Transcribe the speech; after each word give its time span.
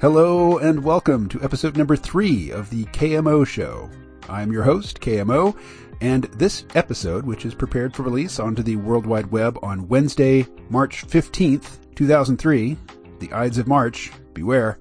Hello 0.00 0.58
and 0.58 0.84
welcome 0.84 1.28
to 1.28 1.42
episode 1.42 1.76
number 1.76 1.96
three 1.96 2.52
of 2.52 2.70
the 2.70 2.84
KMO 2.84 3.44
Show. 3.44 3.90
I'm 4.28 4.52
your 4.52 4.62
host, 4.62 5.00
KMO, 5.00 5.58
and 6.00 6.22
this 6.26 6.66
episode, 6.76 7.26
which 7.26 7.44
is 7.44 7.52
prepared 7.52 7.96
for 7.96 8.04
release 8.04 8.38
onto 8.38 8.62
the 8.62 8.76
World 8.76 9.06
Wide 9.06 9.32
Web 9.32 9.58
on 9.60 9.88
Wednesday, 9.88 10.46
March 10.70 11.04
15th, 11.08 11.78
2003, 11.96 12.76
the 13.18 13.32
Ides 13.32 13.58
of 13.58 13.66
March, 13.66 14.12
beware, 14.34 14.78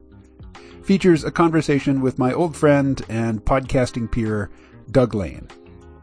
features 0.83 1.23
a 1.23 1.31
conversation 1.31 1.99
with 1.99 2.19
my 2.19 2.31
old 2.31 2.55
friend 2.55 3.03
and 3.09 3.43
podcasting 3.43 4.11
peer, 4.11 4.51
Doug 4.91 5.15
Lain. 5.15 5.47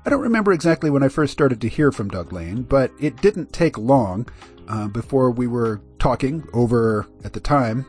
I 0.05 0.11
don't 0.11 0.23
remember 0.23 0.53
exactly 0.53 0.91
when 0.91 1.05
I 1.05 1.09
first 1.09 1.33
started 1.33 1.61
to 1.61 1.69
hear 1.69 1.93
from 1.93 2.09
Doug 2.09 2.33
Lain, 2.33 2.63
but 2.63 2.91
it 2.99 3.23
didn't 3.23 3.53
take 3.53 3.79
long 3.79 4.27
uh, 4.67 4.89
before 4.89 5.31
we 5.31 5.47
were 5.47 5.81
talking 6.01 6.45
over, 6.53 7.07
at 7.23 7.33
the 7.33 7.39
time, 7.39 7.87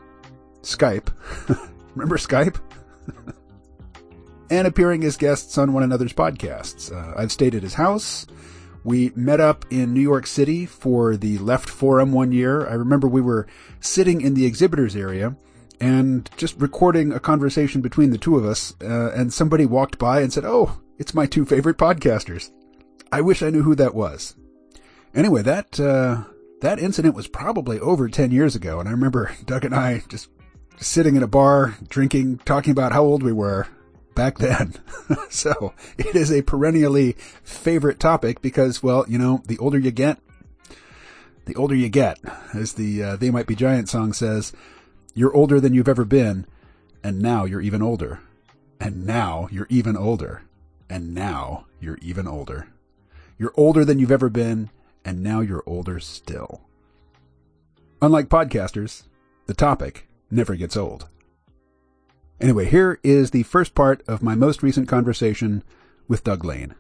Skype. 0.66 1.10
remember 1.96 2.18
Skype? 2.18 2.60
and 4.50 4.68
appearing 4.68 5.04
as 5.04 5.18
guests 5.18 5.58
on 5.58 5.74
one 5.74 5.84
another's 5.84 6.14
podcasts. 6.14 6.92
Uh, 6.92 7.14
I've 7.18 7.32
stayed 7.32 7.56
at 7.56 7.64
his 7.64 7.76
house. 7.76 8.26
We 8.84 9.12
met 9.16 9.40
up 9.40 9.66
in 9.72 9.94
New 9.94 10.02
York 10.02 10.28
City 10.28 10.66
for 10.66 11.18
the 11.18 11.40
Left 11.40 11.70
Forum 11.70 12.12
one 12.12 12.32
year. 12.32 12.68
I 12.68 12.74
remember 12.74 13.08
we 13.08 13.22
were 13.22 13.48
sitting 13.80 14.22
in 14.22 14.36
the 14.36 14.46
exhibitors 14.46 14.96
area 14.96 15.36
and 15.80 16.30
just 16.38 16.60
recording 16.60 17.12
a 17.12 17.20
conversation 17.20 17.82
between 17.82 18.12
the 18.12 18.18
two 18.18 18.38
of 18.38 18.46
us, 18.46 18.76
uh, 18.82 19.12
and 19.12 19.34
somebody 19.34 19.66
walked 19.66 19.98
by 19.98 20.22
and 20.22 20.32
said, 20.32 20.46
Oh, 20.46 20.80
it's 20.98 21.14
my 21.14 21.26
two 21.26 21.46
favorite 21.46 21.78
podcasters. 21.78 22.52
I 23.12 23.22
wish 23.22 23.42
I 23.42 23.50
knew 23.50 23.64
who 23.64 23.76
that 23.76 23.96
was. 23.96 24.36
Anyway, 25.14 25.42
that, 25.42 25.80
uh, 25.80 26.24
that 26.62 26.80
incident 26.80 27.16
was 27.16 27.28
probably 27.28 27.80
over 27.80 28.08
10 28.08 28.32
years 28.32 28.56
ago, 28.56 28.80
and 28.80 28.88
I 28.88 28.92
remember 28.92 29.36
Doug 29.46 29.66
and 29.66 29.74
I 29.74 30.04
just 30.10 30.30
sitting 30.78 31.16
in 31.16 31.24
a 31.24 31.28
bar, 31.28 31.76
drinking, 31.88 32.40
talking 32.40 32.72
about 32.72 32.92
how 32.92 33.04
old 33.04 33.24
we 33.24 33.34
were 33.34 33.68
back 34.16 34.38
then. 34.38 34.74
so 35.30 35.74
it 35.98 36.16
is 36.16 36.32
a 36.32 36.42
perennially 36.42 37.14
favorite 37.44 38.00
topic 38.00 38.42
because, 38.42 38.82
well, 38.82 39.06
you 39.08 39.18
know, 39.18 39.42
the 39.46 39.58
older 39.58 39.78
you 39.78 39.92
get, 39.92 40.20
the 41.46 41.56
older 41.56 41.76
you 41.76 41.90
get, 41.90 42.20
as 42.54 42.74
the 42.74 43.04
uh, 43.04 43.16
They 43.18 43.30
Might 43.30 43.48
Be 43.48 43.56
Giant 43.56 43.90
song 43.90 44.14
says, 44.14 44.54
you're 45.14 45.36
older 45.36 45.60
than 45.60 45.74
you've 45.74 45.88
ever 45.88 46.06
been, 46.06 46.46
and 47.04 47.22
now 47.22 47.46
you're 47.46 47.62
even 47.62 47.82
older. 47.82 48.20
And 48.80 49.06
now 49.06 49.48
you're 49.52 49.68
even 49.70 49.96
older. 49.96 50.42
And 50.90 51.14
now 51.14 51.66
you're 51.80 52.00
even 52.02 52.28
older. 52.28 52.68
You're 53.38 53.54
older 53.56 53.86
than 53.86 54.00
you've 54.00 54.12
ever 54.12 54.30
been, 54.30 54.70
and 55.04 55.22
now 55.22 55.40
you're 55.40 55.64
older 55.66 56.00
still. 56.00 56.62
Unlike 58.02 58.28
podcasters, 58.28 59.04
the 59.46 59.54
topic 59.54 60.08
never 60.30 60.56
gets 60.56 60.78
old. 60.78 61.08
Anyway, 62.42 62.66
here 62.66 63.00
is 63.04 63.32
the 63.32 63.44
first 63.44 63.74
part 63.76 64.04
of 64.08 64.22
my 64.22 64.36
most 64.36 64.62
recent 64.62 64.88
conversation 64.88 65.64
with 66.08 66.24
Doug 66.24 66.44
Lain. 66.44 66.76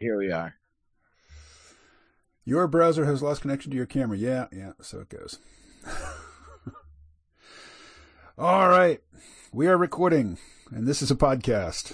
Here 0.00 0.16
we 0.16 0.32
are. 0.32 0.54
Your 2.46 2.66
browser 2.66 3.04
has 3.04 3.22
lost 3.22 3.42
connection 3.42 3.70
to 3.70 3.76
your 3.76 3.84
camera. 3.84 4.16
Yeah, 4.16 4.46
yeah, 4.50 4.72
so 4.80 5.00
it 5.00 5.10
goes. 5.10 5.38
All 8.38 8.70
right. 8.70 9.02
We 9.52 9.66
are 9.66 9.76
recording, 9.76 10.38
and 10.70 10.86
this 10.86 11.02
is 11.02 11.10
a 11.10 11.16
podcast. 11.16 11.92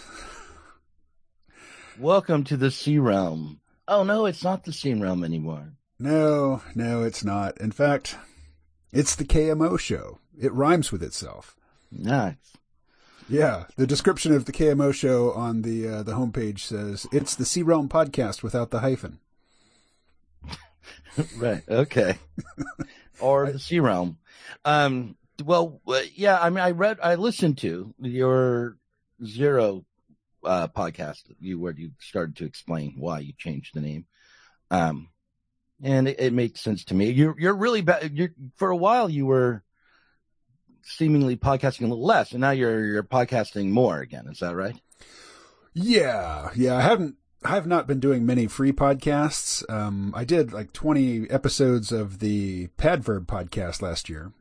Welcome 1.99 2.45
to 2.45 2.57
the 2.57 2.71
C 2.71 2.97
realm. 2.97 3.59
Oh 3.89 4.05
no, 4.05 4.27
it's 4.27 4.45
not 4.45 4.63
the 4.63 4.73
C 4.73 4.95
realm 4.95 5.25
anymore. 5.25 5.73
No, 5.99 6.63
no, 6.77 7.03
it's 7.03 7.25
not. 7.25 7.61
In 7.61 7.73
fact, 7.73 8.17
it's 8.93 9.17
the 9.17 9.25
KMO 9.25 9.81
show. 9.81 10.21
It 10.41 10.53
rhymes 10.53 10.93
with 10.93 11.03
itself. 11.03 11.57
Nice. 11.91 12.37
Yeah, 13.29 13.65
the 13.77 13.87
description 13.87 14.33
of 14.33 14.45
the 14.45 14.53
KMO 14.53 14.95
show 14.95 15.33
on 15.33 15.63
the 15.63 15.89
uh, 15.89 16.03
the 16.03 16.13
homepage 16.13 16.61
says 16.61 17.07
it's 17.13 17.35
the 17.35 17.45
C 17.45 17.63
Realm 17.63 17.89
podcast 17.89 18.43
without 18.43 18.71
the 18.71 18.81
hyphen. 18.81 19.19
right. 21.37 21.63
Okay. 21.69 22.19
or 23.21 23.51
the 23.51 23.59
C 23.59 23.81
Realm. 23.81 24.19
Um. 24.65 25.17
Well, 25.45 25.81
yeah. 26.15 26.39
I 26.41 26.51
mean, 26.51 26.61
I 26.61 26.71
read, 26.71 26.99
I 27.03 27.17
listened 27.17 27.59
to 27.59 27.93
your 28.01 28.77
Zero 29.25 29.85
uh, 30.45 30.69
podcast. 30.69 31.25
You 31.41 31.59
where 31.59 31.73
you 31.73 31.91
started 31.99 32.37
to 32.37 32.45
explain 32.45 32.95
why 32.97 33.21
you 33.21 33.33
changed 33.37 33.75
the 33.75 33.81
name. 33.81 34.07
Um, 34.71 35.09
and 35.83 36.09
it, 36.09 36.21
it 36.21 36.33
makes 36.33 36.61
sense 36.61 36.85
to 36.87 36.95
me. 36.95 37.11
You're 37.11 37.35
you're 37.39 37.57
really 37.57 37.83
bad. 37.83 38.13
You're 38.13 38.31
for 38.55 38.71
a 38.71 38.77
while 38.77 39.11
you 39.11 39.27
were 39.27 39.65
seemingly 40.87 41.37
podcasting 41.37 41.81
a 41.81 41.89
little 41.89 42.05
less, 42.05 42.33
and 42.33 42.41
now 42.41 42.53
you're 42.53 42.85
you're 42.85 43.03
podcasting 43.03 43.71
more 43.71 44.01
again. 44.01 44.27
Is 44.29 44.41
that 44.41 44.55
right? 44.55 44.81
Yeah, 45.75 46.51
yeah. 46.55 46.77
I 46.77 46.81
haven't 46.81 47.17
I 47.45 47.51
have 47.51 47.67
not 47.67 47.87
been 47.87 48.01
doing 48.01 48.27
many 48.27 48.47
free 48.47 48.73
podcasts. 48.73 49.69
Um, 49.71 50.13
I 50.17 50.25
did 50.25 50.53
like 50.53 50.73
20 50.73 51.31
episodes 51.31 51.93
of 51.93 52.19
the 52.19 52.69
Padverb 52.79 53.27
podcast 53.27 53.83
last 53.83 54.09
year, 54.09 54.33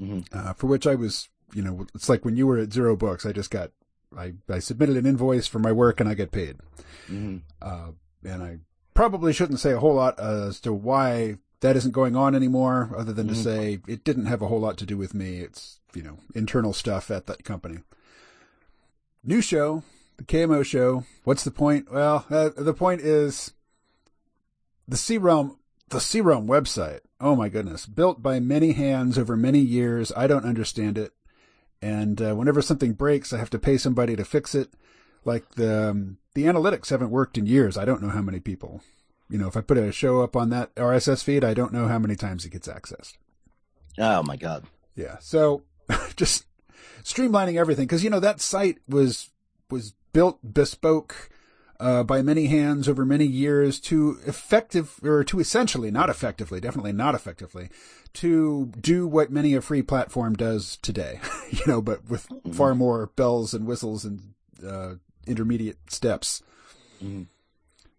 mm-hmm. 0.00 0.20
uh, 0.32 0.52
for 0.52 0.66
which 0.66 0.86
I 0.86 0.94
was, 0.94 1.28
you 1.54 1.62
know, 1.62 1.86
it's 1.94 2.08
like 2.08 2.24
when 2.24 2.36
you 2.36 2.46
were 2.46 2.58
at 2.58 2.72
Zero 2.72 2.96
Books, 2.96 3.24
I 3.24 3.32
just 3.32 3.50
got, 3.50 3.70
I, 4.16 4.34
I 4.48 4.58
submitted 4.58 4.96
an 4.96 5.06
invoice 5.06 5.46
for 5.46 5.58
my 5.58 5.72
work 5.72 6.00
and 6.00 6.08
I 6.08 6.14
get 6.14 6.32
paid. 6.32 6.56
Mm-hmm. 7.08 7.38
Uh, 7.62 7.92
and 8.24 8.42
I 8.42 8.58
probably 8.92 9.32
shouldn't 9.32 9.60
say 9.60 9.72
a 9.72 9.80
whole 9.80 9.94
lot 9.94 10.18
as 10.20 10.60
to 10.60 10.72
why 10.72 11.38
that 11.64 11.76
isn't 11.76 11.92
going 11.92 12.14
on 12.14 12.34
anymore, 12.34 12.90
other 12.94 13.14
than 13.14 13.26
to 13.26 13.32
mm-hmm. 13.32 13.42
say 13.42 13.78
it 13.88 14.04
didn't 14.04 14.26
have 14.26 14.42
a 14.42 14.48
whole 14.48 14.60
lot 14.60 14.76
to 14.76 14.84
do 14.84 14.98
with 14.98 15.14
me. 15.14 15.38
It's, 15.38 15.78
you 15.94 16.02
know, 16.02 16.18
internal 16.34 16.74
stuff 16.74 17.10
at 17.10 17.26
that 17.26 17.42
company. 17.42 17.78
New 19.24 19.40
show, 19.40 19.82
the 20.18 20.24
KMO 20.24 20.62
show. 20.62 21.04
What's 21.24 21.42
the 21.42 21.50
point? 21.50 21.90
Well, 21.90 22.26
uh, 22.28 22.50
the 22.54 22.74
point 22.74 23.00
is 23.00 23.52
the 24.86 24.98
C 24.98 25.16
Realm, 25.16 25.56
the 25.88 26.00
C 26.00 26.20
Realm 26.20 26.46
website. 26.46 27.00
Oh 27.18 27.34
my 27.34 27.48
goodness. 27.48 27.86
Built 27.86 28.22
by 28.22 28.40
many 28.40 28.72
hands 28.72 29.16
over 29.16 29.34
many 29.34 29.60
years. 29.60 30.12
I 30.14 30.26
don't 30.26 30.44
understand 30.44 30.98
it. 30.98 31.12
And 31.80 32.20
uh, 32.20 32.34
whenever 32.34 32.60
something 32.60 32.92
breaks, 32.92 33.32
I 33.32 33.38
have 33.38 33.48
to 33.50 33.58
pay 33.58 33.78
somebody 33.78 34.16
to 34.16 34.24
fix 34.26 34.54
it. 34.54 34.68
Like 35.24 35.54
the, 35.54 35.88
um, 35.88 36.18
the 36.34 36.44
analytics 36.44 36.90
haven't 36.90 37.08
worked 37.08 37.38
in 37.38 37.46
years. 37.46 37.78
I 37.78 37.86
don't 37.86 38.02
know 38.02 38.10
how 38.10 38.20
many 38.20 38.40
people 38.40 38.82
you 39.28 39.38
know, 39.38 39.48
if 39.48 39.56
I 39.56 39.60
put 39.60 39.78
a 39.78 39.92
show 39.92 40.22
up 40.22 40.36
on 40.36 40.50
that 40.50 40.74
RSS 40.74 41.22
feed, 41.24 41.44
I 41.44 41.54
don't 41.54 41.72
know 41.72 41.88
how 41.88 41.98
many 41.98 42.16
times 42.16 42.44
it 42.44 42.50
gets 42.50 42.68
accessed. 42.68 43.14
Oh 43.98 44.22
my 44.22 44.36
God. 44.36 44.64
Yeah. 44.94 45.18
So 45.20 45.62
just 46.16 46.46
streamlining 47.02 47.58
everything. 47.58 47.88
Cause 47.88 48.04
you 48.04 48.10
know, 48.10 48.20
that 48.20 48.40
site 48.40 48.78
was, 48.88 49.30
was 49.70 49.94
built 50.12 50.38
bespoke, 50.42 51.30
uh, 51.80 52.04
by 52.04 52.22
many 52.22 52.46
hands 52.46 52.88
over 52.88 53.04
many 53.04 53.26
years 53.26 53.80
to 53.80 54.18
effective 54.26 55.00
or 55.02 55.24
to 55.24 55.40
essentially, 55.40 55.90
not 55.90 56.08
effectively, 56.08 56.60
definitely 56.60 56.92
not 56.92 57.14
effectively, 57.14 57.68
to 58.12 58.72
do 58.80 59.06
what 59.06 59.32
many 59.32 59.54
a 59.54 59.60
free 59.60 59.82
platform 59.82 60.34
does 60.34 60.76
today, 60.78 61.20
you 61.50 61.62
know, 61.66 61.82
but 61.82 62.08
with 62.08 62.28
mm-hmm. 62.28 62.52
far 62.52 62.74
more 62.74 63.10
bells 63.16 63.54
and 63.54 63.66
whistles 63.66 64.04
and, 64.04 64.34
uh, 64.66 64.94
intermediate 65.26 65.78
steps. 65.90 66.42
Mm-hmm. 67.02 67.24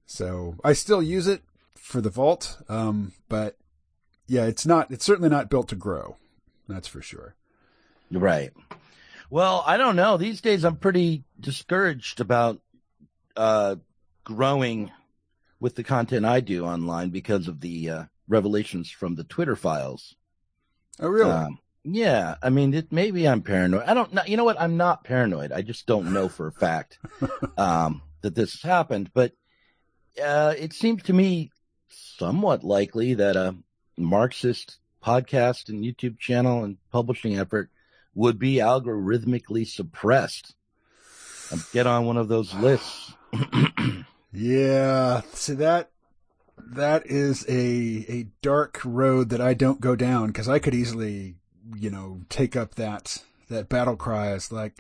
So 0.05 0.55
I 0.63 0.73
still 0.73 1.01
use 1.01 1.27
it 1.27 1.41
for 1.75 2.01
the 2.01 2.09
vault, 2.09 2.57
um, 2.69 3.13
but 3.29 3.57
yeah, 4.27 4.45
it's 4.45 4.65
not. 4.65 4.91
It's 4.91 5.05
certainly 5.05 5.29
not 5.29 5.49
built 5.49 5.69
to 5.69 5.75
grow. 5.75 6.17
That's 6.67 6.87
for 6.87 7.01
sure. 7.01 7.35
Right. 8.11 8.51
Well, 9.29 9.63
I 9.65 9.77
don't 9.77 9.95
know. 9.95 10.17
These 10.17 10.41
days, 10.41 10.63
I'm 10.63 10.77
pretty 10.77 11.23
discouraged 11.39 12.21
about 12.21 12.59
uh, 13.35 13.75
growing 14.23 14.91
with 15.59 15.75
the 15.75 15.83
content 15.83 16.25
I 16.25 16.39
do 16.39 16.65
online 16.65 17.09
because 17.09 17.47
of 17.47 17.61
the 17.61 17.89
uh, 17.89 18.03
revelations 18.27 18.91
from 18.91 19.15
the 19.15 19.23
Twitter 19.23 19.55
files. 19.55 20.15
Oh, 20.99 21.07
really? 21.07 21.31
Um, 21.31 21.59
yeah. 21.83 22.35
I 22.41 22.49
mean, 22.49 22.73
it, 22.73 22.91
maybe 22.91 23.27
I'm 23.27 23.41
paranoid. 23.41 23.83
I 23.85 23.93
don't 23.93 24.13
know. 24.13 24.23
You 24.25 24.37
know 24.37 24.43
what? 24.43 24.59
I'm 24.59 24.77
not 24.77 25.03
paranoid. 25.03 25.51
I 25.51 25.61
just 25.61 25.85
don't 25.85 26.13
know 26.13 26.29
for 26.29 26.47
a 26.47 26.51
fact 26.51 26.99
um, 27.57 28.01
that 28.21 28.35
this 28.35 28.53
has 28.53 28.61
happened. 28.61 29.11
But 29.13 29.33
uh, 30.23 30.53
it 30.57 30.73
seems 30.73 31.03
to 31.03 31.13
me 31.13 31.51
somewhat 31.89 32.63
likely 32.63 33.13
that 33.15 33.35
a 33.35 33.55
Marxist 33.97 34.77
podcast 35.03 35.69
and 35.69 35.83
YouTube 35.83 36.19
channel 36.19 36.63
and 36.63 36.77
publishing 36.91 37.37
effort 37.37 37.69
would 38.13 38.39
be 38.39 38.55
algorithmically 38.55 39.67
suppressed. 39.67 40.55
get 41.73 41.85
on 41.87 42.05
one 42.05 42.17
of 42.17 42.27
those 42.27 42.53
lists. 42.55 43.13
yeah, 44.31 45.21
see 45.33 45.53
that 45.53 45.91
that 46.57 47.05
is 47.05 47.45
a 47.47 48.05
a 48.09 48.27
dark 48.41 48.79
road 48.83 49.29
that 49.29 49.41
I 49.41 49.53
don't 49.53 49.81
go 49.81 49.95
down 49.95 50.27
because 50.27 50.47
I 50.47 50.59
could 50.59 50.73
easily, 50.73 51.35
you 51.75 51.89
know, 51.89 52.21
take 52.29 52.55
up 52.55 52.75
that 52.75 53.23
that 53.49 53.69
battle 53.69 53.95
cry. 53.95 54.29
as 54.29 54.51
like 54.51 54.73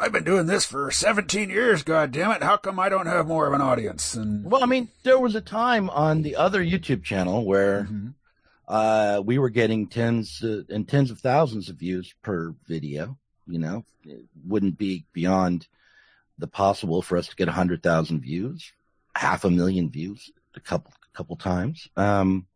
I've 0.00 0.12
been 0.12 0.24
doing 0.24 0.46
this 0.46 0.64
for 0.64 0.90
17 0.90 1.50
years. 1.50 1.82
God 1.82 2.10
damn 2.10 2.30
it! 2.32 2.42
How 2.42 2.56
come 2.56 2.80
I 2.80 2.88
don't 2.88 3.06
have 3.06 3.26
more 3.26 3.46
of 3.46 3.52
an 3.52 3.60
audience? 3.60 4.14
And 4.14 4.50
well, 4.50 4.62
I 4.62 4.66
mean, 4.66 4.88
there 5.02 5.18
was 5.18 5.34
a 5.34 5.40
time 5.40 5.90
on 5.90 6.22
the 6.22 6.36
other 6.36 6.64
YouTube 6.64 7.04
channel 7.04 7.44
where 7.44 7.82
mm-hmm 7.82 8.08
uh, 8.70 9.20
we 9.26 9.36
were 9.36 9.50
getting 9.50 9.88
tens 9.88 10.44
uh, 10.44 10.62
and 10.68 10.88
tens 10.88 11.10
of 11.10 11.18
thousands 11.18 11.68
of 11.68 11.76
views 11.76 12.14
per 12.22 12.54
video. 12.68 13.18
You 13.48 13.58
know, 13.58 13.84
it 14.04 14.26
wouldn't 14.46 14.78
be 14.78 15.04
beyond 15.12 15.66
the 16.38 16.46
possible 16.46 17.02
for 17.02 17.18
us 17.18 17.26
to 17.26 17.36
get 17.36 17.48
a 17.48 17.52
hundred 17.52 17.82
thousand 17.82 18.20
views, 18.20 18.72
half 19.16 19.44
a 19.44 19.50
million 19.50 19.90
views 19.90 20.30
a 20.54 20.60
couple 20.60 20.92
couple 21.12 21.34
times. 21.34 21.88
Um, 21.96 22.46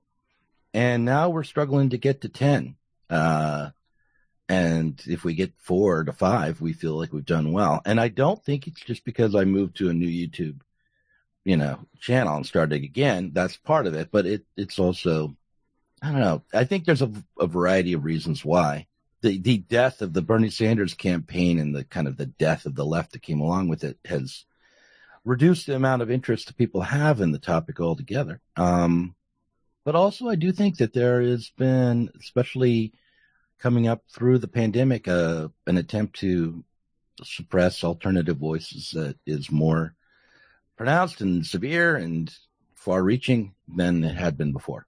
and 0.73 1.05
now 1.05 1.31
we're 1.31 1.43
struggling 1.43 1.90
to 1.90 1.99
get 1.99 2.20
to 2.20 2.29
ten. 2.29 2.76
Uh, 3.11 3.70
and 4.49 5.00
if 5.06 5.25
we 5.25 5.35
get 5.35 5.52
four 5.56 6.05
to 6.05 6.12
five, 6.12 6.61
we 6.61 6.73
feel 6.73 6.99
like 6.99 7.12
we've 7.12 7.25
done 7.25 7.52
well. 7.52 7.81
And 7.85 7.99
I 8.00 8.08
don't 8.08 8.43
think 8.44 8.67
it's 8.67 8.81
just 8.81 9.05
because 9.05 9.35
I 9.35 9.44
moved 9.44 9.76
to 9.76 9.88
a 9.88 9.94
new 9.94 10.08
YouTube, 10.08 10.61
you 11.44 11.56
know, 11.56 11.81
channel 11.99 12.37
and 12.37 12.46
started 12.46 12.85
again. 12.85 13.31
That's 13.32 13.56
part 13.56 13.87
of 13.87 13.94
it, 13.94 14.11
but 14.11 14.26
it 14.26 14.44
it's 14.56 14.79
also 14.79 15.37
I 16.02 16.11
don't 16.11 16.20
know. 16.20 16.43
I 16.52 16.64
think 16.64 16.85
there's 16.85 17.02
a, 17.02 17.11
a 17.41 17.46
variety 17.46 17.94
of 17.94 18.05
reasons 18.05 18.44
why. 18.44 18.87
The 19.23 19.38
the 19.38 19.58
death 19.58 20.02
of 20.02 20.12
the 20.12 20.23
Bernie 20.23 20.50
Sanders 20.50 20.93
campaign 20.93 21.58
and 21.58 21.75
the 21.75 21.85
kind 21.85 22.06
of 22.06 22.19
the 22.19 22.26
death 22.26 22.67
of 22.67 22.75
the 22.75 22.85
left 22.85 23.12
that 23.12 23.23
came 23.23 23.40
along 23.40 23.69
with 23.69 23.82
it 23.82 23.99
has 24.05 24.44
reduced 25.25 25.67
the 25.67 25.75
amount 25.75 26.02
of 26.02 26.11
interest 26.11 26.49
that 26.49 26.58
people 26.58 26.82
have 26.82 27.23
in 27.23 27.32
the 27.32 27.38
topic 27.38 27.81
altogether. 27.81 28.43
Um, 28.56 29.14
but 29.85 29.94
also, 29.94 30.29
I 30.29 30.35
do 30.35 30.52
think 30.52 30.76
that 30.79 30.93
there 30.93 31.23
has 31.23 31.50
been, 31.56 32.11
especially 32.20 32.93
coming 33.59 33.89
up 33.89 34.03
through 34.11 34.39
the 34.39 34.49
pandemic, 34.49 35.09
uh, 35.09 35.49
an 35.67 35.79
attempt 35.79 36.19
to 36.21 36.65
suppress 37.23 37.85
alternative 37.85 38.37
voices 38.37 38.91
that 38.93 39.17
is 39.27 39.51
more 39.51 39.95
pronounced 40.77 41.21
and 41.21 41.47
severe 41.47 41.97
and 41.97 42.35
far 42.75 43.03
reaching 43.03 43.55
than 43.69 44.05
it 44.05 44.17
had 44.17 44.37
been 44.37 44.53
before. 44.53 44.87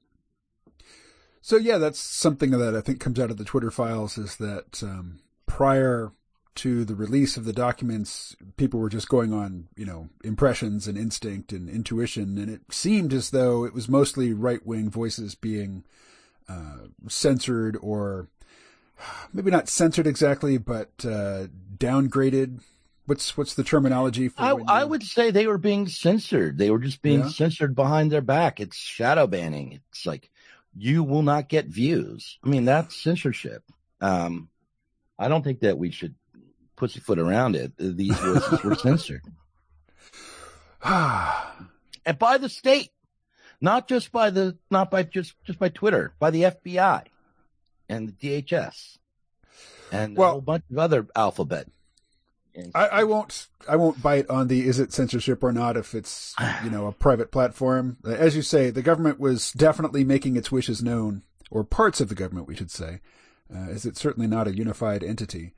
So 1.41 1.57
yeah, 1.57 1.79
that's 1.79 2.01
something 2.01 2.51
that 2.51 2.75
I 2.75 2.81
think 2.81 2.99
comes 2.99 3.21
out 3.21 3.31
of 3.31 3.37
the 3.37 3.45
Twitter 3.45 3.71
files 3.71 4.19
is 4.19 4.37
that 4.37 4.83
um, 4.83 5.21
prior 5.47 6.13
to 6.57 6.85
the 6.85 6.95
release 6.95 7.37
of 7.37 7.45
the 7.45 7.53
documents, 7.53 8.35
people 8.57 8.81
were 8.81 8.89
just 8.89 9.09
going 9.09 9.33
on, 9.33 9.69
you 9.77 9.85
know, 9.85 10.09
impressions 10.25 10.89
and 10.89 10.99
instinct 10.99 11.53
and 11.53 11.69
intuition, 11.69 12.39
and 12.39 12.51
it 12.51 12.63
seemed 12.71 13.13
as 13.13 13.31
though 13.31 13.65
it 13.65 13.75
was 13.75 13.89
mostly 13.89 14.33
right 14.33 14.67
wing 14.67 14.91
voices 14.91 15.35
being 15.35 15.85
uh, 16.49 16.89
censored 17.09 17.79
or 17.81 18.29
maybe 19.33 19.51
not 19.51 19.69
censored 19.69 20.07
exactly, 20.07 20.59
but 20.59 20.91
uh, 21.05 21.47
downgraded. 21.77 22.61
What's 23.07 23.37
what's 23.37 23.55
the 23.55 23.65
terminology 23.65 24.29
for? 24.29 24.43
I, 24.43 24.51
you... 24.53 24.65
I, 24.67 24.85
would 24.85 25.03
say 25.03 25.31
they 25.31 25.47
were 25.47 25.59
being 25.59 25.87
censored. 25.87 26.59
They 26.59 26.71
were 26.71 26.81
just 26.81 27.03
being 27.03 27.21
yeah. 27.21 27.29
censored 27.29 27.75
behind 27.77 28.11
their 28.11 28.21
back. 28.21 28.59
It's 28.59 28.77
shadow 28.77 29.27
banning. 29.27 29.81
It's 29.91 30.07
like 30.07 30.31
you 30.77 31.05
will 31.05 31.23
not 31.23 31.49
get 31.49 31.67
views. 31.67 32.39
I 32.45 32.49
mean, 32.49 32.65
that's 32.65 33.01
censorship. 33.01 33.63
Um, 34.01 34.49
I 35.19 35.29
don't 35.29 35.43
think 35.43 35.61
that 35.61 35.79
we 35.79 35.91
should 35.91 36.15
pussyfoot 36.77 37.19
around 37.19 37.57
it. 37.57 37.73
These 37.79 38.19
voices 38.19 38.63
were 38.63 38.75
censored. 38.75 39.23
and 40.85 42.19
by 42.19 42.39
the 42.39 42.49
state, 42.49 42.91
not 43.61 43.89
just 43.89 44.13
by 44.13 44.31
the, 44.31 44.59
not 44.71 44.91
by 44.91 45.03
just, 45.05 45.35
just 45.45 45.59
by 45.59 45.71
Twitter, 45.71 46.13
by 46.19 46.31
the 46.31 46.43
FBI 46.43 47.05
and 47.89 48.09
the 48.09 48.43
DHS 48.43 48.99
and 49.93 50.17
well, 50.17 50.29
a 50.29 50.33
whole 50.33 50.41
bunch 50.41 50.65
of 50.71 50.79
other 50.79 51.07
alphabet 51.15 51.69
I, 52.75 52.87
I, 52.87 53.05
won't. 53.05 53.49
I 53.69 53.77
won't 53.77 54.03
bite 54.03 54.29
on 54.31 54.49
the 54.49 54.67
is 54.67 54.79
it 54.79 54.93
censorship 54.93 55.43
or 55.43 55.53
not 55.53 55.77
if 55.77 55.95
it's 55.95 56.35
you 56.65 56.71
know 56.71 56.87
a 56.87 56.93
private 56.93 57.31
platform. 57.31 57.99
As 58.05 58.37
you 58.37 58.43
say, 58.43 58.71
the 58.71 58.83
government 58.83 59.21
was 59.21 59.53
definitely 59.53 60.05
making 60.05 60.37
its 60.37 60.51
wishes 60.53 60.83
known, 60.83 61.23
or 61.51 61.65
parts 61.65 62.01
of 62.01 62.09
the 62.09 62.15
government, 62.15 62.49
we 62.49 62.57
should 62.57 62.71
say, 62.71 63.01
uh, 63.55 63.71
as 63.71 63.85
it's 63.85 64.01
certainly 64.01 64.27
not 64.27 64.49
a 64.49 64.57
unified 64.57 65.03
entity. 65.05 65.53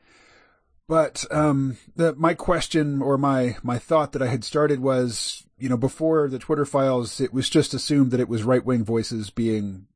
But 0.88 1.26
um, 1.30 1.76
the, 1.96 2.14
my 2.14 2.34
question 2.34 3.02
or 3.02 3.18
my 3.18 3.56
my 3.62 3.78
thought 3.78 4.12
that 4.12 4.22
I 4.22 4.28
had 4.28 4.42
started 4.42 4.80
was, 4.80 5.44
you 5.58 5.68
know, 5.68 5.76
before 5.76 6.28
the 6.28 6.38
Twitter 6.38 6.64
files, 6.64 7.20
it 7.20 7.32
was 7.32 7.50
just 7.50 7.74
assumed 7.74 8.10
that 8.10 8.20
it 8.20 8.28
was 8.28 8.42
right 8.42 8.64
wing 8.64 8.84
voices 8.84 9.30
being 9.30 9.86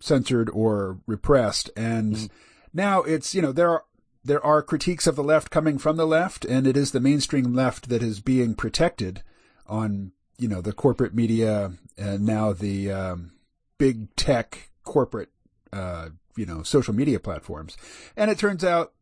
censored 0.00 0.50
or 0.50 0.98
repressed, 1.06 1.70
and 1.76 2.14
mm-hmm. 2.14 2.26
now 2.72 3.02
it's 3.02 3.34
you 3.34 3.42
know 3.42 3.52
there 3.52 3.70
are 3.70 3.84
there 4.26 4.44
are 4.44 4.60
critiques 4.60 5.06
of 5.06 5.16
the 5.16 5.22
left 5.22 5.50
coming 5.50 5.78
from 5.78 5.96
the 5.96 6.06
left, 6.06 6.44
and 6.44 6.66
it 6.66 6.76
is 6.76 6.90
the 6.90 7.00
mainstream 7.00 7.54
left 7.54 7.88
that 7.88 8.02
is 8.02 8.20
being 8.20 8.54
protected 8.54 9.22
on, 9.66 10.12
you 10.36 10.48
know, 10.48 10.60
the 10.60 10.72
corporate 10.72 11.14
media 11.14 11.72
and 11.96 12.26
now 12.26 12.52
the 12.52 12.90
um, 12.90 13.32
big 13.78 14.14
tech 14.16 14.70
corporate, 14.82 15.30
uh, 15.72 16.08
you 16.36 16.44
know, 16.44 16.62
social 16.62 16.94
media 16.94 17.20
platforms. 17.20 17.76
And 18.16 18.30
it 18.30 18.38
turns 18.38 18.64
out, 18.64 18.92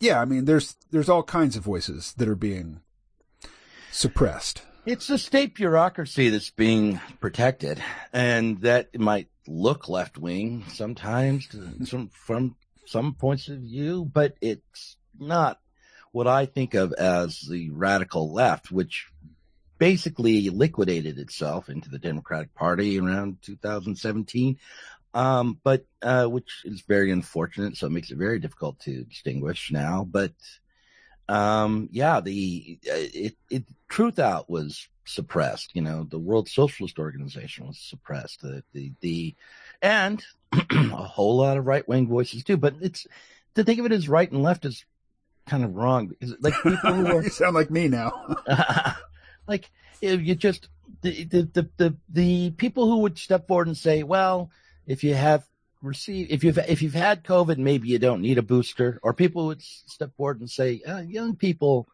yeah, 0.00 0.20
I 0.20 0.24
mean, 0.24 0.44
there's 0.44 0.76
there's 0.90 1.08
all 1.08 1.22
kinds 1.22 1.56
of 1.56 1.62
voices 1.62 2.12
that 2.14 2.28
are 2.28 2.34
being 2.34 2.80
suppressed. 3.92 4.62
It's 4.84 5.06
the 5.06 5.16
state 5.16 5.54
bureaucracy 5.54 6.28
that's 6.28 6.50
being 6.50 7.00
protected, 7.20 7.82
and 8.12 8.60
that 8.62 8.98
might 8.98 9.28
look 9.46 9.88
left 9.88 10.18
wing 10.18 10.64
sometimes 10.68 11.46
from, 11.88 12.08
from 12.08 12.56
some 12.86 13.14
points 13.14 13.48
of 13.48 13.58
view, 13.58 14.04
but 14.04 14.34
it's 14.40 14.96
not 15.18 15.60
what 16.12 16.26
I 16.26 16.46
think 16.46 16.74
of 16.74 16.92
as 16.92 17.40
the 17.40 17.70
radical 17.70 18.32
left, 18.32 18.70
which 18.70 19.08
basically 19.78 20.48
liquidated 20.50 21.18
itself 21.18 21.68
into 21.68 21.90
the 21.90 21.98
Democratic 21.98 22.54
Party 22.54 22.98
around 22.98 23.38
2017. 23.42 24.58
Um, 25.12 25.60
but, 25.62 25.86
uh, 26.02 26.26
which 26.26 26.62
is 26.64 26.82
very 26.82 27.12
unfortunate. 27.12 27.76
So 27.76 27.86
it 27.86 27.90
makes 27.90 28.10
it 28.10 28.18
very 28.18 28.40
difficult 28.40 28.80
to 28.80 29.04
distinguish 29.04 29.70
now. 29.70 30.04
But, 30.08 30.32
um, 31.28 31.88
yeah, 31.92 32.20
the, 32.20 32.80
uh, 32.84 32.94
it, 32.94 33.36
it, 33.48 33.64
Truthout 33.88 34.48
was 34.48 34.88
suppressed. 35.04 35.70
You 35.74 35.82
know, 35.82 36.06
the 36.08 36.18
World 36.18 36.48
Socialist 36.48 36.98
Organization 36.98 37.66
was 37.66 37.78
suppressed. 37.78 38.40
The, 38.42 38.62
the, 38.72 38.92
the, 39.00 39.34
and 39.82 40.24
a 40.52 40.88
whole 40.88 41.36
lot 41.36 41.56
of 41.56 41.66
right 41.66 41.86
wing 41.88 42.08
voices 42.08 42.44
too. 42.44 42.56
But 42.56 42.76
it's 42.80 43.06
to 43.54 43.64
think 43.64 43.80
of 43.80 43.86
it 43.86 43.92
as 43.92 44.08
right 44.08 44.30
and 44.30 44.42
left 44.42 44.64
is 44.64 44.84
kind 45.46 45.64
of 45.64 45.74
wrong 45.74 46.08
because 46.08 46.34
like 46.40 46.54
people 46.62 46.92
who 46.92 47.06
are, 47.16 47.22
you 47.22 47.30
sound 47.30 47.54
like 47.54 47.70
me 47.70 47.88
now. 47.88 48.36
like 49.46 49.70
you 50.00 50.34
just 50.34 50.68
the, 51.02 51.24
the 51.24 51.42
the 51.42 51.68
the 51.76 51.96
the 52.08 52.50
people 52.52 52.86
who 52.86 52.98
would 52.98 53.18
step 53.18 53.46
forward 53.46 53.66
and 53.66 53.76
say, 53.76 54.02
well, 54.02 54.50
if 54.86 55.04
you 55.04 55.14
have 55.14 55.46
received 55.82 56.32
if 56.32 56.44
you've 56.44 56.58
if 56.58 56.82
you've 56.82 56.94
had 56.94 57.24
COVID, 57.24 57.58
maybe 57.58 57.88
you 57.88 57.98
don't 57.98 58.22
need 58.22 58.38
a 58.38 58.42
booster, 58.42 58.98
or 59.02 59.12
people 59.12 59.46
would 59.46 59.62
step 59.62 60.14
forward 60.16 60.40
and 60.40 60.50
say, 60.50 60.80
uh, 60.86 61.00
young 61.00 61.36
people, 61.36 61.88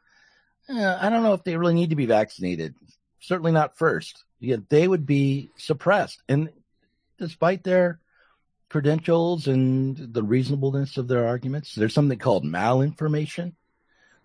uh, 0.69 0.99
I 1.01 1.11
don't 1.11 1.23
know 1.23 1.35
if 1.35 1.45
they 1.45 1.57
really 1.57 1.75
need 1.75 1.91
to 1.91 1.97
be 1.97 2.07
vaccinated. 2.07 2.75
Certainly 3.21 3.53
not 3.53 3.77
first. 3.77 4.25
Yeah, 4.41 4.57
they 4.69 4.89
would 4.89 5.07
be 5.07 5.51
suppressed, 5.57 6.23
and 6.29 6.51
despite 7.19 7.63
their 7.63 8.01
credentials 8.71 9.49
and 9.49 9.97
the 10.15 10.23
reasonableness 10.23 10.97
of 10.97 11.09
their 11.09 11.27
arguments. 11.27 11.75
There's 11.75 11.93
something 11.93 12.19
called 12.19 12.45
malinformation 12.45 13.53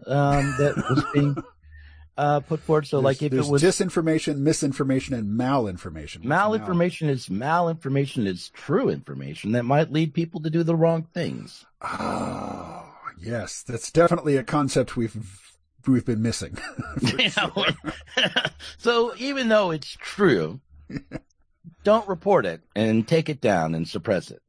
um, 0.05 0.55
that 0.59 0.75
was 0.89 1.03
being 1.13 1.35
uh, 2.17 2.39
put 2.41 2.61
forward. 2.61 2.87
So, 2.87 2.97
There's, 2.97 3.03
like, 3.03 3.21
if 3.23 3.33
it 3.33 3.51
was 3.51 3.61
disinformation, 3.61 4.37
misinformation, 4.37 5.15
and 5.15 5.37
malinformation. 5.37 6.23
Mal? 6.23 6.51
malinformation 6.51 7.09
is 7.09 7.27
malinformation 7.27 8.27
is 8.27 8.49
true 8.49 8.89
information 8.89 9.51
that 9.53 9.63
might 9.63 9.91
lead 9.91 10.13
people 10.13 10.41
to 10.41 10.49
do 10.49 10.63
the 10.63 10.75
wrong 10.75 11.07
things. 11.13 11.65
Oh, 11.81 12.87
yes, 13.19 13.63
that's 13.63 13.91
definitely 13.91 14.37
a 14.37 14.43
concept 14.43 14.95
we've 14.95 15.54
we've 15.87 16.05
been 16.05 16.21
missing. 16.21 16.57
sure. 17.29 17.67
so, 18.77 19.13
even 19.17 19.49
though 19.49 19.71
it's 19.71 19.97
true, 19.99 20.59
don't 21.83 22.07
report 22.07 22.45
it 22.45 22.61
and 22.75 23.07
take 23.07 23.29
it 23.29 23.41
down 23.41 23.75
and 23.75 23.87
suppress 23.87 24.31
it. 24.31 24.41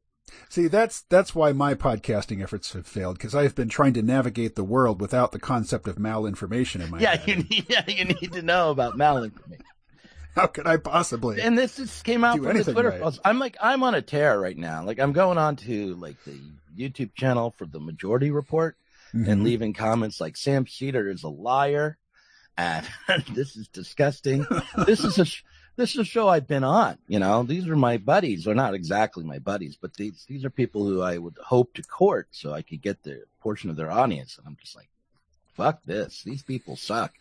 See, 0.49 0.69
that's 0.69 1.03
that's 1.03 1.35
why 1.35 1.53
my 1.53 1.75
podcasting 1.75 2.43
efforts 2.43 2.73
have 2.73 2.87
failed 2.87 3.19
because 3.19 3.35
I've 3.35 3.55
been 3.55 3.69
trying 3.69 3.95
to 3.95 4.03
navigate 4.03 4.55
the 4.55 4.65
world 4.65 5.01
without 5.01 5.33
the 5.33 5.39
concept 5.39 5.89
of 5.89 5.97
malinformation 5.97 6.83
in 6.83 6.91
my 6.91 6.99
yeah, 6.99 7.17
head. 7.17 7.29
you 7.29 7.37
need, 7.37 7.67
yeah, 7.69 7.85
you 7.87 8.05
need 8.05 8.33
to 8.33 8.43
know 8.43 8.71
about 8.71 8.97
malinformation. 8.97 9.63
How 10.35 10.47
could 10.47 10.67
I 10.67 10.77
possibly? 10.77 11.41
And 11.41 11.57
this 11.57 11.77
just 11.77 12.05
came 12.05 12.23
out 12.23 12.37
from 12.37 12.57
the 12.57 12.65
Twitter 12.65 12.91
right. 12.91 13.01
post. 13.01 13.21
I'm 13.25 13.39
like, 13.39 13.57
I'm 13.61 13.83
on 13.83 13.95
a 13.95 14.03
tear 14.03 14.39
right 14.39 14.57
now. 14.57 14.85
Like, 14.85 15.01
I'm 15.01 15.13
going 15.13 15.39
on 15.39 15.57
to 15.57 15.95
like 15.95 16.23
the 16.25 16.39
YouTube 16.77 17.15
channel 17.15 17.55
for 17.57 17.65
the 17.65 17.81
Majority 17.81 18.31
Report 18.31 18.77
Mhm. 19.15 19.29
and 19.29 19.45
leaving 19.45 19.73
comments 19.73 20.21
like 20.21 20.37
Sam 20.37 20.67
Seder 20.67 21.09
is 21.09 21.23
a 21.23 21.29
liar, 21.29 21.97
and 22.57 22.87
this 23.35 23.57
is 23.57 23.69
disgusting. 23.69 24.47
this 24.87 25.05
is 25.05 25.19
a 25.19 25.25
sh- 25.25 25.43
this 25.77 25.91
is 25.93 25.99
a 26.01 26.05
show 26.05 26.29
I've 26.29 26.47
been 26.49 26.65
on. 26.65 26.97
You 27.07 27.19
know, 27.19 27.43
these 27.43 27.69
are 27.69 27.77
my 27.77 27.99
buddies. 27.99 28.45
They're 28.45 28.55
not 28.55 28.73
exactly 28.75 29.25
my 29.25 29.39
buddies, 29.39 29.77
but 29.81 29.95
these 29.95 30.25
these 30.29 30.45
are 30.45 30.51
people 30.51 30.87
who 30.87 31.03
I 31.03 31.19
would 31.19 31.37
hope 31.39 31.75
to 31.75 31.83
court 31.83 32.29
so 32.31 32.53
I 32.53 32.63
could 32.63 32.81
get 32.83 33.03
the 33.03 33.23
portion 33.41 33.69
of 33.71 33.77
their 33.77 33.91
audience. 33.91 34.39
And 34.39 34.47
I'm 34.47 34.57
just 34.61 34.75
like, 34.75 34.89
fuck 35.55 35.81
this. 35.85 36.23
These 36.25 36.43
people 36.43 36.77
suck. 36.77 37.13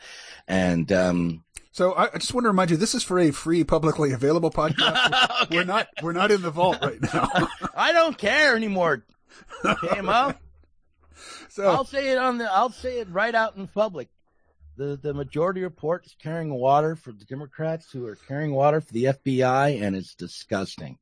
And 0.48 0.89
um, 0.94 1.44
So 1.74 1.92
I, 1.94 2.06
I 2.13 2.18
just 2.18 2.34
want 2.34 2.46
to 2.46 2.50
remind 2.50 2.72
you, 2.72 2.77
this 2.77 2.96
is 2.96 3.04
for 3.04 3.20
a 3.20 3.32
free, 3.32 3.63
publicly 3.65 4.12
available 4.13 4.51
podcast. 4.51 5.22
Okay. 5.46 5.58
We're 5.58 5.65
not 5.65 5.88
we're 6.01 6.13
not 6.13 6.32
in 6.32 6.42
the 6.42 6.50
vault 6.50 6.80
right 6.82 7.00
now. 7.13 7.30
I 7.75 7.92
don't 7.92 8.18
care 8.18 8.56
anymore. 8.56 9.04
KMO. 9.63 10.36
So 11.50 11.69
I'll 11.69 11.86
say 11.86 12.10
it 12.10 12.17
on 12.17 12.38
the. 12.38 12.51
I'll 12.51 12.72
say 12.72 13.00
it 13.00 13.10
right 13.10 13.34
out 13.34 13.55
in 13.55 13.67
public. 13.67 14.10
The 14.77 15.00
the 15.01 15.13
majority 15.13 15.62
report 15.62 16.05
is 16.05 16.15
carrying 16.22 16.53
water 16.53 16.95
for 16.95 17.12
the 17.12 17.25
Democrats 17.25 17.91
who 17.91 18.05
are 18.07 18.17
carrying 18.27 18.53
water 18.53 18.81
for 18.81 18.91
the 18.91 19.05
FBI, 19.05 19.81
and 19.81 19.95
it's 19.95 20.15
disgusting. 20.15 20.98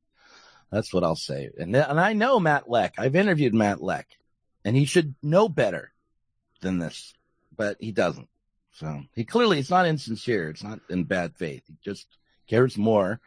That's 0.70 0.92
what 0.92 1.04
I'll 1.04 1.16
say. 1.16 1.50
And 1.58 1.74
and 1.74 2.00
I 2.00 2.12
know 2.12 2.38
Matt 2.38 2.70
Lech. 2.70 2.94
I've 2.98 3.16
interviewed 3.16 3.54
Matt 3.54 3.82
Lech, 3.82 4.06
and 4.64 4.76
he 4.76 4.84
should 4.84 5.14
know 5.22 5.48
better 5.48 5.92
than 6.60 6.78
this, 6.78 7.14
but 7.56 7.76
he 7.80 7.92
doesn't. 7.92 8.28
So 8.72 9.02
he 9.14 9.24
clearly 9.24 9.58
it's 9.58 9.70
not 9.70 9.86
insincere. 9.86 10.50
It's 10.50 10.64
not 10.64 10.80
in 10.88 11.04
bad 11.04 11.36
faith. 11.36 11.62
He 11.66 11.74
just 11.84 12.06
cares 12.48 12.76
more 12.76 13.20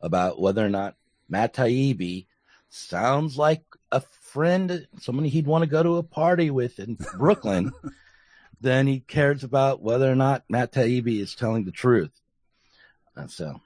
about 0.00 0.40
whether 0.40 0.64
or 0.64 0.68
not 0.68 0.96
Matt 1.28 1.54
Taibbi 1.54 2.26
sounds 2.72 3.36
like 3.36 3.62
a 3.90 4.00
friend, 4.00 4.86
somebody 4.98 5.28
he'd 5.28 5.46
want 5.46 5.62
to 5.62 5.70
go 5.70 5.82
to 5.82 5.96
a 5.96 6.02
party 6.02 6.50
with 6.50 6.78
in 6.78 6.96
Brooklyn, 7.18 7.72
then 8.60 8.86
he 8.86 9.00
cares 9.00 9.44
about 9.44 9.82
whether 9.82 10.10
or 10.10 10.14
not 10.14 10.44
Matt 10.48 10.72
Taibbi 10.72 11.20
is 11.20 11.34
telling 11.34 11.64
the 11.64 11.72
truth. 11.72 12.12
And 13.14 13.30
so, 13.30 13.60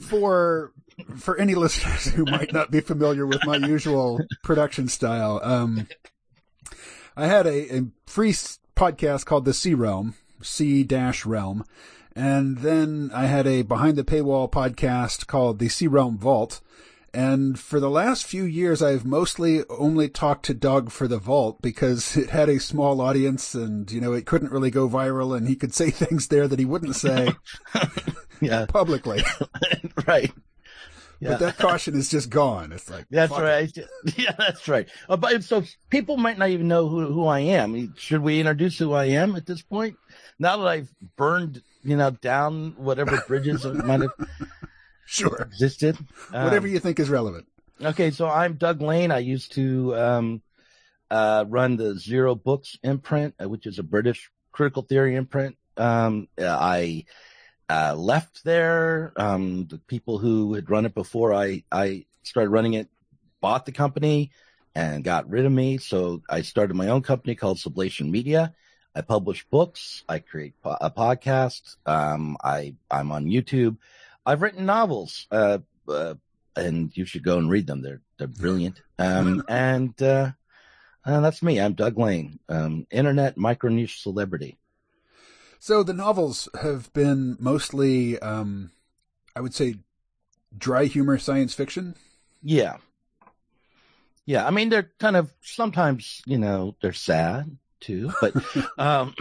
for 0.00 0.72
for 1.16 1.36
any 1.36 1.54
listeners 1.54 2.06
who 2.06 2.24
might 2.24 2.52
not 2.52 2.70
be 2.70 2.80
familiar 2.80 3.26
with 3.26 3.44
my 3.44 3.56
usual 3.56 4.20
production 4.42 4.88
style, 4.88 5.40
um, 5.42 5.86
I 7.14 7.26
had 7.26 7.46
a, 7.46 7.76
a 7.76 7.82
free 8.06 8.32
podcast 8.74 9.26
called 9.26 9.44
the 9.44 9.52
C 9.52 9.74
Realm, 9.74 10.14
C 10.40 10.82
dash 10.82 11.26
Realm, 11.26 11.64
and 12.14 12.58
then 12.58 13.10
I 13.12 13.26
had 13.26 13.46
a 13.46 13.62
behind 13.62 13.96
the 13.98 14.04
paywall 14.04 14.50
podcast 14.50 15.26
called 15.26 15.58
the 15.58 15.68
C 15.68 15.86
Realm 15.86 16.16
Vault. 16.16 16.62
And 17.16 17.58
for 17.58 17.80
the 17.80 17.88
last 17.88 18.26
few 18.26 18.44
years, 18.44 18.82
I've 18.82 19.06
mostly 19.06 19.64
only 19.70 20.06
talked 20.10 20.44
to 20.46 20.54
Doug 20.54 20.90
for 20.90 21.08
the 21.08 21.16
Vault 21.16 21.62
because 21.62 22.14
it 22.16 22.28
had 22.28 22.50
a 22.50 22.60
small 22.60 23.00
audience 23.00 23.54
and, 23.54 23.90
you 23.90 24.02
know, 24.02 24.12
it 24.12 24.26
couldn't 24.26 24.52
really 24.52 24.70
go 24.70 24.86
viral 24.86 25.34
and 25.34 25.48
he 25.48 25.56
could 25.56 25.72
say 25.72 25.90
things 25.90 26.28
there 26.28 26.46
that 26.46 26.58
he 26.58 26.66
wouldn't 26.66 26.94
say 27.06 27.30
yeah, 28.42 28.66
publicly. 28.66 29.24
right. 30.06 30.30
Yeah. 31.18 31.30
But 31.30 31.40
that 31.40 31.56
caution 31.56 31.94
is 31.94 32.10
just 32.10 32.28
gone. 32.28 32.72
It's 32.72 32.90
like 32.90 33.06
That's 33.10 33.32
fuck 33.32 33.40
it. 33.40 33.44
right. 33.44 33.78
Yeah, 34.18 34.32
that's 34.36 34.68
right. 34.68 34.86
Uh, 35.08 35.16
but 35.16 35.42
so 35.42 35.62
people 35.88 36.18
might 36.18 36.36
not 36.36 36.50
even 36.50 36.68
know 36.68 36.86
who 36.86 37.10
who 37.10 37.26
I 37.26 37.40
am. 37.40 37.94
Should 37.96 38.20
we 38.20 38.40
introduce 38.40 38.76
who 38.78 38.92
I 38.92 39.06
am 39.06 39.34
at 39.36 39.46
this 39.46 39.62
point? 39.62 39.96
Now 40.38 40.58
that 40.58 40.66
I've 40.68 40.92
burned, 41.16 41.62
you 41.82 41.96
know, 41.96 42.10
down 42.10 42.74
whatever 42.76 43.24
bridges 43.26 43.64
might 43.64 44.02
have 44.02 44.10
Sure. 45.06 45.42
existed. 45.42 45.96
Whatever 46.30 46.66
Um, 46.66 46.72
you 46.72 46.80
think 46.80 46.98
is 47.00 47.08
relevant. 47.08 47.46
Okay, 47.80 48.10
so 48.10 48.28
I'm 48.28 48.54
Doug 48.54 48.80
Lain. 48.82 49.10
I 49.10 49.18
used 49.18 49.52
to 49.52 49.94
um, 49.96 50.42
uh, 51.10 51.44
run 51.48 51.76
the 51.76 51.98
Zero 51.98 52.34
Books 52.34 52.76
imprint, 52.82 53.34
uh, 53.42 53.48
which 53.48 53.66
is 53.66 53.78
a 53.78 53.82
British 53.82 54.30
critical 54.52 54.82
theory 54.82 55.14
imprint. 55.14 55.56
Um, 55.76 56.28
uh, 56.40 56.46
I 56.46 57.04
uh, 57.68 57.94
left 57.94 58.44
there. 58.44 59.12
Um, 59.16 59.66
the 59.66 59.78
people 59.78 60.18
who 60.18 60.54
had 60.54 60.70
run 60.70 60.86
it 60.86 60.94
before 60.94 61.34
I, 61.34 61.64
I 61.70 62.06
started 62.22 62.50
running 62.50 62.74
it 62.74 62.88
bought 63.40 63.66
the 63.66 63.72
company 63.72 64.30
and 64.74 65.04
got 65.04 65.28
rid 65.28 65.44
of 65.44 65.52
me. 65.52 65.78
So 65.78 66.22
I 66.28 66.42
started 66.42 66.74
my 66.74 66.88
own 66.88 67.02
company 67.02 67.34
called 67.34 67.58
Sublation 67.58 68.10
Media. 68.10 68.54
I 68.94 69.02
publish 69.02 69.44
books. 69.50 70.02
I 70.08 70.20
create 70.20 70.54
po- 70.62 70.78
a 70.80 70.90
podcast. 70.90 71.76
Um, 71.84 72.38
I 72.42 72.74
I'm 72.90 73.12
on 73.12 73.26
YouTube. 73.26 73.76
I've 74.26 74.42
written 74.42 74.66
novels. 74.66 75.26
Uh, 75.30 75.58
uh, 75.88 76.14
and 76.56 76.94
you 76.96 77.04
should 77.04 77.22
go 77.22 77.38
and 77.38 77.50
read 77.50 77.66
them. 77.66 77.82
They're 77.82 78.00
they're 78.18 78.26
brilliant. 78.26 78.80
Um, 78.98 79.44
and 79.48 80.00
uh, 80.02 80.32
uh, 81.04 81.20
that's 81.20 81.42
me. 81.42 81.60
I'm 81.60 81.74
Doug 81.74 81.98
Lain, 81.98 82.38
um, 82.48 82.86
internet 82.90 83.36
micro 83.36 83.70
niche 83.70 84.02
celebrity. 84.02 84.58
So 85.58 85.82
the 85.82 85.92
novels 85.92 86.48
have 86.60 86.92
been 86.92 87.36
mostly, 87.38 88.18
um, 88.20 88.70
I 89.34 89.40
would 89.40 89.54
say, 89.54 89.76
dry 90.56 90.84
humor 90.84 91.18
science 91.18 91.54
fiction. 91.54 91.94
Yeah, 92.42 92.78
yeah. 94.24 94.46
I 94.46 94.50
mean, 94.50 94.68
they're 94.68 94.90
kind 94.98 95.16
of 95.16 95.32
sometimes, 95.42 96.22
you 96.26 96.38
know, 96.38 96.74
they're 96.80 96.92
sad 96.92 97.56
too, 97.80 98.12
but 98.20 98.34
um, 98.78 99.14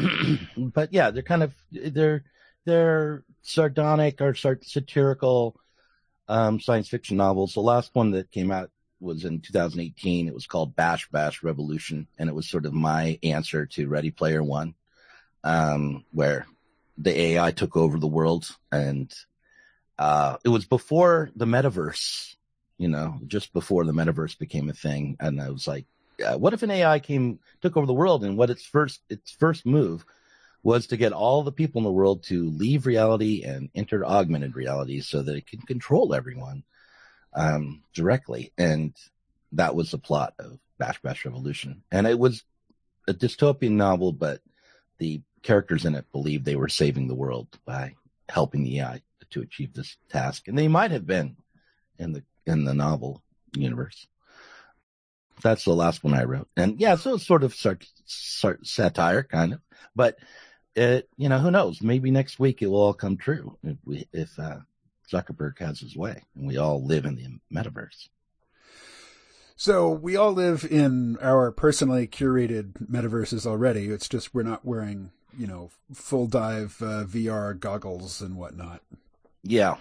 but 0.73 0.93
yeah, 0.93 1.11
they're 1.11 1.23
kind 1.23 1.43
of 1.43 1.53
they're 1.71 2.23
they're 2.65 3.23
sardonic 3.41 4.21
or 4.21 4.33
sat- 4.35 4.65
satirical 4.65 5.55
um, 6.27 6.59
science 6.59 6.89
fiction 6.89 7.17
novels. 7.17 7.53
The 7.53 7.61
last 7.61 7.91
one 7.93 8.11
that 8.11 8.31
came 8.31 8.51
out 8.51 8.71
was 8.99 9.25
in 9.25 9.41
2018. 9.41 10.27
It 10.27 10.33
was 10.33 10.47
called 10.47 10.75
Bash 10.75 11.07
Bash 11.09 11.43
Revolution, 11.43 12.07
and 12.17 12.29
it 12.29 12.35
was 12.35 12.49
sort 12.49 12.65
of 12.65 12.73
my 12.73 13.19
answer 13.23 13.65
to 13.67 13.87
Ready 13.87 14.11
Player 14.11 14.43
One, 14.43 14.73
um, 15.43 16.03
where 16.11 16.47
the 16.97 17.19
AI 17.19 17.51
took 17.51 17.77
over 17.77 17.99
the 17.99 18.07
world, 18.07 18.49
and 18.71 19.13
uh, 19.99 20.37
it 20.43 20.49
was 20.49 20.65
before 20.65 21.29
the 21.35 21.45
metaverse. 21.45 22.35
You 22.77 22.89
know, 22.89 23.19
just 23.25 23.53
before 23.53 23.85
the 23.85 23.93
metaverse 23.93 24.37
became 24.37 24.69
a 24.69 24.73
thing, 24.73 25.15
and 25.21 25.39
I 25.39 25.49
was 25.49 25.65
like, 25.65 25.85
what 26.37 26.53
if 26.53 26.63
an 26.63 26.71
AI 26.71 26.99
came 26.99 27.39
took 27.61 27.77
over 27.77 27.85
the 27.85 27.93
world, 27.93 28.23
and 28.23 28.37
what 28.37 28.49
its 28.49 28.65
first 28.65 29.01
its 29.09 29.31
first 29.31 29.65
move 29.65 30.05
was 30.65 30.87
to 30.87 30.97
get 30.97 31.13
all 31.13 31.43
the 31.43 31.51
people 31.51 31.77
in 31.77 31.85
the 31.85 31.91
world 31.91 32.23
to 32.23 32.49
leave 32.49 32.87
reality 32.87 33.43
and 33.43 33.69
enter 33.75 34.03
augmented 34.03 34.55
reality 34.55 34.99
so 34.99 35.21
that 35.21 35.35
it 35.35 35.45
can 35.45 35.61
control 35.61 36.11
everyone 36.11 36.63
um, 37.35 37.83
directly. 37.93 38.51
And 38.57 38.95
that 39.51 39.75
was 39.75 39.91
the 39.91 39.99
plot 39.99 40.33
of 40.39 40.57
Bash 40.79 40.99
Bash 41.03 41.23
Revolution. 41.23 41.83
And 41.91 42.07
it 42.07 42.17
was 42.17 42.43
a 43.07 43.13
dystopian 43.13 43.73
novel, 43.73 44.11
but 44.11 44.41
the 44.97 45.21
characters 45.43 45.85
in 45.85 45.93
it 45.93 46.11
believed 46.11 46.45
they 46.45 46.55
were 46.55 46.67
saving 46.67 47.07
the 47.07 47.13
world 47.13 47.47
by 47.63 47.93
helping 48.27 48.63
the 48.63 48.79
AI 48.79 49.03
to 49.29 49.41
achieve 49.41 49.71
this 49.71 49.97
task. 50.09 50.47
And 50.47 50.57
they 50.57 50.67
might 50.67 50.89
have 50.89 51.05
been 51.05 51.37
in 51.99 52.11
the 52.11 52.23
in 52.47 52.65
the 52.65 52.73
novel 52.73 53.21
universe. 53.55 54.07
That's 55.43 55.63
the 55.63 55.75
last 55.75 56.03
one 56.03 56.15
I 56.15 56.23
wrote. 56.23 56.47
And 56.57 56.79
yeah, 56.79 56.95
so 56.95 57.13
it's 57.13 57.27
sort 57.27 57.43
of 57.43 57.53
sart- 57.53 57.85
sart- 58.05 58.65
satire, 58.65 59.21
kind 59.21 59.53
of. 59.53 59.59
But 59.95 60.17
it, 60.75 61.09
you 61.17 61.29
know, 61.29 61.39
who 61.39 61.51
knows? 61.51 61.81
Maybe 61.81 62.11
next 62.11 62.39
week 62.39 62.61
it 62.61 62.67
will 62.67 62.81
all 62.81 62.93
come 62.93 63.17
true 63.17 63.57
if 63.63 63.77
we, 63.85 64.07
if 64.11 64.37
uh, 64.37 64.57
Zuckerberg 65.11 65.59
has 65.59 65.79
his 65.79 65.95
way 65.95 66.23
and 66.35 66.47
we 66.47 66.57
all 66.57 66.83
live 66.83 67.05
in 67.05 67.15
the 67.15 67.39
metaverse. 67.53 68.09
So 69.55 69.89
we 69.89 70.17
all 70.17 70.33
live 70.33 70.67
in 70.69 71.17
our 71.21 71.51
personally 71.51 72.07
curated 72.07 72.73
metaverses 72.91 73.45
already. 73.45 73.85
It's 73.85 74.09
just 74.09 74.33
we're 74.33 74.43
not 74.43 74.65
wearing, 74.65 75.11
you 75.37 75.47
know, 75.47 75.69
full 75.93 76.27
dive 76.27 76.77
uh, 76.81 77.05
VR 77.05 77.57
goggles 77.57 78.21
and 78.21 78.35
whatnot. 78.35 78.81
Yeah, 79.43 79.75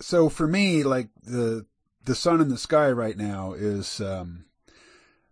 So 0.00 0.28
for 0.28 0.48
me, 0.48 0.82
like 0.82 1.08
the 1.22 1.66
the 2.04 2.14
sun 2.16 2.40
in 2.40 2.48
the 2.48 2.58
sky 2.58 2.90
right 2.90 3.16
now 3.16 3.52
is 3.52 4.00
um, 4.00 4.46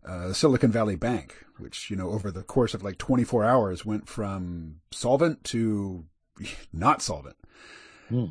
uh, 0.06 0.32
Silicon 0.32 0.70
Valley 0.70 0.94
Bank, 0.96 1.34
which, 1.60 1.90
you 1.90 1.96
know, 1.96 2.10
over 2.10 2.30
the 2.30 2.42
course 2.42 2.74
of 2.74 2.82
like 2.82 2.98
24 2.98 3.44
hours 3.44 3.84
went 3.84 4.08
from 4.08 4.76
solvent 4.90 5.44
to 5.44 6.04
not 6.72 7.02
solvent. 7.02 7.36
Hmm. 8.08 8.26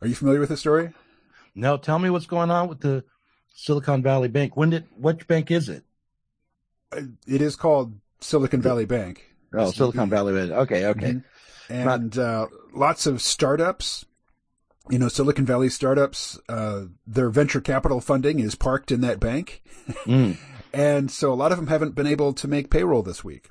Are 0.00 0.08
you 0.08 0.14
familiar 0.14 0.40
with 0.40 0.48
this 0.48 0.60
story? 0.60 0.92
No, 1.54 1.76
tell 1.76 1.98
me 1.98 2.10
what's 2.10 2.26
going 2.26 2.50
on 2.50 2.68
with 2.68 2.80
the 2.80 3.04
Silicon 3.54 4.02
Valley 4.02 4.28
Bank. 4.28 4.56
When 4.56 4.70
did, 4.70 4.84
which 4.96 5.26
bank 5.26 5.50
is 5.50 5.68
it? 5.68 5.84
Uh, 6.92 7.02
it 7.26 7.42
is 7.42 7.56
called 7.56 7.98
Silicon 8.20 8.62
Valley 8.62 8.84
Bank. 8.84 9.24
Oh, 9.52 9.70
Silicon 9.70 10.08
Valley 10.08 10.34
Bank. 10.34 10.52
Okay, 10.52 10.86
okay. 10.86 11.12
Mm-hmm. 11.14 11.72
And 11.72 12.16
Not... 12.16 12.22
uh, 12.22 12.46
lots 12.72 13.06
of 13.06 13.20
startups 13.20 14.06
you 14.90 14.98
know, 14.98 15.08
Silicon 15.08 15.44
Valley 15.44 15.68
startups, 15.68 16.38
uh, 16.48 16.84
their 17.06 17.30
venture 17.30 17.60
capital 17.60 18.00
funding 18.00 18.40
is 18.40 18.54
parked 18.54 18.90
in 18.90 19.00
that 19.02 19.20
bank. 19.20 19.62
Mm. 20.04 20.36
and 20.72 21.10
so 21.10 21.32
a 21.32 21.34
lot 21.34 21.52
of 21.52 21.58
them 21.58 21.68
haven't 21.68 21.94
been 21.94 22.06
able 22.06 22.32
to 22.34 22.48
make 22.48 22.70
payroll 22.70 23.02
this 23.02 23.24
week. 23.24 23.48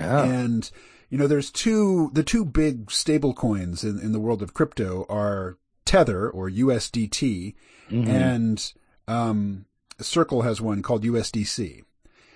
Oh. 0.00 0.22
And, 0.22 0.70
you 1.10 1.18
know, 1.18 1.26
there's 1.26 1.50
two, 1.50 2.10
the 2.12 2.22
two 2.22 2.44
big 2.44 2.90
stable 2.90 3.34
coins 3.34 3.84
in, 3.84 3.98
in 3.98 4.12
the 4.12 4.20
world 4.20 4.42
of 4.42 4.54
crypto 4.54 5.06
are 5.08 5.58
Tether 5.84 6.28
or 6.28 6.50
USDT 6.50 7.54
mm-hmm. 7.90 8.10
and, 8.10 8.72
um, 9.06 9.66
Circle 10.00 10.42
has 10.42 10.60
one 10.60 10.82
called 10.82 11.04
USDC. 11.04 11.84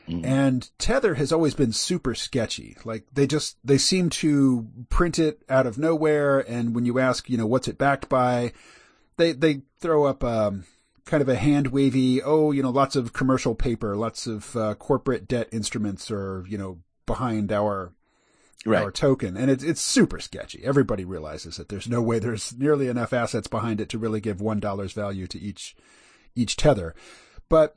Mm. 0.09 0.25
And 0.25 0.71
Tether 0.79 1.15
has 1.15 1.33
always 1.33 1.55
been 1.55 1.73
super 1.73 2.15
sketchy. 2.15 2.77
Like 2.85 3.05
they 3.13 3.27
just, 3.27 3.57
they 3.65 3.79
seem 3.79 4.11
to 4.11 4.69
print 4.89 5.19
it 5.19 5.43
out 5.49 5.67
of 5.67 5.77
nowhere. 5.77 6.39
And 6.39 6.75
when 6.75 6.87
you 6.87 6.99
ask, 6.99 7.29
you 7.29 7.37
know, 7.37 7.47
what's 7.47 7.69
it 7.69 7.79
backed 7.79 8.09
by, 8.09 8.53
they, 9.17 9.33
they 9.33 9.63
throw 9.81 10.05
up, 10.05 10.23
um, 10.23 10.65
kind 11.09 11.23
of 11.23 11.29
a 11.29 11.35
hand 11.35 11.69
wavy, 11.69 12.23
oh, 12.23 12.53
you 12.53 12.63
know, 12.63 12.71
lots 12.71 12.95
of 12.95 13.13
commercial 13.13 13.55
paper, 13.55 13.97
lots 13.97 14.27
of, 14.27 14.55
uh, 14.55 14.75
corporate 14.75 15.27
debt 15.27 15.49
instruments 15.51 16.11
are, 16.11 16.45
you 16.47 16.57
know, 16.57 16.79
behind 17.07 17.51
our, 17.51 17.93
right. 18.65 18.85
our 18.85 18.93
token. 18.93 19.37
And 19.37 19.51
it's, 19.51 19.65
it's 19.65 19.81
super 19.81 20.21
sketchy. 20.21 20.63
Everybody 20.63 21.05
realizes 21.05 21.57
that 21.57 21.69
there's 21.69 21.89
no 21.89 22.03
way 22.03 22.19
there's 22.19 22.57
nearly 22.57 22.89
enough 22.89 23.13
assets 23.13 23.49
behind 23.49 23.81
it 23.81 23.89
to 23.89 23.99
really 23.99 24.21
give 24.21 24.39
$1 24.39 24.61
dollar's 24.61 24.93
value 24.93 25.27
to 25.27 25.41
each, 25.41 25.75
each 26.37 26.57
tether. 26.57 26.95
But 27.49 27.77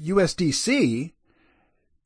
USDC, 0.00 1.12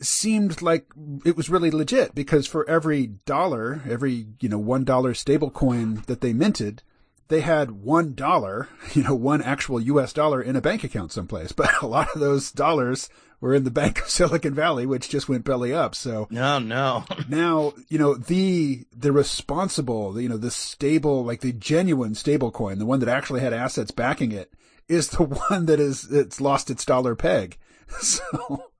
seemed 0.00 0.62
like 0.62 0.87
it 1.25 1.37
was 1.37 1.49
really 1.49 1.71
legit 1.71 2.14
because 2.14 2.47
for 2.47 2.69
every 2.69 3.07
dollar, 3.07 3.83
every, 3.88 4.26
you 4.41 4.49
know, 4.49 4.59
one 4.59 4.85
dollar 4.85 5.14
stable 5.14 5.50
coin 5.50 6.02
that 6.07 6.21
they 6.21 6.33
minted, 6.33 6.83
they 7.29 7.41
had 7.41 7.71
one 7.71 8.14
dollar, 8.14 8.69
you 8.93 9.02
know, 9.02 9.14
one 9.14 9.43
actual 9.43 9.81
US 9.81 10.12
dollar 10.12 10.43
in 10.43 10.57
a 10.57 10.61
bank 10.61 10.85
account 10.85 11.12
someplace. 11.12 11.52
But 11.57 11.83
a 11.83 11.87
lot 11.87 12.09
of 12.14 12.21
those 12.21 12.50
dollars 12.50 13.09
were 13.41 13.55
in 13.55 13.64
the 13.64 13.71
Bank 13.71 14.00
of 14.00 14.09
Silicon 14.09 14.55
Valley, 14.55 14.87
which 14.87 15.09
just 15.09 15.29
went 15.29 15.45
belly 15.45 15.75
up. 15.75 15.95
So 15.95 16.29
no, 16.31 16.59
no. 16.59 17.05
now, 17.29 17.75
you 17.88 17.99
know, 17.99 18.14
the, 18.14 18.85
the 18.97 19.12
responsible, 19.12 20.21
you 20.21 20.29
know, 20.29 20.37
the 20.37 20.50
stable, 20.50 21.25
like 21.25 21.41
the 21.41 21.52
genuine 21.52 22.14
stable 22.14 22.50
coin, 22.50 22.79
the 22.79 22.87
one 22.87 23.00
that 23.00 23.09
actually 23.09 23.41
had 23.41 23.52
assets 23.52 23.91
backing 23.91 24.33
it 24.33 24.52
is 24.88 25.09
the 25.09 25.25
one 25.25 25.67
that 25.67 25.81
is, 25.81 26.11
it's 26.11 26.41
lost 26.41 26.71
its 26.71 26.85
dollar 26.85 27.14
peg. 27.14 27.59
So 28.00 28.71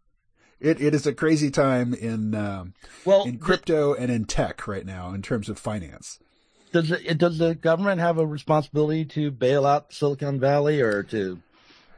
it, 0.62 0.80
it 0.80 0.94
is 0.94 1.06
a 1.06 1.12
crazy 1.12 1.50
time 1.50 1.92
in 1.92 2.34
um, 2.34 2.75
well 3.04 3.25
in 3.25 3.38
crypto 3.38 3.94
and 3.94 4.11
in 4.11 4.25
tech 4.25 4.66
right 4.66 4.87
now 4.87 5.12
in 5.12 5.20
terms 5.20 5.49
of 5.49 5.58
finance. 5.58 6.18
Does 6.72 6.90
it, 6.90 7.18
does 7.18 7.38
the 7.38 7.54
government 7.54 8.00
have 8.00 8.18
a 8.18 8.26
responsibility 8.26 9.04
to 9.06 9.30
bail 9.30 9.66
out 9.66 9.92
Silicon 9.92 10.40
Valley 10.40 10.80
or 10.80 11.02
to 11.04 11.40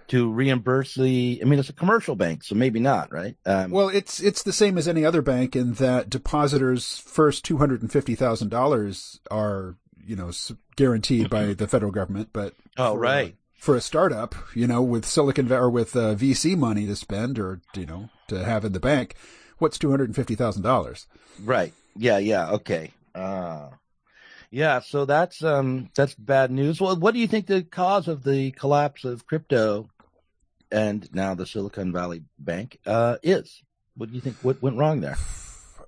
to 0.08 0.30
reimburse 0.30 0.94
the? 0.94 1.40
I 1.40 1.44
mean, 1.44 1.58
it's 1.58 1.68
a 1.68 1.74
commercial 1.74 2.16
bank, 2.16 2.44
so 2.44 2.54
maybe 2.54 2.80
not, 2.80 3.12
right? 3.12 3.36
Um, 3.46 3.70
well, 3.70 3.88
it's 3.88 4.20
it's 4.20 4.42
the 4.42 4.52
same 4.52 4.76
as 4.76 4.88
any 4.88 5.04
other 5.04 5.22
bank 5.22 5.56
in 5.56 5.74
that 5.74 6.10
depositors' 6.10 6.98
first 6.98 7.44
two 7.44 7.58
hundred 7.58 7.82
and 7.82 7.92
fifty 7.92 8.14
thousand 8.14 8.48
dollars 8.48 9.20
are 9.30 9.76
you 10.04 10.16
know 10.16 10.30
guaranteed 10.76 11.30
by 11.30 11.54
the 11.54 11.68
federal 11.68 11.92
government, 11.92 12.30
but 12.32 12.54
oh 12.76 12.96
right 12.96 13.36
for 13.64 13.74
a 13.74 13.80
startup, 13.80 14.34
you 14.54 14.66
know, 14.66 14.82
with 14.82 15.06
Silicon 15.06 15.48
Valley 15.48 15.62
or 15.62 15.70
with 15.70 15.96
uh, 15.96 16.14
VC 16.14 16.54
money 16.54 16.86
to 16.86 16.94
spend 16.94 17.38
or 17.38 17.62
you 17.74 17.86
know 17.86 18.10
to 18.28 18.44
have 18.44 18.62
in 18.64 18.72
the 18.72 18.80
bank, 18.80 19.14
what's 19.56 19.78
two 19.78 19.90
hundred 19.90 20.10
and 20.10 20.16
fifty 20.16 20.34
thousand 20.34 20.62
dollars? 20.62 21.06
Right. 21.42 21.72
Yeah. 21.96 22.18
Yeah. 22.18 22.50
Okay. 22.50 22.90
Uh, 23.14 23.70
yeah. 24.54 24.78
So 24.80 25.04
that's 25.04 25.42
um 25.42 25.90
that's 25.96 26.14
bad 26.14 26.52
news. 26.52 26.80
Well, 26.80 26.96
what 26.96 27.12
do 27.12 27.20
you 27.20 27.26
think 27.26 27.46
the 27.46 27.62
cause 27.62 28.06
of 28.06 28.22
the 28.22 28.52
collapse 28.52 29.04
of 29.04 29.26
crypto 29.26 29.88
and 30.70 31.12
now 31.12 31.34
the 31.34 31.44
Silicon 31.44 31.92
Valley 31.92 32.22
Bank 32.38 32.78
uh, 32.86 33.16
is? 33.22 33.62
What 33.96 34.10
do 34.10 34.14
you 34.14 34.20
think? 34.20 34.36
What 34.42 34.62
went 34.62 34.78
wrong 34.78 35.00
there? 35.00 35.16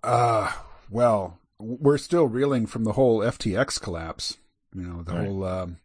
Uh, 0.02 0.52
well, 0.90 1.38
we're 1.60 1.98
still 1.98 2.26
reeling 2.26 2.66
from 2.66 2.82
the 2.82 2.92
whole 2.92 3.20
FTX 3.20 3.80
collapse. 3.80 4.36
You 4.74 4.82
know, 4.82 5.02
the 5.02 5.12
right. 5.12 5.26
whole 5.26 5.44
um, 5.44 5.76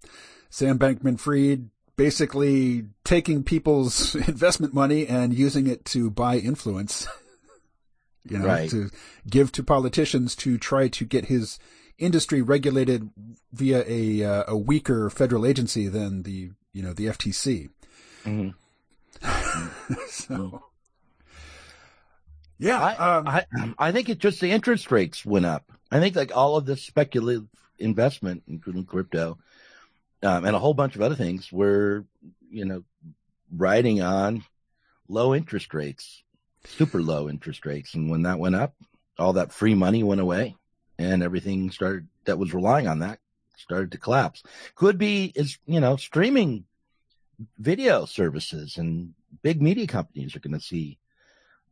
Sam 0.49 0.79
Bankman 0.79 1.19
Fried 1.19 1.69
basically 1.97 2.85
taking 3.03 3.43
people's 3.43 4.15
investment 4.27 4.73
money 4.73 5.05
and 5.05 5.35
using 5.35 5.67
it 5.67 5.85
to 5.85 6.09
buy 6.09 6.37
influence. 6.37 7.07
you 8.23 8.39
know, 8.39 8.45
right. 8.45 8.69
to 8.71 8.89
give 9.29 9.51
to 9.51 9.63
politicians 9.63 10.35
to 10.37 10.57
try 10.57 10.87
to 10.87 11.05
get 11.05 11.25
his 11.25 11.59
industry 12.01 12.41
regulated 12.41 13.09
via 13.53 13.85
a 13.87 14.23
uh, 14.23 14.43
a 14.47 14.57
weaker 14.57 15.09
federal 15.09 15.45
agency 15.45 15.87
than 15.87 16.23
the 16.23 16.51
you 16.73 16.83
know 16.83 16.93
the 16.93 17.05
FTC. 17.05 17.69
Mm-hmm. 18.25 18.49
so, 20.09 20.63
yeah, 22.57 22.81
I, 22.81 22.95
um, 22.95 23.27
I 23.27 23.45
I 23.77 23.91
think 23.91 24.09
it 24.09 24.17
just 24.17 24.41
the 24.41 24.51
interest 24.51 24.91
rates 24.91 25.25
went 25.25 25.45
up. 25.45 25.71
I 25.91 25.99
think 25.99 26.15
like 26.15 26.35
all 26.35 26.57
of 26.57 26.65
this 26.65 26.81
speculative 26.81 27.47
investment, 27.77 28.43
including 28.47 28.85
crypto, 28.85 29.37
um, 30.23 30.45
and 30.45 30.55
a 30.55 30.59
whole 30.59 30.73
bunch 30.73 30.95
of 30.95 31.01
other 31.01 31.15
things 31.15 31.51
were, 31.51 32.05
you 32.49 32.65
know, 32.65 32.83
riding 33.55 34.01
on 34.01 34.43
low 35.07 35.35
interest 35.35 35.73
rates, 35.73 36.23
super 36.65 37.01
low 37.01 37.29
interest 37.29 37.65
rates. 37.65 37.93
And 37.93 38.09
when 38.09 38.23
that 38.23 38.39
went 38.39 38.55
up, 38.55 38.73
all 39.19 39.33
that 39.33 39.51
free 39.51 39.75
money 39.75 40.03
went 40.03 40.21
away 40.21 40.55
and 41.01 41.23
everything 41.23 41.71
started 41.71 42.07
that 42.25 42.37
was 42.37 42.53
relying 42.53 42.87
on 42.87 42.99
that 42.99 43.19
started 43.61 43.91
to 43.91 43.97
collapse. 43.97 44.43
Could 44.75 44.97
be 44.97 45.31
is, 45.35 45.57
you 45.65 45.79
know, 45.79 45.95
streaming 45.95 46.65
video 47.57 48.05
services 48.05 48.77
and 48.77 49.13
big 49.41 49.61
media 49.61 49.87
companies 49.87 50.35
are 50.35 50.39
going 50.39 50.59
to 50.59 50.65
see 50.65 50.97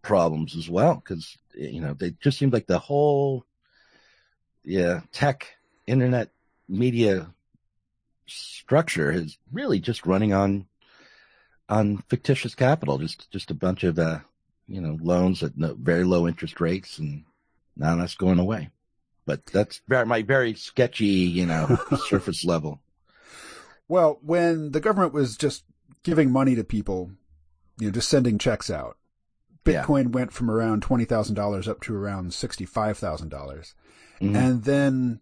problems 0.02 0.56
as 0.56 0.70
well 0.70 0.96
because, 0.96 1.38
you 1.54 1.82
know, 1.82 1.94
they 1.94 2.12
just 2.22 2.38
seemed 2.38 2.54
like 2.54 2.68
the 2.68 2.80
whole, 2.80 3.46
yeah, 4.64 5.02
tech, 5.12 5.48
internet 5.88 6.30
media 6.68 7.34
structure 8.28 9.12
is 9.12 9.38
really 9.52 9.80
just 9.80 10.06
running 10.06 10.34
on 10.34 10.66
on 11.68 11.98
fictitious 12.10 12.56
capital, 12.56 12.98
just 12.98 13.30
just 13.32 13.52
a 13.52 13.56
bunch 13.56 13.84
of 13.84 13.98
uh, 14.00 14.20
you 14.68 14.82
know 14.82 14.98
loans 15.02 15.44
at 15.44 15.58
no, 15.58 15.76
very 15.76 16.04
low 16.04 16.28
interest 16.28 16.62
rates, 16.62 17.00
and 17.00 17.24
now 17.76 17.96
that's 17.96 18.16
going 18.16 18.40
away. 18.40 18.70
But 19.26 19.46
that's 19.48 19.82
very, 19.88 20.06
my 20.06 20.22
very 20.22 20.54
sketchy, 20.54 21.06
you 21.06 21.46
know, 21.46 21.78
surface 22.08 22.44
level. 22.44 22.82
Well, 23.88 24.20
when 24.22 24.72
the 24.72 24.80
government 24.80 25.14
was 25.14 25.38
just 25.38 25.64
giving 26.04 26.32
money 26.32 26.56
to 26.56 26.64
people, 26.64 27.12
you 27.80 27.88
know, 27.88 27.92
just 27.92 28.10
sending 28.10 28.38
checks 28.38 28.70
out, 28.70 28.98
Bitcoin 29.66 30.04
yeah. 30.04 30.10
went 30.10 30.34
from 30.34 30.50
around 30.50 30.82
twenty 30.82 31.06
thousand 31.06 31.36
dollars 31.36 31.68
up 31.68 31.82
to 31.82 31.96
around 31.96 32.34
sixty 32.34 32.66
five 32.66 32.98
thousand 32.98 33.30
dollars, 33.30 33.76
mm-hmm. 34.20 34.36
and 34.36 34.64
then 34.64 35.22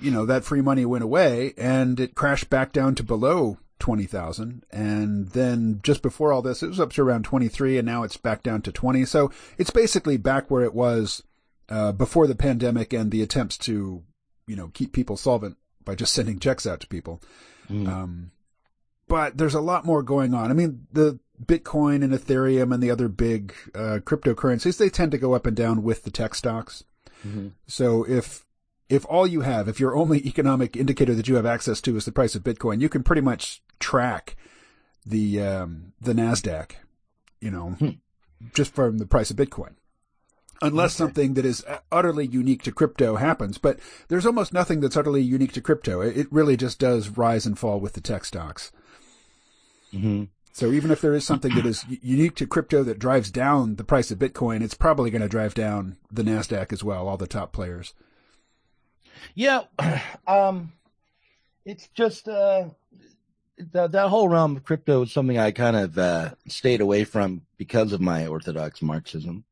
you 0.00 0.10
know, 0.10 0.26
that 0.26 0.44
free 0.44 0.60
money 0.60 0.84
went 0.84 1.04
away 1.04 1.54
and 1.56 1.98
it 1.98 2.14
crashed 2.14 2.50
back 2.50 2.72
down 2.72 2.94
to 2.96 3.02
below 3.02 3.58
20,000. 3.78 4.64
And 4.70 5.28
then 5.30 5.80
just 5.82 6.02
before 6.02 6.32
all 6.32 6.42
this, 6.42 6.62
it 6.62 6.68
was 6.68 6.80
up 6.80 6.92
to 6.92 7.02
around 7.02 7.24
23 7.24 7.78
and 7.78 7.86
now 7.86 8.02
it's 8.02 8.16
back 8.16 8.42
down 8.42 8.62
to 8.62 8.72
20. 8.72 9.04
So 9.04 9.30
it's 9.56 9.70
basically 9.70 10.16
back 10.16 10.50
where 10.50 10.64
it 10.64 10.74
was, 10.74 11.22
uh, 11.68 11.92
before 11.92 12.26
the 12.26 12.34
pandemic 12.34 12.92
and 12.92 13.10
the 13.10 13.22
attempts 13.22 13.58
to, 13.58 14.02
you 14.46 14.56
know, 14.56 14.70
keep 14.74 14.92
people 14.92 15.16
solvent 15.16 15.56
by 15.84 15.94
just 15.94 16.12
sending 16.12 16.38
checks 16.38 16.66
out 16.66 16.80
to 16.80 16.86
people. 16.86 17.22
Mm. 17.70 17.88
Um, 17.88 18.30
but 19.06 19.38
there's 19.38 19.54
a 19.54 19.60
lot 19.60 19.84
more 19.84 20.02
going 20.02 20.34
on. 20.34 20.50
I 20.50 20.54
mean, 20.54 20.86
the 20.92 21.18
Bitcoin 21.42 22.02
and 22.02 22.12
Ethereum 22.12 22.74
and 22.74 22.82
the 22.82 22.90
other 22.90 23.08
big, 23.08 23.54
uh, 23.74 24.00
cryptocurrencies, 24.02 24.76
they 24.76 24.90
tend 24.90 25.12
to 25.12 25.18
go 25.18 25.34
up 25.34 25.46
and 25.46 25.56
down 25.56 25.82
with 25.82 26.04
the 26.04 26.10
tech 26.10 26.34
stocks. 26.34 26.84
Mm-hmm. 27.26 27.48
So 27.66 28.04
if 28.04 28.44
if 28.88 29.04
all 29.06 29.26
you 29.26 29.42
have, 29.42 29.68
if 29.68 29.80
your 29.80 29.96
only 29.96 30.18
economic 30.26 30.76
indicator 30.76 31.14
that 31.14 31.28
you 31.28 31.36
have 31.36 31.46
access 31.46 31.80
to 31.82 31.96
is 31.96 32.04
the 32.04 32.12
price 32.12 32.34
of 32.34 32.42
Bitcoin, 32.42 32.80
you 32.80 32.88
can 32.88 33.02
pretty 33.02 33.22
much 33.22 33.62
track 33.78 34.36
the 35.04 35.40
um, 35.40 35.92
the 36.00 36.12
Nasdaq, 36.12 36.72
you 37.40 37.50
know, 37.50 37.70
hmm. 37.70 37.90
just 38.54 38.74
from 38.74 38.98
the 38.98 39.06
price 39.06 39.30
of 39.30 39.36
Bitcoin. 39.36 39.74
Unless 40.60 41.00
okay. 41.00 41.06
something 41.06 41.34
that 41.34 41.44
is 41.44 41.64
utterly 41.92 42.26
unique 42.26 42.62
to 42.64 42.72
crypto 42.72 43.16
happens, 43.16 43.58
but 43.58 43.78
there's 44.08 44.26
almost 44.26 44.52
nothing 44.52 44.80
that's 44.80 44.96
utterly 44.96 45.22
unique 45.22 45.52
to 45.52 45.60
crypto. 45.60 46.00
It 46.00 46.26
really 46.32 46.56
just 46.56 46.80
does 46.80 47.10
rise 47.10 47.46
and 47.46 47.56
fall 47.56 47.78
with 47.78 47.92
the 47.92 48.00
tech 48.00 48.24
stocks. 48.24 48.72
Mm-hmm. 49.94 50.24
So 50.52 50.72
even 50.72 50.90
if 50.90 51.00
there 51.00 51.14
is 51.14 51.24
something 51.24 51.54
that 51.54 51.64
is 51.64 51.84
unique 52.02 52.34
to 52.36 52.46
crypto 52.46 52.82
that 52.82 52.98
drives 52.98 53.30
down 53.30 53.76
the 53.76 53.84
price 53.84 54.10
of 54.10 54.18
Bitcoin, 54.18 54.60
it's 54.60 54.74
probably 54.74 55.10
going 55.10 55.22
to 55.22 55.28
drive 55.28 55.54
down 55.54 55.96
the 56.10 56.24
Nasdaq 56.24 56.72
as 56.72 56.82
well, 56.82 57.06
all 57.06 57.16
the 57.16 57.28
top 57.28 57.52
players. 57.52 57.94
Yeah, 59.36 59.62
um, 60.26 60.72
it's 61.64 61.86
just 61.94 62.26
uh, 62.26 62.70
that 63.72 63.92
that 63.92 64.08
whole 64.08 64.28
realm 64.28 64.56
of 64.56 64.64
crypto 64.64 65.02
is 65.02 65.12
something 65.12 65.38
I 65.38 65.52
kind 65.52 65.76
of 65.76 65.96
uh, 65.96 66.30
stayed 66.48 66.80
away 66.80 67.04
from 67.04 67.42
because 67.56 67.92
of 67.92 68.00
my 68.00 68.26
orthodox 68.26 68.82
Marxism. 68.82 69.44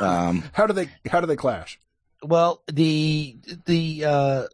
Um, 0.00 0.44
how 0.52 0.66
do 0.66 0.72
they 0.72 0.88
how 1.10 1.20
do 1.20 1.26
they 1.26 1.36
clash? 1.36 1.80
Well, 2.22 2.62
the 2.66 3.36
the 3.66 4.04
uh, 4.04 4.44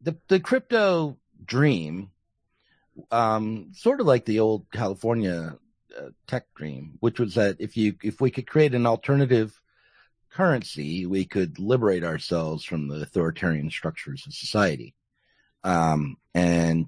the 0.00 0.16
the 0.28 0.40
crypto 0.40 1.16
dream, 1.44 2.10
um, 3.10 3.72
sort 3.74 4.00
of 4.00 4.06
like 4.06 4.24
the 4.24 4.40
old 4.40 4.66
California 4.72 5.56
uh, 5.96 6.08
tech 6.26 6.46
dream, 6.54 6.98
which 7.00 7.18
was 7.18 7.34
that 7.34 7.56
if 7.58 7.76
you 7.76 7.94
if 8.02 8.20
we 8.20 8.30
could 8.30 8.46
create 8.46 8.74
an 8.74 8.86
alternative 8.86 9.60
currency, 10.30 11.06
we 11.06 11.24
could 11.24 11.58
liberate 11.58 12.04
ourselves 12.04 12.64
from 12.64 12.88
the 12.88 13.02
authoritarian 13.02 13.70
structures 13.70 14.24
of 14.26 14.34
society. 14.34 14.94
Um, 15.62 16.18
and 16.34 16.86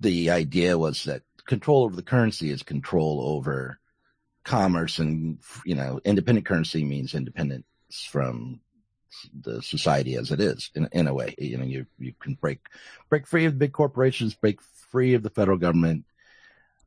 the 0.00 0.30
idea 0.30 0.76
was 0.76 1.04
that 1.04 1.22
control 1.46 1.84
over 1.84 1.96
the 1.96 2.02
currency 2.02 2.50
is 2.50 2.62
control 2.62 3.22
over 3.22 3.78
commerce 4.48 4.98
and, 4.98 5.38
you 5.64 5.74
know, 5.74 6.00
independent 6.04 6.46
currency 6.46 6.82
means 6.82 7.14
independence 7.14 7.64
from 8.10 8.60
the 9.42 9.62
society 9.62 10.16
as 10.16 10.30
it 10.32 10.40
is 10.40 10.70
in, 10.74 10.88
in 10.92 11.06
a 11.06 11.12
way. 11.12 11.34
You 11.38 11.58
know, 11.58 11.64
you, 11.64 11.86
you 11.98 12.14
can 12.18 12.34
break, 12.34 12.60
break 13.10 13.26
free 13.26 13.44
of 13.44 13.58
big 13.58 13.72
corporations, 13.72 14.34
break 14.34 14.60
free 14.90 15.12
of 15.14 15.22
the 15.22 15.30
federal 15.30 15.58
government, 15.58 16.06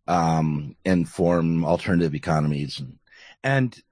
um, 0.07 0.75
and 0.83 1.07
form 1.07 1.63
alternative 1.63 2.15
economies. 2.15 2.79
And, 2.79 2.97
and 3.43 3.83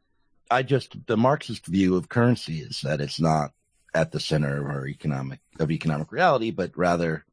I 0.49 0.63
just, 0.63 0.97
the 1.05 1.17
Marxist 1.17 1.67
view 1.67 1.95
of 1.95 2.09
currency 2.09 2.57
is 2.59 2.81
that 2.81 3.01
it's 3.01 3.19
not 3.19 3.51
at 3.93 4.11
the 4.11 4.19
center 4.19 4.61
of 4.61 4.65
our 4.65 4.87
economic, 4.87 5.41
of 5.59 5.69
economic 5.69 6.11
reality, 6.11 6.49
but 6.49 6.75
rather, 6.75 7.23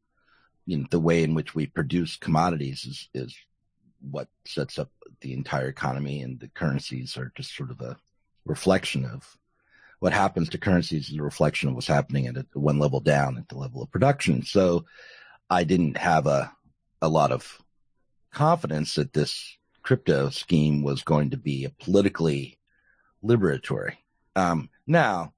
you 0.67 0.77
know, 0.77 0.85
the 0.91 0.99
way 0.99 1.23
in 1.23 1.33
which 1.33 1.55
we 1.55 1.65
produce 1.65 2.15
commodities 2.15 2.85
is, 2.85 3.09
is 3.23 3.35
what 4.11 4.27
sets 4.45 4.77
up 4.77 4.91
the 5.27 5.33
entire 5.33 5.67
economy 5.67 6.21
and 6.21 6.39
the 6.39 6.47
currencies 6.47 7.17
are 7.17 7.33
just 7.35 7.53
sort 7.53 7.69
of 7.69 7.81
a 7.81 7.97
reflection 8.45 9.03
of 9.03 9.37
what 9.99 10.13
happens 10.13 10.47
to 10.47 10.57
currencies 10.57 11.09
is 11.09 11.17
a 11.17 11.21
reflection 11.21 11.67
of 11.67 11.75
what's 11.75 11.87
happening 11.87 12.27
at 12.27 12.45
one 12.53 12.79
level 12.79 13.01
down 13.01 13.37
at 13.37 13.49
the 13.49 13.57
level 13.57 13.81
of 13.81 13.91
production. 13.91 14.41
So 14.41 14.85
I 15.49 15.65
didn't 15.65 15.97
have 15.97 16.27
a, 16.27 16.49
a 17.01 17.09
lot 17.09 17.33
of 17.33 17.61
confidence 18.31 18.95
that 18.95 19.11
this 19.11 19.57
crypto 19.83 20.29
scheme 20.29 20.81
was 20.81 21.03
going 21.03 21.31
to 21.31 21.37
be 21.37 21.65
a 21.65 21.71
politically 21.71 22.57
liberatory. 23.21 23.95
Um, 24.37 24.69
now, 24.85 25.33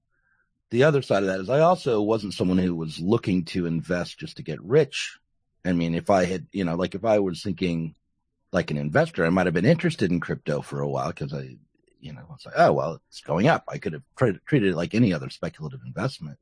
the 0.70 0.84
other 0.84 1.02
side 1.02 1.24
of 1.24 1.30
that 1.30 1.40
is 1.40 1.50
I 1.50 1.62
also 1.62 2.00
wasn't 2.04 2.36
someone 2.36 2.60
who 2.60 2.76
was 2.76 3.00
looking 3.00 3.44
to 3.46 3.66
invest 3.66 4.20
just 4.20 4.38
to 4.38 4.44
get 4.44 4.62
rich. 4.62 5.18
I 5.66 5.74
mean, 5.74 5.96
if 5.96 6.12
I 6.12 6.26
had, 6.26 6.46
you 6.52 6.64
know, 6.64 6.76
like 6.76 6.94
if 6.94 7.06
I 7.06 7.18
was 7.18 7.42
thinking 7.42 7.96
like 8.52 8.72
an 8.72 8.78
investor, 8.78 9.26
I 9.26 9.30
might 9.30 9.46
have 9.48 9.54
been 9.54 9.66
interested 9.66 10.12
in 10.12 10.20
crypto 10.20 10.62
for 10.62 10.82
a 10.82 10.90
while 10.90 11.10
because 11.10 11.34
I, 11.34 11.58
you 12.00 12.14
know, 12.14 12.26
it's 12.34 12.46
like, 12.46 12.56
oh, 12.58 12.74
well, 12.74 13.02
it's 13.10 13.22
going 13.22 13.48
up. 13.48 13.64
I 13.68 13.78
could 13.78 13.94
have 13.94 14.04
treated, 14.18 14.42
treated 14.46 14.70
it 14.70 14.76
like 14.76 14.96
any 14.96 15.14
other 15.14 15.30
speculative 15.30 15.82
investment. 15.86 16.40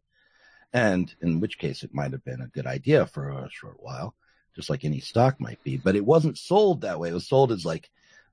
And 0.73 1.13
in 1.21 1.39
which 1.39 1.57
case 1.57 1.83
it 1.83 1.93
might 1.93 2.11
have 2.11 2.23
been 2.23 2.41
a 2.41 2.47
good 2.47 2.67
idea 2.67 3.05
for 3.07 3.29
a 3.29 3.49
short 3.51 3.77
while, 3.79 4.15
just 4.55 4.69
like 4.69 4.85
any 4.85 4.99
stock 4.99 5.39
might 5.39 5.63
be, 5.63 5.77
but 5.77 5.95
it 5.95 6.05
wasn't 6.05 6.37
sold 6.37 6.81
that 6.81 6.99
way. 6.99 7.09
It 7.09 7.13
was 7.13 7.27
sold 7.27 7.51
as 7.51 7.65
like, 7.65 7.89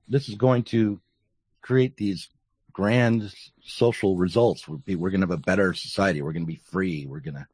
this 0.07 0.29
is 0.29 0.35
going 0.35 0.63
to 0.65 0.99
create 1.61 1.97
these 1.97 2.29
grand 2.71 3.33
social 3.63 4.17
results. 4.17 4.67
We're, 4.67 4.77
we're 4.97 5.09
going 5.09 5.21
to 5.21 5.27
have 5.27 5.31
a 5.31 5.37
better 5.37 5.73
society. 5.73 6.21
We're 6.21 6.33
going 6.33 6.43
to 6.43 6.47
be 6.47 6.61
free. 6.71 7.05
We're 7.07 7.21
going 7.21 7.35
to, 7.35 7.47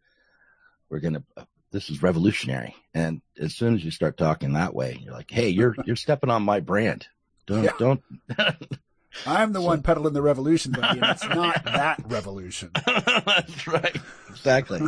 we're 0.89 0.99
going 0.99 1.13
to, 1.13 1.23
uh, 1.37 1.45
this 1.71 1.89
is 1.89 2.03
revolutionary. 2.03 2.75
And 2.93 3.21
as 3.39 3.55
soon 3.55 3.75
as 3.75 3.83
you 3.83 3.91
start 3.91 4.17
talking 4.17 4.53
that 4.53 4.73
way, 4.73 4.99
you're 5.01 5.13
like, 5.13 5.31
Hey, 5.31 5.49
you're, 5.49 5.75
you're 5.85 5.95
stepping 5.95 6.29
on 6.29 6.43
my 6.43 6.59
brand. 6.59 7.07
Don't, 7.47 7.63
yeah. 7.63 7.71
don't. 7.77 8.01
I'm 9.25 9.51
the 9.51 9.59
so, 9.59 9.65
one 9.65 9.81
peddling 9.81 10.13
the 10.13 10.21
revolution, 10.21 10.71
buddy, 10.71 10.99
and 10.99 11.09
it's 11.09 11.27
not 11.27 11.65
that 11.65 12.01
revolution. 12.05 12.71
That's 12.85 13.67
right. 13.67 13.97
Exactly. 14.29 14.81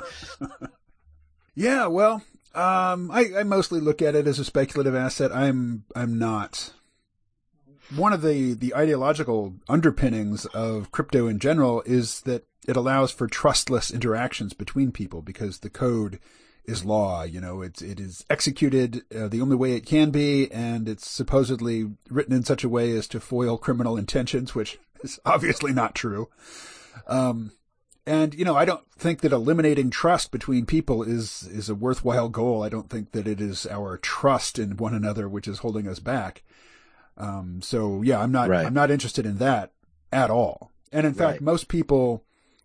yeah. 1.55 1.87
Well, 1.87 2.23
um, 2.55 3.11
I, 3.11 3.31
I 3.39 3.43
mostly 3.43 3.81
look 3.81 4.01
at 4.01 4.15
it 4.15 4.27
as 4.27 4.39
a 4.39 4.45
speculative 4.45 4.95
asset. 4.95 5.35
I'm, 5.35 5.83
I'm 5.95 6.17
not 6.19 6.73
one 7.95 8.13
of 8.13 8.21
the, 8.21 8.53
the 8.53 8.75
ideological 8.75 9.55
underpinnings 9.67 10.45
of 10.47 10.91
crypto 10.91 11.27
in 11.27 11.39
general 11.39 11.83
is 11.85 12.21
that 12.21 12.45
it 12.67 12.75
allows 12.75 13.11
for 13.11 13.27
trustless 13.27 13.91
interactions 13.91 14.53
between 14.53 14.91
people 14.91 15.21
because 15.21 15.59
the 15.59 15.69
code 15.69 16.19
is 16.65 16.86
law. 16.86 17.23
You 17.23 17.41
know, 17.41 17.62
it's, 17.62 17.82
it 17.82 17.99
is 17.99 18.26
executed 18.30 19.04
uh, 19.15 19.28
the 19.28 19.41
only 19.41 19.56
way 19.56 19.73
it 19.73 19.86
can 19.86 20.12
be, 20.12 20.52
and 20.52 20.88
it's 20.88 21.10
supposedly 21.10 21.91
written 22.10 22.34
in 22.34 22.43
such 22.43 22.63
a 22.63 22.69
way 22.69 22.91
as 22.91 23.08
to 23.10 23.19
foil 23.19 23.58
criminal 23.58 23.97
intentions, 23.97 24.56
which 24.56 24.80
is 25.04 25.19
obviously 25.26 25.73
not 25.73 25.95
true. 25.95 26.30
Um, 27.08 27.52
and, 28.06 28.34
you 28.34 28.43
know, 28.43 28.56
I 28.56 28.65
don't 28.65 28.84
think 28.97 29.21
that 29.21 29.32
eliminating 29.32 29.89
trust 29.89 30.32
between 30.32 30.65
people 30.65 31.04
is, 31.04 31.43
is 31.43 31.69
a 31.69 31.76
worthwhile 31.76 32.28
goal. 32.30 32.62
I 32.62 32.69
don't 32.69 32.89
think 32.89 33.12
that 33.12 33.28
it 33.28 33.39
is 33.39 33.65
our 33.67 33.97
trust 33.97 34.60
in 34.60 34.76
one 34.76 34.93
another 34.93 35.30
which 35.30 35.47
is 35.47 35.60
holding 35.60 35.88
us 35.88 35.99
back. 35.99 36.43
Um, 37.17 37.62
so 37.62 38.02
yeah, 38.02 38.19
I'm 38.19 38.32
not, 38.32 38.49
right. 38.49 38.65
I'm 38.65 38.73
not 38.73 38.91
interested 38.91 39.26
in 39.26 39.38
that 39.38 39.71
at 40.12 40.30
all. 40.30 40.71
And 40.91 41.08
in 41.08 41.13
fact, 41.13 41.41
most 41.41 41.69
people 41.69 42.23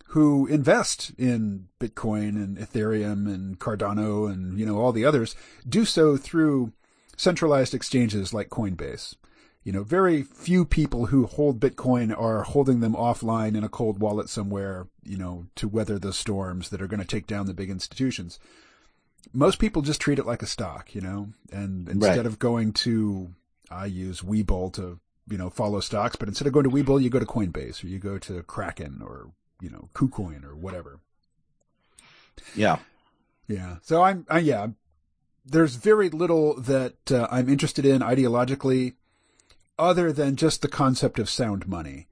who 0.08 0.46
invest 0.46 1.12
in 1.18 1.68
Bitcoin 1.78 2.30
and 2.30 2.56
Ethereum 2.56 3.32
and 3.32 3.58
Cardano 3.58 4.30
and, 4.30 4.58
you 4.58 4.64
know, 4.64 4.78
all 4.78 4.92
the 4.92 5.04
others 5.04 5.36
do 5.68 5.84
so 5.84 6.16
through 6.16 6.72
centralized 7.16 7.74
exchanges 7.74 8.32
like 8.32 8.48
Coinbase. 8.48 9.16
You 9.64 9.72
know, 9.72 9.82
very 9.82 10.22
few 10.22 10.64
people 10.64 11.06
who 11.06 11.26
hold 11.26 11.60
Bitcoin 11.60 12.18
are 12.18 12.42
holding 12.42 12.80
them 12.80 12.94
offline 12.94 13.54
in 13.54 13.64
a 13.64 13.68
cold 13.68 14.00
wallet 14.00 14.30
somewhere, 14.30 14.86
you 15.04 15.18
know, 15.18 15.46
to 15.56 15.68
weather 15.68 15.98
the 15.98 16.14
storms 16.14 16.70
that 16.70 16.80
are 16.80 16.86
going 16.86 17.00
to 17.00 17.06
take 17.06 17.26
down 17.26 17.46
the 17.46 17.52
big 17.52 17.68
institutions. 17.68 18.38
Most 19.34 19.58
people 19.58 19.82
just 19.82 20.00
treat 20.00 20.18
it 20.18 20.26
like 20.26 20.42
a 20.42 20.46
stock, 20.46 20.94
you 20.94 21.02
know, 21.02 21.28
and 21.52 21.86
instead 21.86 22.16
right. 22.16 22.26
of 22.26 22.38
going 22.38 22.72
to 22.74 23.34
I 23.70 23.84
use 23.86 24.22
Webull 24.22 24.72
to, 24.74 25.00
you 25.28 25.36
know, 25.36 25.50
follow 25.50 25.80
stocks, 25.80 26.16
but 26.16 26.28
instead 26.28 26.46
of 26.46 26.54
going 26.54 26.64
to 26.64 26.70
Webull, 26.70 27.02
you 27.02 27.10
go 27.10 27.18
to 27.18 27.26
Coinbase 27.26 27.84
or 27.84 27.88
you 27.88 27.98
go 27.98 28.16
to 28.18 28.42
Kraken 28.44 29.02
or, 29.04 29.32
you 29.60 29.70
know, 29.70 29.88
KuCoin 29.94 30.44
or 30.44 30.54
whatever. 30.54 31.00
Yeah. 32.54 32.78
Yeah. 33.46 33.76
So 33.82 34.02
I'm, 34.02 34.26
I, 34.28 34.38
yeah, 34.40 34.68
there's 35.44 35.76
very 35.76 36.08
little 36.10 36.60
that 36.60 37.10
uh, 37.10 37.26
I'm 37.30 37.48
interested 37.48 37.84
in 37.84 38.00
ideologically 38.00 38.94
other 39.78 40.12
than 40.12 40.36
just 40.36 40.62
the 40.62 40.68
concept 40.68 41.18
of 41.18 41.30
sound 41.30 41.66
money. 41.66 42.06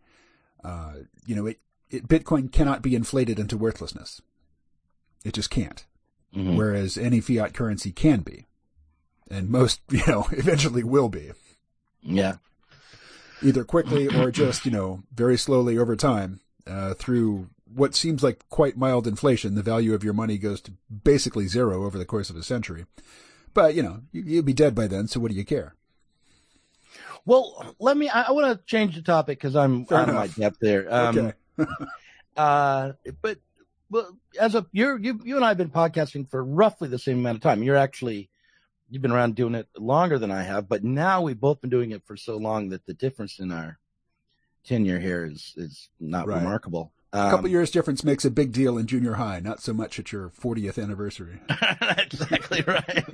Uh, 0.65 0.95
you 1.27 1.35
know, 1.35 1.47
it, 1.47 1.61
it, 1.91 2.09
Bitcoin 2.09 2.51
cannot 2.51 2.83
be 2.83 2.95
inflated 2.95 3.39
into 3.39 3.59
worthlessness. 3.59 4.23
It 5.25 5.35
just 5.35 5.51
can't. 5.51 5.85
Mm-hmm. 6.35 6.57
Whereas 6.57 6.97
any 6.99 7.21
fiat 7.21 7.55
currency 7.55 7.93
can 7.93 8.21
be. 8.21 8.47
And 9.31 9.51
most, 9.51 9.81
you 9.91 10.03
know, 10.07 10.29
eventually 10.33 10.85
will 10.85 11.09
be. 11.09 11.33
Yeah. 12.03 12.37
Either 13.43 13.65
quickly 13.65 14.09
or 14.09 14.31
just, 14.31 14.65
you 14.65 14.71
know, 14.71 15.03
very 15.15 15.37
slowly 15.37 15.77
over 15.77 15.95
time, 15.95 16.41
uh, 16.67 16.95
through 16.95 17.49
what 17.73 17.95
seems 17.95 18.23
like 18.23 18.49
quite 18.49 18.77
mild 18.77 19.07
inflation. 19.07 19.55
The 19.55 19.63
value 19.63 19.95
of 19.95 20.05
your 20.05 20.13
money 20.13 20.39
goes 20.39 20.61
to 20.63 20.73
basically 21.05 21.47
zero 21.47 21.85
over 21.85 21.99
the 21.99 22.05
course 22.05 22.31
of 22.31 22.37
a 22.37 22.43
century. 22.43 22.87
But, 23.55 23.75
you 23.75 23.83
know, 23.83 24.03
you, 24.13 24.37
will 24.37 24.43
be 24.43 24.53
dead 24.53 24.75
by 24.75 24.87
then, 24.87 25.09
so 25.09 25.21
what 25.21 25.31
do 25.31 25.37
you 25.37 25.45
care? 25.45 25.75
Well, 27.25 27.75
let 27.81 27.97
me, 27.97 28.09
I, 28.09 28.23
I 28.23 28.31
want 28.33 28.59
to 28.59 28.65
change 28.67 28.95
the 28.95 29.03
topic 29.03 29.39
because 29.39 29.57
I'm 29.57 29.87
Fair 29.87 29.99
out 29.99 30.09
enough. 30.09 30.25
of 30.25 30.39
my 30.39 30.45
depth 30.45 30.59
there. 30.61 30.93
Um, 30.93 31.19
okay. 31.19 31.71
uh, 32.37 32.93
but, 33.23 33.39
well, 33.91 34.17
as 34.39 34.55
a, 34.55 34.67
you're, 34.73 34.99
you, 34.99 35.21
you 35.25 35.37
and 35.37 35.45
I 35.45 35.49
have 35.49 35.57
been 35.57 35.71
podcasting 35.71 36.31
for 36.31 36.45
roughly 36.45 36.89
the 36.89 36.99
same 36.99 37.19
amount 37.19 37.37
of 37.37 37.43
time. 37.43 37.63
You're 37.63 37.77
actually 37.77 38.31
you've 38.89 39.03
been 39.03 39.13
around 39.13 39.35
doing 39.35 39.55
it 39.55 39.69
longer 39.77 40.19
than 40.19 40.31
I 40.31 40.43
have, 40.43 40.69
but 40.69 40.85
now 40.85 41.23
we've 41.23 41.41
both 41.41 41.61
been 41.61 41.71
doing 41.71 41.91
it 41.91 42.05
for 42.05 42.17
so 42.17 42.37
long 42.37 42.69
that 42.71 42.87
the 42.87 42.95
difference 42.95 43.39
in 43.39 43.51
our 43.51 43.79
tenure 44.67 44.99
here 44.99 45.25
is 45.25 45.55
is 45.57 45.89
not 46.01 46.27
right. 46.27 46.39
remarkable. 46.39 46.93
Um, 47.13 47.29
a 47.29 47.31
couple 47.31 47.49
years 47.49 47.71
difference 47.71 48.05
makes 48.05 48.25
a 48.25 48.31
big 48.31 48.53
deal 48.53 48.77
in 48.77 48.87
junior 48.87 49.15
high, 49.15 49.41
not 49.41 49.63
so 49.63 49.73
much 49.73 49.99
at 49.99 50.13
your 50.13 50.31
40th 50.31 50.83
anniversary. 50.83 51.41
exactly 51.99 52.63
right. 52.67 53.05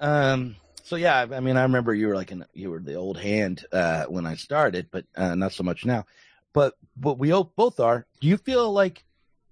um, 0.00 0.56
so 0.82 0.96
yeah, 0.96 1.26
I 1.30 1.40
mean, 1.40 1.56
I 1.56 1.62
remember 1.62 1.94
you 1.94 2.08
were 2.08 2.14
like 2.14 2.30
an, 2.30 2.46
you 2.54 2.70
were 2.70 2.80
the 2.80 2.94
old 2.94 3.18
hand 3.18 3.64
uh, 3.70 4.04
when 4.06 4.26
I 4.26 4.34
started, 4.34 4.88
but 4.90 5.04
uh, 5.16 5.34
not 5.34 5.52
so 5.52 5.62
much 5.62 5.84
now. 5.84 6.06
But 6.52 6.74
what 6.96 7.18
we 7.18 7.30
both 7.30 7.80
are. 7.80 8.06
Do 8.20 8.28
you 8.28 8.38
feel 8.38 8.72
like 8.72 9.04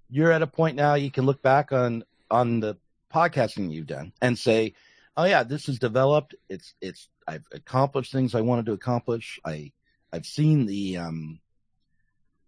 you're 0.09 0.31
at 0.31 0.41
a 0.41 0.47
point 0.47 0.75
now 0.75 0.95
you 0.95 1.11
can 1.11 1.25
look 1.25 1.41
back 1.41 1.71
on 1.71 2.03
on 2.31 2.59
the 2.59 2.77
podcasting 3.13 3.71
you've 3.71 3.87
done 3.87 4.11
and 4.21 4.37
say, 4.37 4.73
oh 5.17 5.25
yeah, 5.25 5.43
this 5.43 5.69
is 5.69 5.79
developed. 5.79 6.35
It's 6.49 6.73
it's 6.81 7.09
I've 7.27 7.45
accomplished 7.51 8.11
things 8.11 8.35
I 8.35 8.41
wanted 8.41 8.65
to 8.67 8.73
accomplish. 8.73 9.39
I 9.45 9.71
I've 10.15 10.25
seen 10.25 10.65
the 10.65 10.97
um 10.97 11.39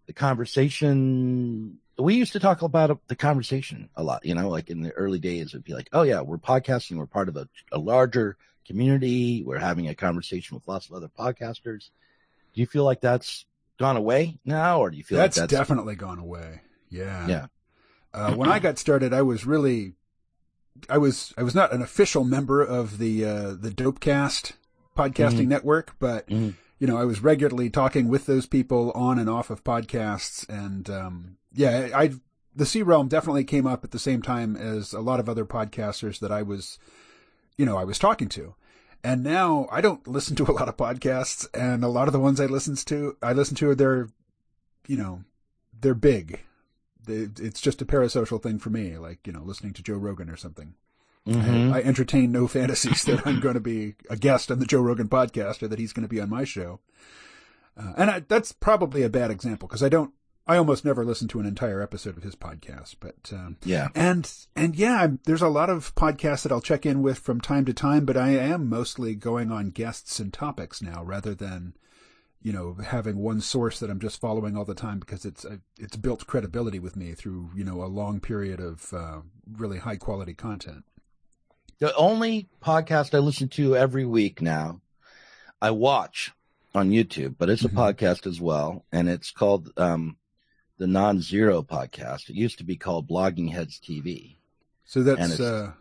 the 0.08 0.14
conversation. 0.14 1.78
We 1.98 2.16
used 2.16 2.34
to 2.34 2.40
talk 2.40 2.62
about 2.62 3.00
the 3.08 3.16
conversation 3.16 3.90
a 3.96 4.04
lot, 4.04 4.24
you 4.26 4.36
know, 4.36 4.50
like 4.50 4.70
in 4.70 4.82
the 4.82 4.92
early 4.92 5.20
days, 5.20 5.48
it'd 5.48 5.64
be 5.64 5.74
like, 5.74 5.90
oh 5.92 6.04
yeah, 6.04 6.22
we're 6.22 6.38
podcasting. 6.38 6.98
We're 6.98 7.08
part 7.08 7.28
of 7.28 7.36
a, 7.36 7.50
a 7.72 7.78
larger 7.78 8.38
community. 8.66 9.44
We're 9.44 9.58
having 9.60 9.88
a 9.90 9.96
conversation 9.96 10.56
with 10.56 10.68
lots 10.68 10.88
of 10.88 10.94
other 10.94 11.10
podcasters. 11.10 11.90
Do 12.54 12.62
you 12.62 12.68
feel 12.68 12.84
like 12.86 13.02
that's 13.02 13.46
gone 13.80 13.98
away 13.98 14.40
now, 14.46 14.80
or 14.80 14.92
do 14.92 14.98
you 14.98 15.04
feel 15.04 15.18
that's, 15.18 15.38
like 15.38 15.50
that's 15.50 15.60
definitely 15.60 15.96
gone 15.96 16.20
away? 16.20 16.62
Yeah. 16.90 17.28
Yeah. 17.28 17.46
Uh, 18.14 18.34
when 18.34 18.50
I 18.50 18.60
got 18.60 18.78
started, 18.78 19.14
I 19.14 19.24
was 19.24 19.46
really, 19.46 19.94
I 20.90 20.98
was, 21.00 21.34
I 21.38 21.44
was 21.44 21.54
not 21.54 21.74
an 21.74 21.82
official 21.82 22.24
member 22.24 22.62
of 22.64 22.98
the, 22.98 23.26
uh, 23.26 23.54
the 23.54 23.70
Dopecast 23.70 24.54
podcasting 24.96 25.46
Mhm. 25.46 25.48
network, 25.48 25.96
but, 26.00 26.28
Mhm. 26.28 26.56
You 26.80 26.88
know, 26.88 26.98
I 26.98 27.06
was 27.06 27.24
regularly 27.24 27.70
talking 27.70 28.08
with 28.08 28.26
those 28.26 28.46
people 28.46 28.92
on 28.92 29.18
and 29.18 29.30
off 29.30 29.50
of 29.50 29.64
podcasts. 29.64 30.48
And, 30.48 30.90
um, 30.90 31.38
yeah, 31.54 31.90
I, 31.96 32.12
the 32.56 32.66
C 32.66 32.84
Realm 32.84 33.08
definitely 33.08 33.44
came 33.44 33.66
up 33.66 33.84
at 33.84 33.92
the 33.92 34.00
same 34.00 34.22
time 34.22 34.56
as 34.56 34.94
a 34.94 35.02
lot 35.02 35.20
of 35.20 35.28
other 35.28 35.46
podcasters 35.46 36.20
that 36.20 36.32
I 36.32 36.44
was, 36.44 36.78
you 37.58 37.66
know, 37.66 37.78
I 37.78 37.84
was 37.84 37.98
talking 37.98 38.30
to. 38.30 38.56
And 39.04 39.24
now 39.24 39.68
I 39.72 39.82
don't 39.82 40.08
listen 40.08 40.36
to 40.38 40.44
a 40.44 40.54
lot 40.54 40.70
of 40.70 40.78
podcasts 40.78 41.48
and 41.54 41.84
a 41.84 41.88
lot 41.88 42.08
of 42.08 42.14
the 42.14 42.20
ones 42.20 42.40
I 42.40 42.46
listen 42.46 42.76
to, 42.76 43.18
I 43.22 43.34
listen 43.34 43.56
to, 43.58 43.74
they're, 43.74 44.10
you 44.88 44.98
know, 44.98 45.24
they're 45.80 45.94
big. 45.94 46.42
It's 47.08 47.62
just 47.62 47.82
a 47.82 47.86
parasocial 47.86 48.42
thing 48.42 48.60
for 48.60 48.70
me, 48.70 48.98
like, 48.98 49.26
you 49.26 49.34
know, 49.34 49.42
listening 49.42 49.74
to 49.74 49.84
Joe 49.84 49.96
Rogan 49.96 50.30
or 50.30 50.36
something. 50.36 50.74
Mhm. 51.28 51.74
I, 51.74 51.80
I 51.80 51.82
entertain 51.82 52.32
no 52.32 52.48
fantasies 52.58 53.04
that 53.06 53.26
I'm 53.28 53.40
going 53.40 53.54
to 53.56 53.60
be 53.60 53.96
a 54.10 54.16
guest 54.16 54.50
on 54.52 54.60
the 54.60 54.66
Joe 54.66 54.82
Rogan 54.82 55.10
podcast 55.10 55.62
or 55.62 55.68
that 55.68 55.80
he's 55.80 55.94
going 55.94 56.08
to 56.08 56.14
be 56.14 56.22
on 56.22 56.30
my 56.30 56.44
show. 56.44 56.80
Uh, 57.78 57.94
and 57.98 58.10
I, 58.10 58.20
that's 58.22 58.52
probably 58.52 59.04
a 59.04 59.10
bad 59.10 59.30
example 59.30 59.68
because 59.68 59.84
I 59.84 59.90
don't, 59.90 60.14
I 60.48 60.56
almost 60.58 60.86
never 60.86 61.04
listen 61.04 61.28
to 61.30 61.40
an 61.42 61.46
entire 61.46 61.82
episode 61.82 62.16
of 62.18 62.24
his 62.24 62.36
podcast, 62.36 62.96
but, 63.02 63.32
um, 63.34 63.58
yeah. 63.66 63.90
and, 63.94 64.32
and 64.56 64.76
yeah, 64.76 65.02
I'm- 65.02 65.20
there's 65.26 65.42
a 65.42 65.50
lot 65.50 65.70
of 65.70 65.94
podcasts 65.96 66.44
that 66.44 66.52
I'll 66.52 66.62
check 66.62 66.86
in 66.86 67.02
with 67.04 67.20
from 67.20 67.42
time 67.42 67.66
to 67.66 67.74
time, 67.74 68.06
but 68.06 68.16
I 68.18 68.30
am 68.30 68.70
mostly 68.70 69.14
going 69.14 69.52
on 69.52 69.72
guests 69.72 70.20
and 70.20 70.32
topics 70.34 70.82
now 70.82 71.04
rather 71.04 71.36
than, 71.36 71.74
you 72.42 72.54
know, 72.54 72.76
having 72.76 73.18
one 73.18 73.42
source 73.42 73.80
that 73.80 73.90
I'm 73.90 74.00
just 74.00 74.22
following 74.22 74.56
all 74.56 74.64
the 74.66 74.74
time 74.74 75.00
because 75.00 75.26
it's, 75.26 75.46
it's 75.78 75.98
built 75.98 76.26
credibility 76.28 76.80
with 76.80 76.96
me 76.96 77.12
through, 77.14 77.50
you 77.54 77.66
know, 77.66 77.84
a 77.84 77.88
long 77.92 78.22
period 78.22 78.62
of, 78.62 78.94
uh, 78.94 79.18
really 79.52 79.80
high 79.80 79.98
quality 79.98 80.34
content. 80.34 80.86
The 81.80 81.94
only 81.96 82.48
podcast 82.64 83.14
I 83.14 83.20
listen 83.20 83.50
to 83.50 83.76
every 83.76 84.06
week 84.06 84.42
now, 84.42 84.82
I 85.62 85.72
watch 85.72 86.32
on 86.74 86.90
YouTube, 86.90 87.36
but 87.38 87.50
it's 87.50 87.64
a 87.66 87.70
Mhm. 87.70 87.76
podcast 87.76 88.26
as 88.28 88.42
well, 88.42 88.86
and 88.92 89.08
it's 89.10 89.32
called 89.32 89.72
um, 89.78 90.18
the 90.78 90.88
Non 90.88 91.22
Zero 91.22 91.62
Podcast. 91.64 92.30
It 92.30 92.36
used 92.36 92.58
to 92.60 92.64
be 92.64 92.78
called 92.78 93.08
Blogging 93.10 93.52
Heads 93.52 93.80
TV. 93.80 94.38
So 94.86 95.04
that's 95.04 95.40
uh, 95.40 95.74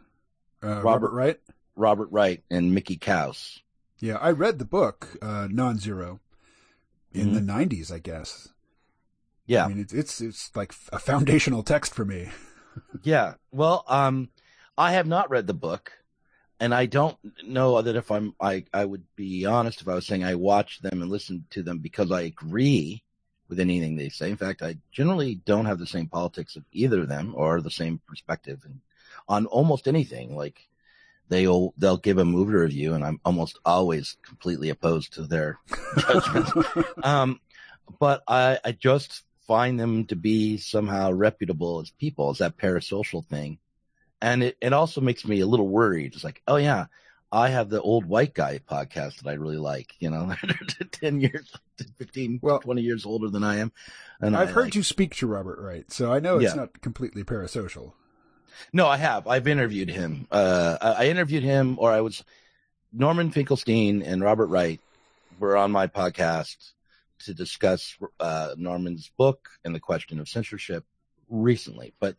uh, 0.63 0.67
Robert, 0.67 0.83
Robert- 0.85 1.13
Wright. 1.13 1.41
Robert 1.77 2.09
Wright 2.11 2.43
and 2.51 2.75
Mickey 2.75 2.97
Kaus. 2.97 3.61
Yeah, 3.99 4.17
I 4.17 4.31
read 4.31 4.59
the 4.59 4.65
book 4.65 5.17
uh, 5.23 5.49
Non-Zero 5.51 6.21
in 7.13 7.33
the 7.35 7.41
'90s, 7.41 7.91
I 7.91 7.99
guess. 7.99 8.49
Yeah, 9.47 9.65
I 9.65 9.69
mean, 9.69 9.79
it's 9.79 9.93
it's 9.95 10.21
it's 10.21 10.55
like 10.57 10.75
a 10.93 10.99
foundational 10.99 11.63
text 11.63 11.95
for 11.95 12.05
me. 12.05 12.29
yeah. 13.03 13.35
Well, 13.53 13.85
um, 13.89 14.29
I 14.79 14.93
have 14.93 15.07
not 15.07 15.31
read 15.31 15.47
the 15.47 15.55
book, 15.55 15.93
and 16.61 16.75
I 16.75 16.87
don't 16.87 17.17
know 17.45 17.81
that 17.81 17.97
if 17.97 18.11
I'm, 18.11 18.35
I, 18.41 18.65
I 18.73 18.85
would 18.85 19.05
be 19.17 19.47
honest 19.47 19.81
if 19.81 19.89
I 19.89 19.95
was 19.95 20.07
saying 20.07 20.25
I 20.25 20.35
watch 20.35 20.81
them 20.81 21.03
and 21.03 21.11
listen 21.11 21.47
to 21.51 21.62
them 21.62 21.79
because 21.79 22.12
I 22.12 22.23
agree 22.23 23.03
with 23.49 23.61
anything 23.61 23.97
they 23.97 24.09
say. 24.09 24.31
In 24.31 24.37
fact, 24.37 24.62
I 24.62 24.77
generally 24.93 25.37
don't 25.37 25.67
have 25.67 25.79
the 25.79 25.87
same 25.87 26.09
politics 26.09 26.57
of 26.57 26.65
either 26.73 27.03
of 27.03 27.09
them 27.09 27.35
or 27.37 27.61
the 27.61 27.71
same 27.71 28.01
perspective 28.07 28.61
and 28.65 28.81
on 29.29 29.47
almost 29.47 29.89
anything. 29.89 30.37
Like 30.37 30.69
they'll 31.29 31.75
they'll 31.79 31.97
give 31.97 32.19
a 32.19 32.25
movie 32.25 32.55
review, 32.55 32.95
and 32.95 33.05
I'm 33.05 33.21
almost 33.25 33.59
always 33.65 34.17
completely 34.23 34.71
opposed 34.71 35.15
to 35.15 35.23
their 35.23 35.59
judgments. 35.99 36.53
um, 37.03 37.41
but 37.99 38.23
I, 38.29 38.59
I 38.65 38.73
just 38.73 39.23
find 39.47 39.79
them 39.79 40.07
to 40.07 40.17
be 40.17 40.59
somehow 40.59 41.12
reputable 41.12 41.81
as 41.81 41.91
people. 41.91 42.31
It's 42.31 42.41
that 42.41 42.57
parasocial 42.57 43.25
thing. 43.27 43.59
And 44.20 44.42
it, 44.42 44.57
it 44.61 44.72
also 44.72 45.00
makes 45.00 45.24
me 45.26 45.40
a 45.40 45.46
little 45.46 45.68
worried. 45.68 46.14
It's 46.14 46.24
like, 46.24 46.42
oh 46.48 46.57
yeah, 46.57 46.87
I 47.31 47.48
have 47.50 47.68
the 47.68 47.83
old 47.83 48.07
white 48.07 48.35
guy 48.35 48.61
podcast 48.70 49.18
that 49.22 49.29
I 49.29 49.35
really 49.35 49.59
like, 49.59 49.94
you 49.98 50.11
know, 50.11 50.35
10 50.92 51.20
years, 51.20 51.52
15, 51.98 52.40
Well- 52.42 52.61
20 52.61 52.83
years 52.83 53.05
older 53.05 53.29
than 53.29 53.44
I 53.44 53.57
am. 53.59 53.72
And 54.20 54.35
I've 54.37 54.48
I 54.48 54.52
heard 54.52 54.64
like- 54.66 54.74
you 54.76 54.83
speak 54.83 55.14
to 55.16 55.26
Robert 55.26 55.59
Wright, 55.61 55.90
so 55.92 56.12
I 56.12 56.20
know 56.20 56.37
it's 56.37 56.44
Yeah. 56.55 56.55
not 56.62 56.81
completely 56.81 57.24
parasocial. 57.24 57.92
No, 58.72 58.87
I 58.87 58.96
have. 58.96 59.26
I've 59.26 59.46
interviewed 59.46 59.90
him. 59.90 60.26
Uh, 60.31 60.79
I 60.81 61.05
I 61.05 61.07
interviewed 61.09 61.42
him, 61.42 61.76
or 61.79 61.92
I 61.92 62.00
was 62.00 62.24
Norman 62.90 63.31
Finkelstein 63.31 64.00
and 64.02 64.22
Robert 64.22 64.46
Wright 64.46 64.81
were 65.38 65.59
on 65.59 65.70
my 65.70 65.87
podcast 65.88 66.57
to 67.24 67.35
discuss 67.35 67.98
uh, 68.18 68.55
Norman's 68.57 69.11
book 69.18 69.50
and 69.62 69.74
the 69.74 69.81
question 69.81 70.18
of 70.20 70.29
censorship 70.31 70.87
recently. 71.29 71.92
But 72.00 72.16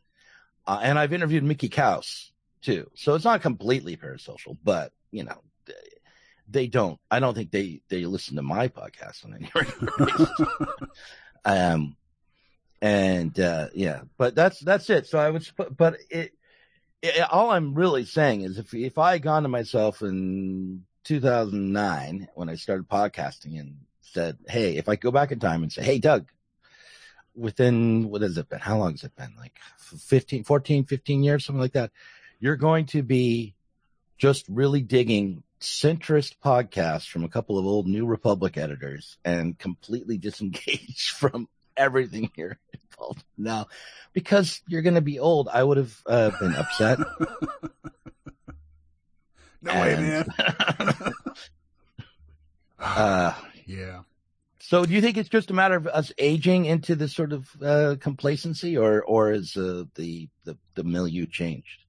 uh, 0.67 0.79
and 0.81 0.99
I've 0.99 1.13
interviewed 1.13 1.43
Mickey 1.43 1.69
Kaus 1.69 2.31
too, 2.61 2.89
so 2.95 3.15
it's 3.15 3.25
not 3.25 3.41
completely 3.41 3.97
parasocial, 3.97 4.57
but 4.63 4.91
you 5.11 5.23
know. 5.23 5.41
They, 5.65 5.73
they 6.49 6.67
don't. 6.67 6.97
I 7.11 7.19
don't 7.19 7.33
think 7.33 7.51
they 7.51 7.81
they 7.89 8.05
listen 8.05 8.37
to 8.37 8.41
my 8.41 8.69
podcast 8.69 9.25
on 9.25 9.33
any 9.33 9.51
um 11.45 11.97
and 12.81 13.39
uh 13.39 13.67
yeah 13.73 14.01
but 14.17 14.35
that's 14.35 14.59
that's 14.59 14.89
it 14.89 15.07
so 15.07 15.17
i 15.17 15.29
would 15.29 15.47
but 15.75 15.97
it, 16.09 16.31
it 17.01 17.21
all 17.31 17.49
i'm 17.49 17.73
really 17.73 18.05
saying 18.05 18.41
is 18.41 18.59
if 18.59 18.73
if 18.73 18.97
i 18.97 19.13
had 19.13 19.21
gone 19.23 19.43
to 19.43 19.49
myself 19.49 20.01
in 20.01 20.83
2009 21.05 22.27
when 22.35 22.49
i 22.49 22.55
started 22.55 22.87
podcasting 22.87 23.59
and 23.59 23.77
said 24.01 24.37
hey 24.47 24.77
if 24.77 24.87
i 24.87 24.95
go 24.95 25.09
back 25.09 25.31
in 25.31 25.39
time 25.39 25.63
and 25.63 25.71
say 25.71 25.83
hey 25.83 25.97
doug 25.97 26.27
within 27.37 28.09
what 28.09 28.21
has 28.21 28.37
it 28.37 28.49
been 28.49 28.59
how 28.59 28.77
long 28.77 28.91
has 28.91 29.03
it 29.03 29.15
been 29.15 29.33
like 29.37 29.57
15 29.77 30.43
14 30.43 30.85
15 30.85 31.23
years 31.23 31.45
something 31.45 31.61
like 31.61 31.73
that 31.73 31.91
you're 32.39 32.55
going 32.55 32.85
to 32.85 33.03
be 33.03 33.55
just 34.17 34.45
really 34.49 34.81
digging 34.81 35.43
centrist 35.59 36.35
podcasts 36.43 37.07
from 37.07 37.23
a 37.23 37.29
couple 37.29 37.57
of 37.57 37.65
old 37.65 37.87
New 37.87 38.05
Republic 38.05 38.57
editors 38.57 39.17
and 39.23 39.57
completely 39.57 40.17
disengaged 40.17 41.09
from 41.17 41.47
everything 41.75 42.29
here 42.35 42.59
involved 42.73 43.23
now 43.37 43.67
because 44.13 44.61
you're 44.67 44.81
going 44.81 44.95
to 44.95 45.01
be 45.01 45.19
old. 45.19 45.47
I 45.51 45.63
would 45.63 45.77
have 45.77 45.95
uh, 46.05 46.31
been 46.39 46.55
upset. 46.55 46.99
no 49.61 49.73
way, 49.73 49.95
man. 49.95 50.27
uh, 52.79 53.33
yeah. 53.65 54.01
So 54.67 54.83
do 54.85 54.93
you 54.93 54.99
think 54.99 55.15
it's 55.15 55.29
just 55.29 55.49
a 55.49 55.53
matter 55.53 55.75
of 55.75 55.87
us 55.87 56.11
aging 56.17 56.65
into 56.65 56.93
this 56.93 57.15
sort 57.15 57.31
of 57.31 57.47
uh, 57.63 57.95
complacency 58.01 58.75
or, 58.77 59.01
or 59.01 59.31
is 59.31 59.55
uh, 59.55 59.85
the, 59.95 60.27
the, 60.43 60.57
the 60.75 60.83
milieu 60.83 61.25
changed? 61.25 61.85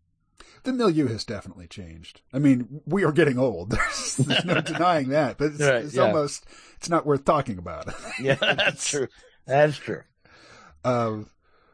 The 0.63 0.73
milieu 0.73 1.09
has 1.09 1.25
definitely 1.25 1.67
changed. 1.67 2.21
I 2.33 2.39
mean, 2.39 2.81
we 2.87 3.03
are 3.05 3.11
getting 3.11 3.37
old. 3.37 3.71
There's, 3.71 4.17
there's 4.19 4.45
no 4.45 4.61
denying 4.61 5.09
that, 5.09 5.39
but 5.39 5.47
it's, 5.53 5.61
Right, 5.61 5.85
it's 5.87 5.95
yeah. 5.97 6.03
almost, 6.03 6.47
it's 6.77 6.89
not 6.89 7.05
worth 7.05 7.25
talking 7.25 7.59
about. 7.59 7.93
Yeah, 8.21 8.37
that's 8.37 8.89
true. 8.89 9.09
That's 9.45 9.77
true. 9.77 10.03
Um, 10.85 11.31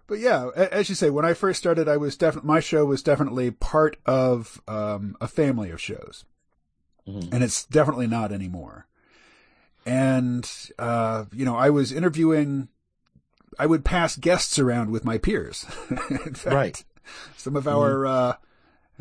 but 0.06 0.20
yeah, 0.20 0.48
as 0.56 0.88
you 0.88 0.94
say, 0.94 1.10
when 1.10 1.26
I 1.26 1.34
first 1.34 1.58
started, 1.58 1.86
I 1.86 1.98
was 1.98 2.16
definitely, 2.16 2.48
my 2.48 2.60
show 2.60 2.86
was 2.86 3.02
definitely 3.02 3.50
part 3.50 3.98
of, 4.06 4.58
um, 4.66 5.18
a 5.20 5.28
family 5.28 5.68
of 5.70 5.82
shows. 5.82 6.24
Mhm. 7.06 7.30
and 7.34 7.44
it's 7.44 7.66
definitely 7.66 8.06
not 8.06 8.32
anymore. 8.32 8.86
And, 9.86 10.50
uh, 10.78 11.24
you 11.32 11.44
know, 11.44 11.56
I 11.56 11.70
was 11.70 11.92
interviewing, 11.92 12.68
I 13.58 13.66
would 13.66 13.84
pass 13.84 14.16
guests 14.16 14.58
around 14.58 14.90
with 14.90 15.04
my 15.04 15.18
peers. 15.18 15.66
In 16.10 16.34
fact, 16.34 16.46
Right. 16.46 16.84
some 17.36 17.54
of 17.56 17.68
our, 17.68 18.06
uh, 18.06 18.34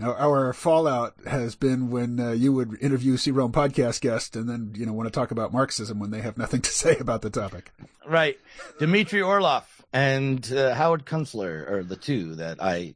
our 0.01 0.15
our 0.17 0.53
fallout 0.53 1.13
has 1.27 1.55
been 1.55 1.89
when 1.91 2.19
uh, 2.19 2.31
you 2.31 2.51
would 2.51 2.77
interview 2.81 3.15
C-Realm 3.15 3.51
podcast 3.51 4.01
guests 4.01 4.35
and 4.35 4.49
then, 4.49 4.73
you 4.75 4.85
know, 4.85 4.93
want 4.93 5.07
to 5.07 5.11
talk 5.11 5.31
about 5.31 5.53
Marxism 5.53 5.99
when 5.99 6.09
they 6.11 6.21
have 6.21 6.37
nothing 6.37 6.61
to 6.61 6.69
say 6.83 6.97
about 6.97 7.21
the 7.21 7.29
topic. 7.29 7.71
Right. 8.05 8.37
Dmitry 8.79 9.21
Orlov 9.21 9.63
and 9.93 10.51
uh, 10.51 10.73
Howard 10.73 11.05
Kunstler 11.05 11.69
are 11.71 11.83
the 11.83 11.95
two 11.95 12.35
that 12.35 12.57
I 12.61 12.95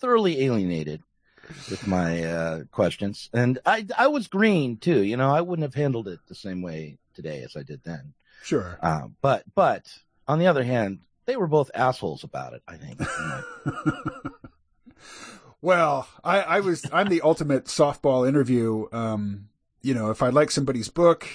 thoroughly 0.00 0.44
alienated 0.44 1.02
with 1.70 1.86
my 1.86 2.24
uh, 2.24 2.64
questions. 2.70 3.30
And 3.32 3.58
I, 3.64 3.86
I 3.96 4.08
was 4.08 4.28
green 4.28 4.76
too. 4.76 5.02
You 5.02 5.16
know, 5.16 5.30
I 5.30 5.40
wouldn't 5.40 5.64
have 5.64 5.74
handled 5.74 6.08
it 6.08 6.20
the 6.28 6.34
same 6.34 6.62
way 6.62 6.98
today 7.14 7.42
as 7.42 7.56
I 7.56 7.62
did 7.62 7.82
then. 7.84 8.14
Sure. 8.42 8.78
Uh, 8.82 9.08
but, 9.20 9.44
but 9.54 9.86
on 10.26 10.38
the 10.38 10.46
other 10.46 10.62
hand, 10.62 11.00
they 11.26 11.36
were 11.36 11.46
both 11.46 11.70
assholes 11.74 12.24
about 12.24 12.54
it, 12.54 12.62
I 12.66 12.76
think. 12.76 13.00
Well, 15.60 16.08
I, 16.22 16.40
I 16.40 16.60
was 16.60 16.84
I'm 16.92 17.08
the 17.08 17.22
ultimate 17.22 17.64
softball 17.64 18.28
interview. 18.28 18.86
Um, 18.92 19.48
you 19.82 19.94
know, 19.94 20.10
if 20.10 20.22
I 20.22 20.28
like 20.28 20.50
somebody's 20.50 20.88
book 20.88 21.26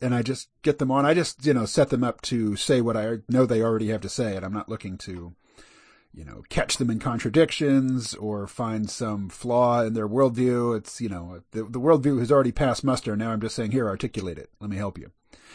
and 0.00 0.14
I 0.14 0.22
just 0.22 0.48
get 0.62 0.78
them 0.78 0.90
on, 0.90 1.06
I 1.06 1.14
just 1.14 1.46
you 1.46 1.54
know 1.54 1.64
set 1.64 1.88
them 1.88 2.04
up 2.04 2.20
to 2.22 2.56
say 2.56 2.80
what 2.80 2.96
I 2.96 3.18
know 3.28 3.46
they 3.46 3.62
already 3.62 3.88
have 3.88 4.02
to 4.02 4.08
say, 4.08 4.36
and 4.36 4.44
I'm 4.44 4.52
not 4.52 4.68
looking 4.68 4.98
to 4.98 5.34
you 6.14 6.24
know, 6.24 6.42
catch 6.48 6.76
them 6.76 6.90
in 6.90 6.98
contradictions 6.98 8.14
or 8.14 8.46
find 8.46 8.90
some 8.90 9.28
flaw 9.28 9.82
in 9.82 9.94
their 9.94 10.08
worldview. 10.08 10.76
It's, 10.76 11.00
you 11.00 11.08
know, 11.08 11.40
the, 11.52 11.64
the 11.64 11.80
worldview 11.80 12.18
has 12.18 12.30
already 12.30 12.52
passed 12.52 12.84
muster. 12.84 13.16
Now 13.16 13.30
I'm 13.30 13.40
just 13.40 13.56
saying, 13.56 13.70
here, 13.70 13.88
articulate 13.88 14.38
it. 14.38 14.50
Let 14.60 14.68
me 14.68 14.76
help 14.76 14.98
you. 14.98 15.10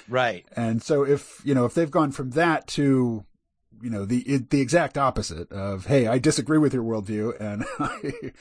Right. 0.09 0.45
And 0.55 0.81
so 0.81 1.03
if, 1.03 1.41
you 1.43 1.53
know, 1.53 1.65
if 1.65 1.73
they've 1.73 1.91
gone 1.91 2.11
from 2.11 2.31
that 2.31 2.65
to, 2.69 3.23
you 3.81 3.89
know, 3.89 4.05
the, 4.05 4.45
the 4.49 4.61
exact 4.61 4.97
opposite 4.97 5.51
of, 5.51 5.85
Hey, 5.85 6.07
I 6.07 6.17
disagree 6.17 6.57
with 6.57 6.73
your 6.73 6.83
worldview. 6.83 7.39
And 7.39 7.63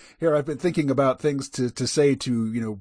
here 0.18 0.34
I've 0.34 0.46
been 0.46 0.58
thinking 0.58 0.90
about 0.90 1.20
things 1.20 1.50
to, 1.50 1.70
to 1.70 1.86
say 1.86 2.14
to, 2.14 2.46
you 2.50 2.60
know, 2.60 2.80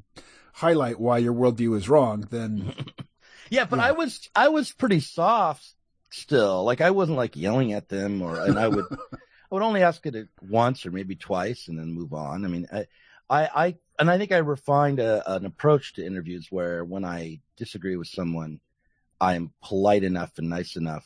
highlight 0.53 0.99
why 0.99 1.17
your 1.17 1.33
worldview 1.33 1.75
is 1.75 1.89
wrong. 1.89 2.25
Then. 2.31 2.73
yeah, 3.49 3.65
but 3.65 3.79
yeah. 3.79 3.87
I 3.87 3.91
was, 3.91 4.29
I 4.33 4.47
was 4.47 4.71
pretty 4.71 5.01
soft 5.01 5.73
still. 6.11 6.63
Like 6.63 6.79
I 6.79 6.91
wasn't 6.91 7.17
like 7.17 7.35
yelling 7.35 7.73
at 7.73 7.89
them 7.89 8.21
or, 8.21 8.39
and 8.39 8.57
I 8.57 8.69
would, 8.69 8.85
would 9.55 9.63
only 9.63 9.83
ask 9.83 10.05
it 10.05 10.27
once 10.41 10.85
or 10.85 10.91
maybe 10.91 11.15
twice 11.15 11.67
and 11.67 11.79
then 11.79 11.93
move 11.93 12.13
on. 12.13 12.45
I 12.45 12.47
mean, 12.47 12.67
I, 12.71 12.85
I, 13.29 13.49
I 13.65 13.75
and 13.97 14.11
I 14.11 14.17
think 14.17 14.31
I 14.31 14.37
refined 14.37 14.99
a, 14.99 15.23
an 15.33 15.45
approach 15.45 15.93
to 15.93 16.05
interviews 16.05 16.47
where 16.49 16.83
when 16.83 17.05
I 17.05 17.39
disagree 17.55 17.95
with 17.95 18.09
someone, 18.09 18.59
I 19.19 19.35
am 19.35 19.53
polite 19.63 20.03
enough 20.03 20.37
and 20.37 20.49
nice 20.49 20.75
enough 20.75 21.05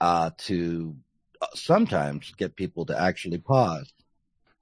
uh, 0.00 0.30
to 0.46 0.96
uh, 1.42 1.46
sometimes 1.54 2.32
get 2.38 2.56
people 2.56 2.86
to 2.86 2.98
actually 3.00 3.38
pause. 3.38 3.92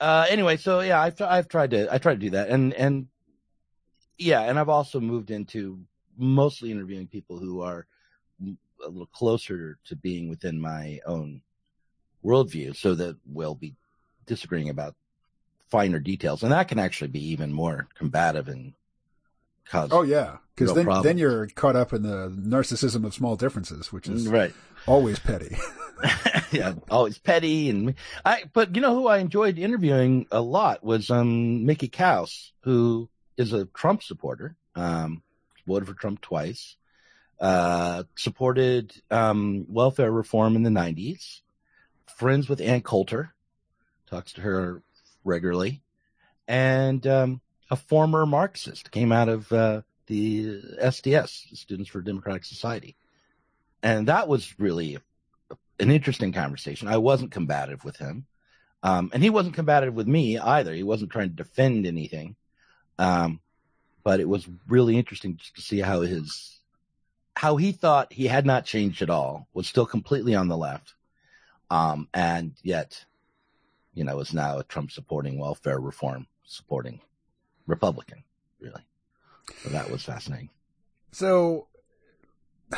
Uh, 0.01 0.27
anyway, 0.29 0.57
so 0.57 0.81
yeah, 0.81 1.01
I've 1.01 1.21
I've 1.21 1.49
tried 1.49 1.71
to 1.73 1.93
I 1.93 1.99
try 1.99 2.15
to 2.15 2.21
do 2.21 2.31
that, 2.31 2.49
and 2.49 2.73
and 2.75 3.07
yeah, 4.19 4.41
and 4.41 4.59
I've 4.59 4.71
also 4.71 5.01
moved 5.01 5.31
into 5.31 5.81
mostly 6.17 6.71
interviewing 6.71 7.07
people 7.07 7.39
who 7.39 7.61
are 7.61 7.87
a 8.85 8.89
little 8.89 9.07
closer 9.07 9.79
to 9.85 9.97
being 9.97 10.29
within 10.29 10.61
my 10.61 10.99
own 11.07 11.43
worldview 12.25 12.77
so 12.77 12.95
that 12.95 13.17
we'll 13.27 13.55
be 13.55 13.75
disagreeing 14.27 14.69
about 14.69 14.95
finer 15.71 15.99
details. 15.99 16.43
And 16.43 16.53
that 16.53 16.69
can 16.69 16.79
actually 16.79 17.09
be 17.09 17.31
even 17.31 17.53
more 17.53 17.89
combative 17.95 18.49
and 18.49 18.75
cause. 19.67 19.91
Oh, 19.93 20.03
yeah. 20.03 20.37
Because 20.55 20.75
then, 20.75 21.03
then 21.03 21.19
you're 21.19 21.47
caught 21.49 21.77
up 21.77 21.93
in 21.93 22.03
the 22.03 22.29
narcissism 22.29 23.05
of 23.07 23.15
small 23.15 23.37
differences, 23.37 23.91
which 23.91 24.07
is 24.07 24.29
right. 24.29 24.53
always 24.87 25.19
petty. 25.19 25.57
yeah, 26.53 26.75
always 26.91 27.19
petty. 27.19 27.71
And 27.71 27.95
I, 28.25 28.45
but 28.53 28.75
you 28.75 28.83
know 28.83 28.95
who 28.95 29.09
I 29.09 29.19
enjoyed 29.19 29.59
interviewing 29.59 30.27
a 30.31 30.41
lot 30.41 30.85
was, 30.85 31.11
um, 31.11 31.65
Mickey 31.65 31.89
Kaus, 31.89 32.51
who 32.61 33.09
is 33.37 33.53
a 33.53 33.67
Trump 33.67 34.03
supporter, 34.03 34.57
um, 34.75 35.23
voted 35.67 35.89
for 35.89 35.95
Trump 35.95 36.21
twice, 36.21 36.77
uh, 37.41 38.05
supported, 38.17 38.93
um, 39.11 39.67
welfare 39.69 40.11
reform 40.11 40.57
in 40.57 40.63
the 40.63 40.71
nineties, 40.71 41.43
friends 42.23 42.49
with 42.49 42.61
Ann 42.61 42.83
Coulter, 42.83 43.35
talks 44.09 44.33
to 44.35 44.41
her 44.43 44.81
regularly, 45.25 45.83
and 46.47 47.05
um, 47.05 47.41
a 47.69 47.75
former 47.75 48.25
Marxist 48.27 48.93
came 48.93 49.11
out 49.11 49.29
of 49.29 49.51
uh, 49.51 49.83
the 50.07 50.63
SDS, 50.81 51.57
Students 51.57 51.91
for 51.91 52.01
Democratic 52.01 52.45
Society, 52.45 52.95
and 53.83 54.07
that 54.07 54.29
was 54.29 54.55
really 54.61 54.99
an 55.81 55.91
interesting 55.91 56.31
conversation. 56.31 56.87
I 56.87 56.99
wasn't 56.99 57.33
combative 57.33 57.85
with 57.85 57.97
him, 57.97 58.25
um, 58.85 59.11
and 59.13 59.21
he 59.21 59.29
wasn't 59.29 59.57
combative 59.57 59.95
with 59.95 60.07
me 60.07 60.39
either. 60.39 60.73
He 60.73 60.85
wasn't 60.85 61.11
trying 61.11 61.31
to 61.31 61.35
defend 61.35 61.87
anything, 61.87 62.37
um, 63.01 63.41
but 64.05 64.21
it 64.21 64.29
was 64.29 64.49
really 64.69 64.97
interesting 64.97 65.39
just 65.39 65.57
to 65.57 65.61
see 65.61 65.81
how 65.81 66.03
his 66.03 66.61
how 67.35 67.57
he 67.57 67.73
thought 67.73 68.13
he 68.13 68.29
had 68.29 68.47
not 68.47 68.65
changed 68.65 69.03
at 69.03 69.11
all, 69.11 69.49
was 69.55 69.67
still 69.67 69.87
completely 69.87 70.37
on 70.37 70.47
the 70.47 70.57
left, 70.57 70.95
um, 71.73 72.07
and 72.13 72.53
yet, 72.63 73.07
you 73.95 74.05
know, 74.05 74.21
is 74.21 74.35
now 74.35 74.59
a 74.59 74.65
Trump 74.65 74.91
supporting 74.91 75.39
welfare 75.39 75.81
reform 75.81 76.27
supporting 76.45 77.01
Republican, 77.67 78.25
really. 78.61 78.83
So 79.63 79.71
that 79.71 79.91
was 79.91 80.05
fascinating. 80.05 80.51
So, 81.13 81.69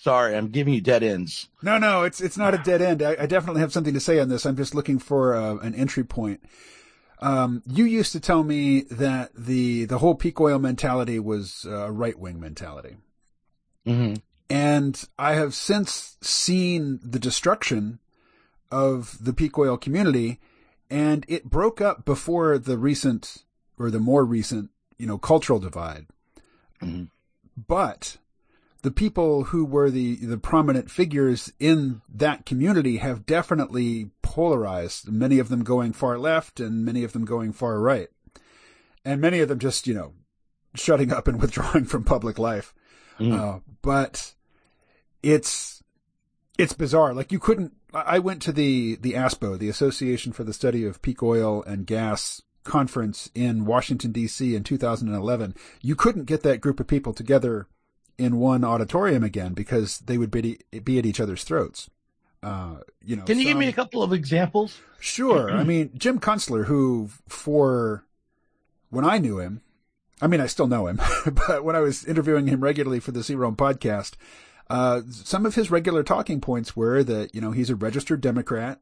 sorry, 0.00 0.34
I'm 0.34 0.48
giving 0.48 0.74
you 0.74 0.80
dead 0.80 1.04
ends. 1.04 1.48
No, 1.62 1.78
no, 1.78 2.02
it's 2.02 2.20
it's 2.20 2.36
not 2.36 2.54
a 2.54 2.58
dead 2.58 2.82
end. 2.82 3.04
I, 3.04 3.16
I 3.20 3.26
definitely 3.26 3.60
have 3.60 3.72
something 3.72 3.94
to 3.94 4.00
say 4.00 4.18
on 4.18 4.28
this. 4.28 4.46
I'm 4.46 4.56
just 4.56 4.74
looking 4.74 4.98
for 4.98 5.36
uh, 5.36 5.58
an 5.58 5.76
entry 5.76 6.02
point. 6.02 6.40
Um, 7.20 7.62
you 7.66 7.84
used 7.84 8.10
to 8.12 8.20
tell 8.20 8.42
me 8.42 8.80
that 8.90 9.30
the 9.36 9.84
the 9.84 9.98
whole 9.98 10.16
peak 10.16 10.40
oil 10.40 10.58
mentality 10.58 11.20
was 11.20 11.64
a 11.70 11.92
right 11.92 12.18
wing 12.18 12.40
mentality. 12.40 12.96
Mm-hmm. 13.86 14.14
And 14.50 15.02
I 15.16 15.34
have 15.34 15.54
since 15.54 16.16
seen 16.20 16.98
the 17.02 17.20
destruction 17.20 18.00
of 18.70 19.24
the 19.24 19.32
peak 19.32 19.56
oil 19.56 19.76
community 19.76 20.40
and 20.90 21.24
it 21.28 21.48
broke 21.48 21.80
up 21.80 22.04
before 22.04 22.58
the 22.58 22.76
recent 22.76 23.44
or 23.78 23.90
the 23.90 24.00
more 24.00 24.24
recent, 24.24 24.70
you 24.98 25.06
know, 25.06 25.18
cultural 25.18 25.60
divide. 25.60 26.06
Mm-hmm. 26.82 27.04
But 27.56 28.16
the 28.82 28.90
people 28.90 29.44
who 29.44 29.64
were 29.64 29.90
the, 29.90 30.16
the 30.16 30.38
prominent 30.38 30.90
figures 30.90 31.52
in 31.60 32.02
that 32.12 32.44
community 32.44 32.96
have 32.96 33.26
definitely 33.26 34.10
polarized, 34.22 35.10
many 35.10 35.38
of 35.38 35.48
them 35.48 35.62
going 35.62 35.92
far 35.92 36.18
left 36.18 36.58
and 36.58 36.84
many 36.84 37.04
of 37.04 37.12
them 37.12 37.24
going 37.24 37.52
far 37.52 37.78
right. 37.78 38.08
And 39.04 39.20
many 39.20 39.40
of 39.40 39.48
them 39.48 39.58
just, 39.58 39.86
you 39.86 39.94
know, 39.94 40.12
shutting 40.74 41.12
up 41.12 41.28
and 41.28 41.40
withdrawing 41.40 41.84
from 41.84 42.04
public 42.04 42.38
life. 42.38 42.74
Mm. 43.18 43.38
Uh, 43.38 43.60
but 43.82 44.34
it's 45.22 45.82
it's 46.58 46.72
bizarre. 46.72 47.14
Like 47.14 47.32
you 47.32 47.38
couldn't. 47.38 47.72
I 47.92 48.18
went 48.18 48.42
to 48.42 48.52
the 48.52 48.96
the 48.96 49.14
ASPO, 49.14 49.58
the 49.58 49.68
Association 49.68 50.32
for 50.32 50.44
the 50.44 50.52
Study 50.52 50.84
of 50.84 51.02
Peak 51.02 51.22
Oil 51.22 51.62
and 51.64 51.86
Gas 51.86 52.42
conference 52.62 53.30
in 53.34 53.64
Washington 53.64 54.12
D.C. 54.12 54.54
in 54.54 54.62
2011. 54.62 55.54
You 55.80 55.96
couldn't 55.96 56.24
get 56.24 56.42
that 56.42 56.60
group 56.60 56.78
of 56.78 56.86
people 56.86 57.12
together 57.12 57.66
in 58.18 58.36
one 58.36 58.64
auditorium 58.64 59.24
again 59.24 59.54
because 59.54 59.98
they 60.00 60.18
would 60.18 60.30
be 60.30 60.58
be 60.84 60.98
at 60.98 61.06
each 61.06 61.20
other's 61.20 61.44
throats. 61.44 61.90
Uh, 62.42 62.76
you 63.04 63.16
know. 63.16 63.24
Can 63.24 63.38
you 63.38 63.44
some, 63.44 63.52
give 63.52 63.58
me 63.58 63.68
a 63.68 63.72
couple 63.72 64.02
of 64.02 64.12
examples? 64.12 64.80
Sure. 64.98 65.50
I 65.50 65.64
mean, 65.64 65.90
Jim 65.96 66.20
Kunstler, 66.20 66.66
who 66.66 67.10
for 67.28 68.04
when 68.90 69.04
I 69.04 69.18
knew 69.18 69.38
him, 69.38 69.62
I 70.22 70.26
mean, 70.26 70.40
I 70.40 70.46
still 70.46 70.66
know 70.66 70.86
him, 70.86 71.00
but 71.48 71.64
when 71.64 71.76
I 71.76 71.80
was 71.80 72.04
interviewing 72.04 72.46
him 72.46 72.60
regularly 72.60 73.00
for 73.00 73.12
the 73.12 73.24
C-Realm 73.24 73.56
podcast, 73.56 74.12
uh, 74.70 75.02
some 75.10 75.44
of 75.44 75.56
his 75.56 75.70
regular 75.70 76.04
talking 76.04 76.40
points 76.40 76.76
were 76.76 77.02
that, 77.02 77.34
you 77.34 77.40
know, 77.40 77.50
he's 77.50 77.70
a 77.70 77.74
registered 77.74 78.20
Democrat 78.20 78.80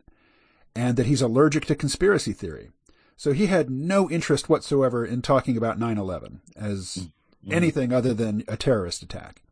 and 0.77 0.99
that 0.99 1.07
he's 1.07 1.23
allergic 1.23 1.65
to 1.65 1.75
conspiracy 1.75 2.35
theory. 2.35 2.71
So 3.17 3.33
he 3.33 3.47
had 3.47 3.71
no 3.71 4.09
interest 4.11 4.51
whatsoever 4.51 5.05
in 5.05 5.23
talking 5.23 5.57
about 5.57 5.79
9-11 5.79 6.41
as 6.55 7.09
mm-hmm. 7.45 7.53
anything 7.53 7.93
other 7.93 8.13
than 8.13 8.45
a 8.47 8.57
terrorist 8.57 9.03
attack. 9.03 9.43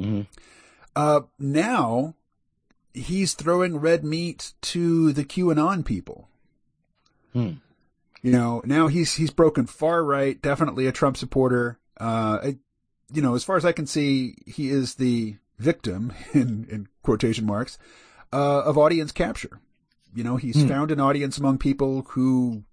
Mm-hmm. 0.00 0.22
Uh, 0.96 1.20
now 1.38 2.14
he's 2.92 3.34
throwing 3.34 3.78
red 3.78 4.04
meat 4.04 4.52
to 4.62 5.12
the 5.12 5.24
QAnon 5.24 5.84
people. 5.84 6.28
Hmm. 7.32 7.52
You 8.20 8.32
know, 8.32 8.62
now 8.64 8.86
he's 8.86 9.14
he's 9.14 9.30
broken 9.30 9.66
far 9.66 10.02
right, 10.02 10.40
definitely 10.40 10.86
a 10.86 10.92
Trump 10.92 11.16
supporter. 11.16 11.78
Uh, 12.00 12.52
you 13.12 13.20
know, 13.20 13.34
as 13.34 13.44
far 13.44 13.56
as 13.56 13.66
I 13.66 13.72
can 13.72 13.86
see, 13.86 14.36
he 14.46 14.70
is 14.70 14.94
the 14.94 15.36
victim 15.58 16.12
in, 16.32 16.66
in 16.70 16.88
quotation 17.02 17.46
marks 17.46 17.78
uh, 18.32 18.62
of 18.62 18.78
audience 18.78 19.12
capture. 19.12 19.60
You 20.14 20.24
know, 20.24 20.36
he's 20.36 20.60
hmm. 20.60 20.68
found 20.68 20.90
an 20.90 21.00
audience 21.00 21.38
among 21.38 21.58
people 21.58 22.02
who 22.10 22.64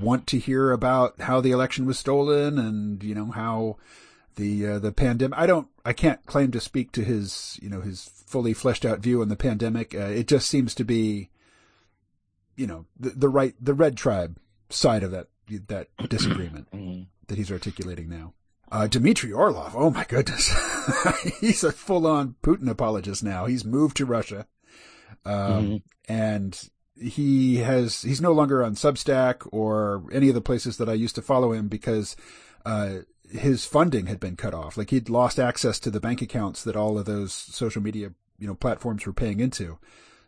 want 0.00 0.26
to 0.28 0.38
hear 0.38 0.70
about 0.70 1.20
how 1.20 1.40
the 1.40 1.50
election 1.50 1.84
was 1.84 1.98
stolen 1.98 2.58
and 2.58 3.02
you 3.02 3.14
know 3.14 3.26
how 3.26 3.76
the 4.36 4.66
uh, 4.66 4.78
the 4.78 4.92
pandemic. 4.92 5.38
I 5.38 5.46
don't. 5.46 5.68
I 5.84 5.92
can't 5.92 6.24
claim 6.26 6.50
to 6.52 6.60
speak 6.60 6.92
to 6.92 7.04
his 7.04 7.58
you 7.62 7.68
know 7.68 7.80
his 7.80 8.08
fully 8.26 8.52
fleshed 8.52 8.84
out 8.84 9.00
view 9.00 9.20
on 9.20 9.28
the 9.28 9.36
pandemic. 9.36 9.94
Uh, 9.94 10.06
it 10.06 10.26
just 10.26 10.48
seems 10.48 10.74
to 10.74 10.84
be, 10.84 11.30
you 12.56 12.66
know, 12.66 12.86
the, 12.98 13.10
the 13.10 13.28
right 13.28 13.54
the 13.60 13.74
red 13.74 13.96
tribe 13.96 14.38
side 14.70 15.02
of 15.02 15.10
that 15.10 15.28
that 15.68 15.88
disagreement 16.08 16.70
mm-hmm. 16.70 17.02
that 17.26 17.38
he's 17.38 17.52
articulating 17.52 18.08
now. 18.08 18.32
Uh, 18.74 18.88
Dmitry 18.88 19.30
Orlov, 19.30 19.76
oh 19.76 19.90
my 19.90 20.04
goodness. 20.04 20.52
he's 21.40 21.62
a 21.62 21.70
full 21.70 22.08
on 22.08 22.34
Putin 22.42 22.68
apologist 22.68 23.22
now. 23.22 23.46
He's 23.46 23.64
moved 23.64 23.96
to 23.98 24.04
Russia. 24.04 24.48
Um, 25.24 25.34
mm-hmm. 25.36 25.76
and 26.12 26.70
he 27.00 27.58
has, 27.58 28.02
he's 28.02 28.20
no 28.20 28.32
longer 28.32 28.64
on 28.64 28.74
Substack 28.74 29.48
or 29.52 30.02
any 30.10 30.28
of 30.28 30.34
the 30.34 30.40
places 30.40 30.78
that 30.78 30.88
I 30.88 30.94
used 30.94 31.14
to 31.14 31.22
follow 31.22 31.52
him 31.52 31.68
because, 31.68 32.16
uh, 32.66 33.02
his 33.30 33.64
funding 33.64 34.06
had 34.06 34.18
been 34.18 34.34
cut 34.34 34.54
off. 34.54 34.76
Like 34.76 34.90
he'd 34.90 35.08
lost 35.08 35.38
access 35.38 35.78
to 35.78 35.90
the 35.90 36.00
bank 36.00 36.20
accounts 36.20 36.64
that 36.64 36.74
all 36.74 36.98
of 36.98 37.04
those 37.04 37.32
social 37.32 37.80
media, 37.80 38.10
you 38.40 38.48
know, 38.48 38.56
platforms 38.56 39.06
were 39.06 39.12
paying 39.12 39.38
into. 39.38 39.78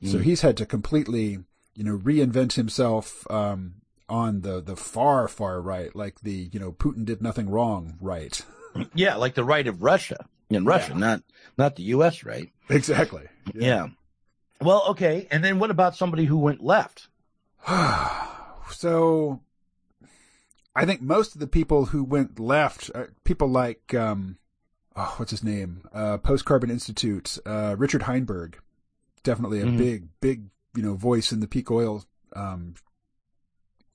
Mm-hmm. 0.00 0.12
So 0.12 0.18
he's 0.18 0.42
had 0.42 0.56
to 0.58 0.66
completely 0.66 1.40
you 1.76 1.84
know, 1.84 1.98
reinvent 1.98 2.54
himself, 2.54 3.30
um, 3.30 3.74
on 4.08 4.42
the, 4.42 4.60
the 4.60 4.76
far, 4.76 5.28
far 5.28 5.60
right, 5.60 5.94
like 5.94 6.20
the, 6.20 6.48
you 6.52 6.60
know, 6.60 6.72
Putin 6.72 7.04
did 7.04 7.22
nothing 7.22 7.50
wrong 7.50 7.96
right. 8.00 8.40
Yeah, 8.94 9.14
like 9.14 9.34
the 9.34 9.42
right 9.42 9.66
of 9.66 9.82
Russia 9.82 10.26
in 10.50 10.66
Russia, 10.66 10.92
yeah. 10.92 10.98
not, 10.98 11.22
not 11.56 11.76
the 11.76 11.82
U.S. 11.84 12.24
right. 12.24 12.52
Exactly. 12.68 13.22
Yeah. 13.54 13.66
yeah. 13.66 13.86
Well, 14.60 14.84
okay. 14.90 15.26
And 15.30 15.42
then 15.42 15.58
what 15.58 15.70
about 15.70 15.96
somebody 15.96 16.26
who 16.26 16.36
went 16.36 16.62
left? 16.62 17.08
so 18.70 19.40
I 20.74 20.84
think 20.84 21.00
most 21.00 21.34
of 21.34 21.40
the 21.40 21.46
people 21.46 21.86
who 21.86 22.04
went 22.04 22.38
left, 22.38 22.90
uh, 22.94 23.04
people 23.24 23.48
like, 23.48 23.94
um, 23.94 24.36
oh, 24.94 25.14
what's 25.16 25.30
his 25.30 25.42
name? 25.42 25.88
Uh, 25.92 26.18
Post 26.18 26.44
Carbon 26.44 26.70
Institute, 26.70 27.38
uh, 27.46 27.74
Richard 27.78 28.02
Heinberg, 28.02 28.56
definitely 29.22 29.60
a 29.62 29.64
mm-hmm. 29.64 29.78
big, 29.78 30.08
big, 30.20 30.42
you 30.74 30.82
know, 30.82 30.94
voice 30.94 31.32
in 31.32 31.40
the 31.40 31.46
peak 31.46 31.70
oil, 31.70 32.04
um, 32.34 32.74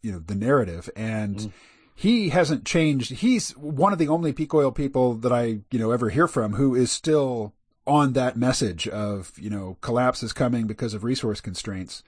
you 0.02 0.12
know, 0.12 0.20
the 0.20 0.36
narrative. 0.36 0.89
And 0.95 1.38
mm-hmm. 1.38 1.49
he 1.95 2.30
hasn't 2.30 2.66
changed. 2.66 3.12
He's 3.12 3.52
one 3.52 3.93
of 3.93 3.99
the 3.99 4.08
only 4.08 4.34
peak 4.34 4.54
oil 4.54 4.72
people 4.72 5.16
that 5.16 5.32
I, 5.32 5.60
you 5.72 5.80
know, 5.80 5.91
ever 5.91 6.10
hear 6.10 6.28
from 6.28 6.54
who 6.54 6.76
is 6.76 6.91
still 6.91 7.54
on 7.88 8.14
that 8.14 8.38
message 8.38 8.88
of, 8.88 9.32
you 9.38 9.49
know, 9.49 9.78
collapse 9.82 10.24
is 10.24 10.34
coming 10.34 10.68
because 10.68 10.93
of 10.93 11.04
resource 11.04 11.41
constraints. 11.41 12.04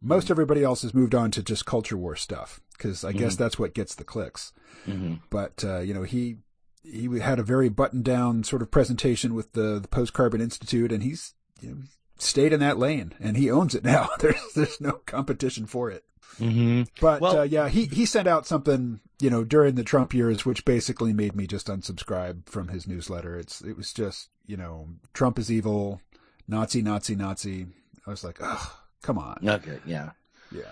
Most 0.00 0.24
mm-hmm. 0.24 0.32
everybody 0.32 0.64
else 0.64 0.82
has 0.82 0.94
moved 0.94 1.14
on 1.14 1.30
to 1.32 1.42
just 1.42 1.66
culture 1.66 1.96
war 1.96 2.16
stuff 2.16 2.60
because 2.76 3.04
I 3.04 3.10
mm-hmm. 3.10 3.20
guess 3.20 3.36
that's 3.36 3.58
what 3.58 3.74
gets 3.74 3.94
the 3.94 4.04
clicks. 4.04 4.52
Mm-hmm. 4.86 5.14
But, 5.30 5.64
uh, 5.64 5.80
you 5.80 5.94
know, 5.94 6.02
he, 6.02 6.38
he 6.82 7.18
had 7.20 7.38
a 7.38 7.44
very 7.44 7.68
buttoned 7.68 8.04
down 8.04 8.42
sort 8.42 8.62
of 8.62 8.70
presentation 8.70 9.34
with 9.34 9.52
the, 9.52 9.78
the 9.78 9.88
Post 9.88 10.12
Carbon 10.12 10.40
Institute 10.40 10.90
and 10.90 11.02
he's, 11.02 11.34
you 11.60 11.70
know, 11.70 11.76
stayed 12.18 12.52
in 12.52 12.60
that 12.60 12.78
lane 12.78 13.14
and 13.20 13.36
he 13.36 13.50
owns 13.50 13.74
it 13.74 13.84
now. 13.84 14.08
There's, 14.18 14.52
there's 14.54 14.80
no 14.80 14.92
competition 14.92 15.66
for 15.66 15.90
it. 15.90 16.04
Mm-hmm. 16.38 16.82
But 17.00 17.20
well, 17.20 17.40
uh, 17.40 17.42
yeah, 17.44 17.68
he 17.68 17.86
he 17.86 18.06
sent 18.06 18.26
out 18.26 18.46
something 18.46 19.00
you 19.20 19.30
know 19.30 19.44
during 19.44 19.74
the 19.74 19.84
Trump 19.84 20.14
years, 20.14 20.44
which 20.44 20.64
basically 20.64 21.12
made 21.12 21.36
me 21.36 21.46
just 21.46 21.68
unsubscribe 21.68 22.48
from 22.48 22.68
his 22.68 22.86
newsletter. 22.86 23.38
It's 23.38 23.60
it 23.60 23.76
was 23.76 23.92
just 23.92 24.30
you 24.46 24.56
know 24.56 24.88
Trump 25.12 25.38
is 25.38 25.50
evil, 25.50 26.00
Nazi, 26.48 26.82
Nazi, 26.82 27.14
Nazi. 27.14 27.66
I 28.06 28.10
was 28.10 28.24
like, 28.24 28.38
oh, 28.40 28.80
come 29.02 29.18
on. 29.18 29.38
Okay, 29.46 29.78
yeah, 29.84 30.10
yeah. 30.50 30.62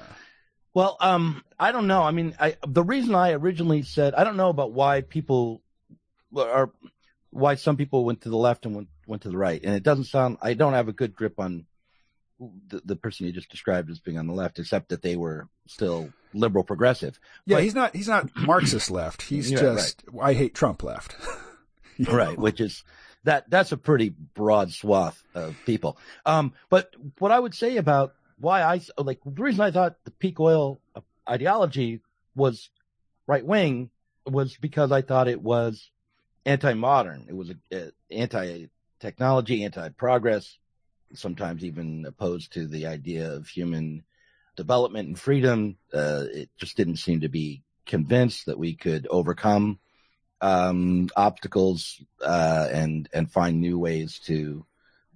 Well, 0.72 0.96
um, 1.00 1.44
I 1.58 1.72
don't 1.72 1.86
know. 1.86 2.02
I 2.02 2.10
mean, 2.10 2.34
I 2.38 2.56
the 2.66 2.84
reason 2.84 3.14
I 3.14 3.32
originally 3.32 3.82
said 3.82 4.14
I 4.14 4.24
don't 4.24 4.36
know 4.36 4.50
about 4.50 4.72
why 4.72 5.02
people 5.02 5.62
are 6.36 6.70
why 7.30 7.54
some 7.54 7.76
people 7.76 8.04
went 8.04 8.22
to 8.22 8.28
the 8.28 8.36
left 8.36 8.66
and 8.66 8.74
went 8.74 8.88
went 9.06 9.22
to 9.22 9.30
the 9.30 9.38
right, 9.38 9.60
and 9.62 9.74
it 9.74 9.82
doesn't 9.82 10.04
sound. 10.04 10.38
I 10.40 10.54
don't 10.54 10.72
have 10.72 10.88
a 10.88 10.92
good 10.92 11.14
grip 11.14 11.38
on 11.38 11.66
the, 12.68 12.80
the 12.84 12.96
person 12.96 13.26
you 13.26 13.32
just 13.32 13.50
described 13.50 13.90
as 13.90 13.98
being 13.98 14.18
on 14.18 14.26
the 14.26 14.32
left, 14.32 14.58
except 14.58 14.88
that 14.88 15.02
they 15.02 15.16
were 15.16 15.48
still 15.66 16.12
liberal 16.32 16.64
progressive. 16.64 17.18
Yeah, 17.46 17.56
but, 17.56 17.64
he's 17.64 17.74
not 17.74 17.94
he's 17.94 18.08
not 18.08 18.30
Marxist 18.36 18.90
left. 18.90 19.22
He's 19.22 19.50
just 19.50 20.02
right. 20.10 20.30
I 20.30 20.34
hate 20.34 20.54
Trump 20.54 20.82
left. 20.82 21.16
right, 22.08 22.36
know? 22.36 22.42
which 22.42 22.60
is 22.60 22.82
that 23.24 23.50
that's 23.50 23.72
a 23.72 23.76
pretty 23.76 24.10
broad 24.10 24.72
swath 24.72 25.22
of 25.34 25.56
people. 25.66 25.98
Um, 26.24 26.54
but 26.70 26.94
what 27.18 27.32
I 27.32 27.38
would 27.38 27.54
say 27.54 27.76
about 27.76 28.14
why 28.38 28.62
I 28.62 28.80
like 28.96 29.20
the 29.24 29.42
reason 29.42 29.60
I 29.60 29.70
thought 29.70 29.96
the 30.04 30.10
peak 30.10 30.40
oil 30.40 30.80
ideology 31.28 32.00
was 32.34 32.70
right 33.26 33.44
wing 33.44 33.90
was 34.26 34.56
because 34.56 34.92
I 34.92 35.02
thought 35.02 35.28
it 35.28 35.42
was 35.42 35.90
anti 36.46 36.72
modern. 36.74 37.26
It 37.28 37.36
was 37.36 37.52
anti 38.10 38.66
technology, 38.98 39.64
anti 39.64 39.90
progress, 39.90 40.56
sometimes 41.14 41.64
even 41.64 42.04
opposed 42.06 42.52
to 42.52 42.66
the 42.66 42.86
idea 42.86 43.32
of 43.32 43.48
human 43.48 44.04
development 44.56 45.08
and 45.08 45.18
freedom. 45.18 45.76
Uh, 45.92 46.24
it 46.32 46.50
just 46.56 46.76
didn't 46.76 46.96
seem 46.96 47.20
to 47.20 47.28
be 47.28 47.62
convinced 47.86 48.46
that 48.46 48.58
we 48.58 48.74
could 48.74 49.06
overcome 49.10 49.78
um, 50.40 51.08
obstacles 51.16 52.02
uh, 52.22 52.68
and 52.70 53.08
and 53.12 53.30
find 53.30 53.60
new 53.60 53.78
ways 53.78 54.20
to 54.26 54.64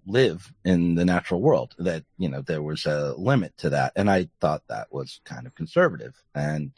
live 0.07 0.53
in 0.65 0.95
the 0.95 1.05
natural 1.05 1.41
world. 1.41 1.75
That 1.79 2.05
you 2.19 2.29
know 2.29 2.43
there 2.43 2.63
was 2.63 2.87
a 2.87 3.15
limit 3.17 3.57
to 3.59 3.71
that, 3.71 3.93
and 3.97 4.11
I 4.11 4.29
thought 4.41 4.63
that 4.69 4.93
was 4.93 5.21
kind 5.25 5.47
of 5.47 5.55
conservative 5.55 6.15
and 6.35 6.73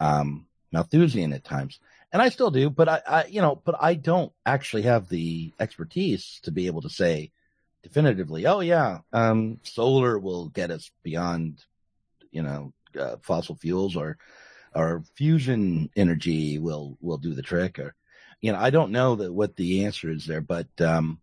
um, 0.00 0.46
Malthusian 0.72 1.32
at 1.32 1.44
times, 1.44 1.80
and 2.12 2.20
I 2.20 2.28
still 2.28 2.50
do. 2.50 2.68
But 2.68 2.88
I, 2.88 3.02
I, 3.06 3.24
you 3.26 3.40
know, 3.40 3.60
but 3.64 3.76
I 3.80 3.94
don't 3.94 4.32
actually 4.44 4.82
have 4.82 5.08
the 5.08 5.52
expertise 5.58 6.40
to 6.42 6.50
be 6.50 6.66
able 6.66 6.82
to 6.82 6.90
say 6.90 7.32
definitively, 7.82 8.46
oh 8.46 8.60
yeah, 8.60 8.98
um, 9.12 9.58
solar 9.62 10.18
will 10.18 10.48
get 10.48 10.70
us 10.70 10.90
beyond, 11.02 11.64
you 12.30 12.42
know, 12.42 12.72
uh, 12.98 13.16
fossil 13.22 13.54
fuels 13.54 13.96
or, 13.96 14.18
or 14.74 15.02
fusion 15.14 15.90
energy 15.96 16.58
will, 16.58 16.96
will 17.00 17.18
do 17.18 17.34
the 17.34 17.42
trick 17.42 17.78
or, 17.78 17.94
you 18.40 18.52
know, 18.52 18.58
I 18.58 18.70
don't 18.70 18.92
know 18.92 19.16
that 19.16 19.32
what 19.32 19.56
the 19.56 19.84
answer 19.84 20.10
is 20.10 20.26
there, 20.26 20.40
but, 20.40 20.68
um, 20.80 21.20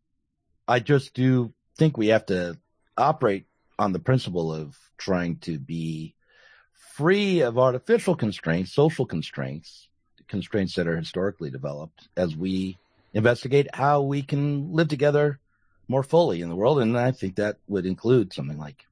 I 0.68 0.80
just 0.80 1.14
do 1.14 1.54
think 1.78 1.98
we 1.98 2.08
have 2.08 2.26
to 2.28 2.58
operate 2.98 3.46
on 3.78 3.92
the 3.92 4.00
principle 4.00 4.54
of 4.54 4.78
trying 4.98 5.38
to 5.40 5.60
be 5.60 6.16
free 6.96 7.42
of 7.42 7.60
artificial 7.60 8.16
constraints, 8.16 8.74
social 8.74 9.06
constraints, 9.06 9.90
constraints 10.28 10.76
that 10.76 10.88
are 10.88 10.98
historically 10.98 11.52
developed 11.52 12.08
as 12.18 12.36
we 12.36 12.78
investigate 13.14 13.68
how 13.74 14.02
we 14.02 14.22
can 14.22 14.74
live 14.74 14.88
together 14.88 15.40
more 15.88 16.04
fully 16.04 16.42
in 16.42 16.50
the 16.50 16.56
world. 16.56 16.80
And 16.80 16.98
I 16.98 17.12
think 17.12 17.36
that 17.36 17.58
would 17.68 17.86
include 17.86 18.34
something 18.34 18.58
like 18.58 18.86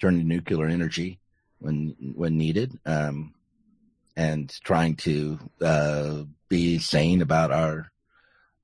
turning 0.00 0.20
to 0.20 0.26
nuclear 0.26 0.66
energy 0.66 1.18
when, 1.58 1.94
when 2.14 2.36
needed. 2.36 2.78
Um, 2.86 3.34
and 4.16 4.52
trying 4.64 4.96
to, 4.96 5.38
uh, 5.60 6.22
be 6.48 6.78
sane 6.78 7.22
about 7.22 7.52
our, 7.52 7.90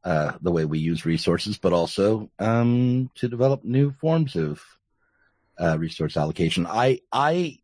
uh, 0.03 0.33
the 0.43 0.51
way 0.51 0.65
we 0.65 0.81
use 0.81 1.07
resources, 1.07 1.59
but 1.59 1.73
also, 1.73 2.29
um, 2.41 3.09
to 3.15 3.29
develop 3.29 3.63
new 3.63 3.93
forms 3.93 4.35
of, 4.35 4.61
uh, 5.61 5.79
resource 5.79 6.17
allocation. 6.17 6.67
I, 6.67 7.01
I, 7.13 7.59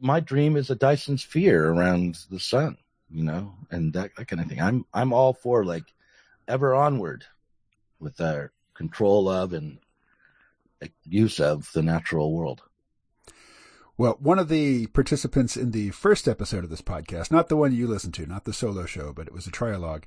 my 0.00 0.18
dream 0.18 0.56
is 0.56 0.68
a 0.68 0.74
Dyson 0.74 1.16
sphere 1.16 1.70
around 1.70 2.18
the 2.28 2.40
sun, 2.40 2.76
you 3.08 3.22
know, 3.22 3.54
and 3.70 3.92
that, 3.92 4.10
that 4.16 4.26
kind 4.26 4.42
of 4.42 4.48
thing. 4.48 4.60
I'm, 4.60 4.84
I'm 4.92 5.12
all 5.12 5.32
for 5.32 5.64
like 5.64 5.84
ever 6.48 6.74
onward 6.74 7.24
with 8.00 8.20
our 8.20 8.52
control 8.76 9.28
of 9.28 9.52
and 9.52 9.78
use 11.04 11.40
of 11.40 11.70
the 11.72 11.82
natural 11.82 12.32
world. 12.32 12.62
Well, 13.98 14.18
one 14.20 14.38
of 14.38 14.48
the 14.48 14.88
participants 14.88 15.56
in 15.56 15.70
the 15.70 15.90
first 15.90 16.28
episode 16.28 16.64
of 16.64 16.70
this 16.70 16.82
podcast, 16.82 17.30
not 17.30 17.48
the 17.48 17.56
one 17.56 17.74
you 17.74 17.86
listened 17.86 18.12
to, 18.14 18.26
not 18.26 18.44
the 18.44 18.52
solo 18.52 18.84
show, 18.84 19.12
but 19.12 19.26
it 19.26 19.32
was 19.32 19.46
a 19.46 19.50
trialogue, 19.50 20.02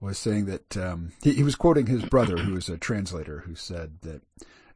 was 0.00 0.18
saying 0.18 0.46
that 0.46 0.76
um, 0.76 1.12
he, 1.22 1.34
he 1.34 1.42
was 1.42 1.54
quoting 1.54 1.86
his 1.86 2.04
brother, 2.04 2.38
who 2.38 2.56
is 2.56 2.68
a 2.68 2.78
translator, 2.78 3.40
who 3.40 3.54
said 3.54 3.98
that 4.02 4.22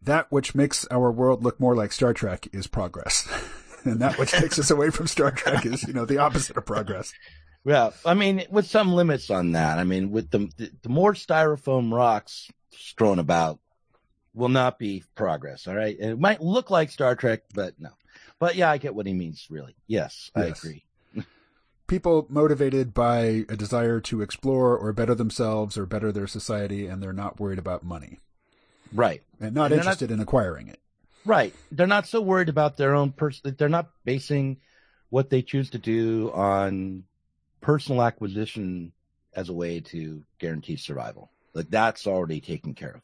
that 0.03 0.30
which 0.30 0.55
makes 0.55 0.86
our 0.91 1.11
world 1.11 1.43
look 1.43 1.59
more 1.59 1.74
like 1.74 1.93
Star 1.93 2.12
Trek 2.12 2.49
is 2.53 2.66
progress. 2.66 3.26
and 3.84 4.01
that 4.01 4.18
which 4.18 4.32
takes 4.32 4.59
us 4.59 4.70
away 4.70 4.91
from 4.91 5.07
Star 5.07 5.30
Trek 5.30 5.64
is, 5.64 5.82
you 5.84 5.95
know, 5.95 6.05
the 6.05 6.18
opposite 6.18 6.57
of 6.57 6.66
progress. 6.66 7.12
Yeah, 7.65 7.91
I 8.07 8.15
mean, 8.15 8.45
with 8.51 8.67
some 8.67 8.93
limits 8.93 9.31
on 9.31 9.53
that. 9.53 9.79
I 9.79 9.85
mean, 9.85 10.11
with 10.11 10.31
the 10.31 10.51
the, 10.57 10.89
more 10.89 11.13
styrofoam 11.13 11.93
rocks 11.93 12.51
strewn 12.71 13.19
about 13.19 13.59
will 14.35 14.49
not 14.49 14.79
be 14.79 15.05
progress. 15.15 15.67
All 15.67 15.75
right. 15.75 15.97
It 15.99 16.19
might 16.19 16.43
look 16.43 16.71
like 16.71 16.91
Star 16.91 17.15
Trek, 17.15 17.43
but 17.55 17.75
no. 17.79 17.91
But 18.39 18.57
yeah, 18.57 18.71
I 18.71 18.79
get 18.79 18.95
what 18.95 19.07
he 19.07 19.13
means, 19.13 19.47
really. 19.51 19.77
Yes, 19.87 20.31
yes. 20.37 20.45
I 20.45 20.49
agree. 20.49 20.85
People 21.87 22.27
motivated 22.31 22.95
by 22.95 23.45
a 23.49 23.57
desire 23.57 24.01
to 24.03 24.23
explore 24.23 24.77
or 24.77 24.93
better 24.93 25.15
themselves 25.15 25.77
or 25.77 25.85
better 25.85 26.13
their 26.13 26.27
society, 26.27 26.87
and 26.87 27.03
they're 27.03 27.13
not 27.13 27.39
worried 27.39 27.59
about 27.59 27.85
money. 27.85 28.19
Right. 28.93 29.23
And 29.41 29.55
not 29.55 29.73
and 29.73 29.81
interested 29.81 30.11
not, 30.11 30.15
in 30.15 30.21
acquiring 30.21 30.69
it. 30.69 30.81
Right. 31.27 31.55
They're 31.71 31.87
not 31.87 32.07
so 32.07 32.21
worried 32.21 32.49
about 32.49 32.77
their 32.77 32.95
own 32.95 33.13
person. 33.13 33.55
They're 33.59 33.69
not 33.69 33.91
basing 34.05 34.59
what 35.11 35.29
they 35.29 35.43
choose 35.43 35.71
to 35.71 35.79
do 35.79 36.31
on 36.33 37.05
personal 37.61 38.03
acquisition 38.03 38.93
as 39.35 39.49
a 39.49 39.53
way 39.53 39.81
to 39.81 40.23
guarantee 40.39 40.77
survival. 40.77 41.31
Like 41.55 41.71
that's 41.71 42.07
already 42.07 42.41
taken 42.41 42.75
care 42.75 42.91
of. 42.97 43.03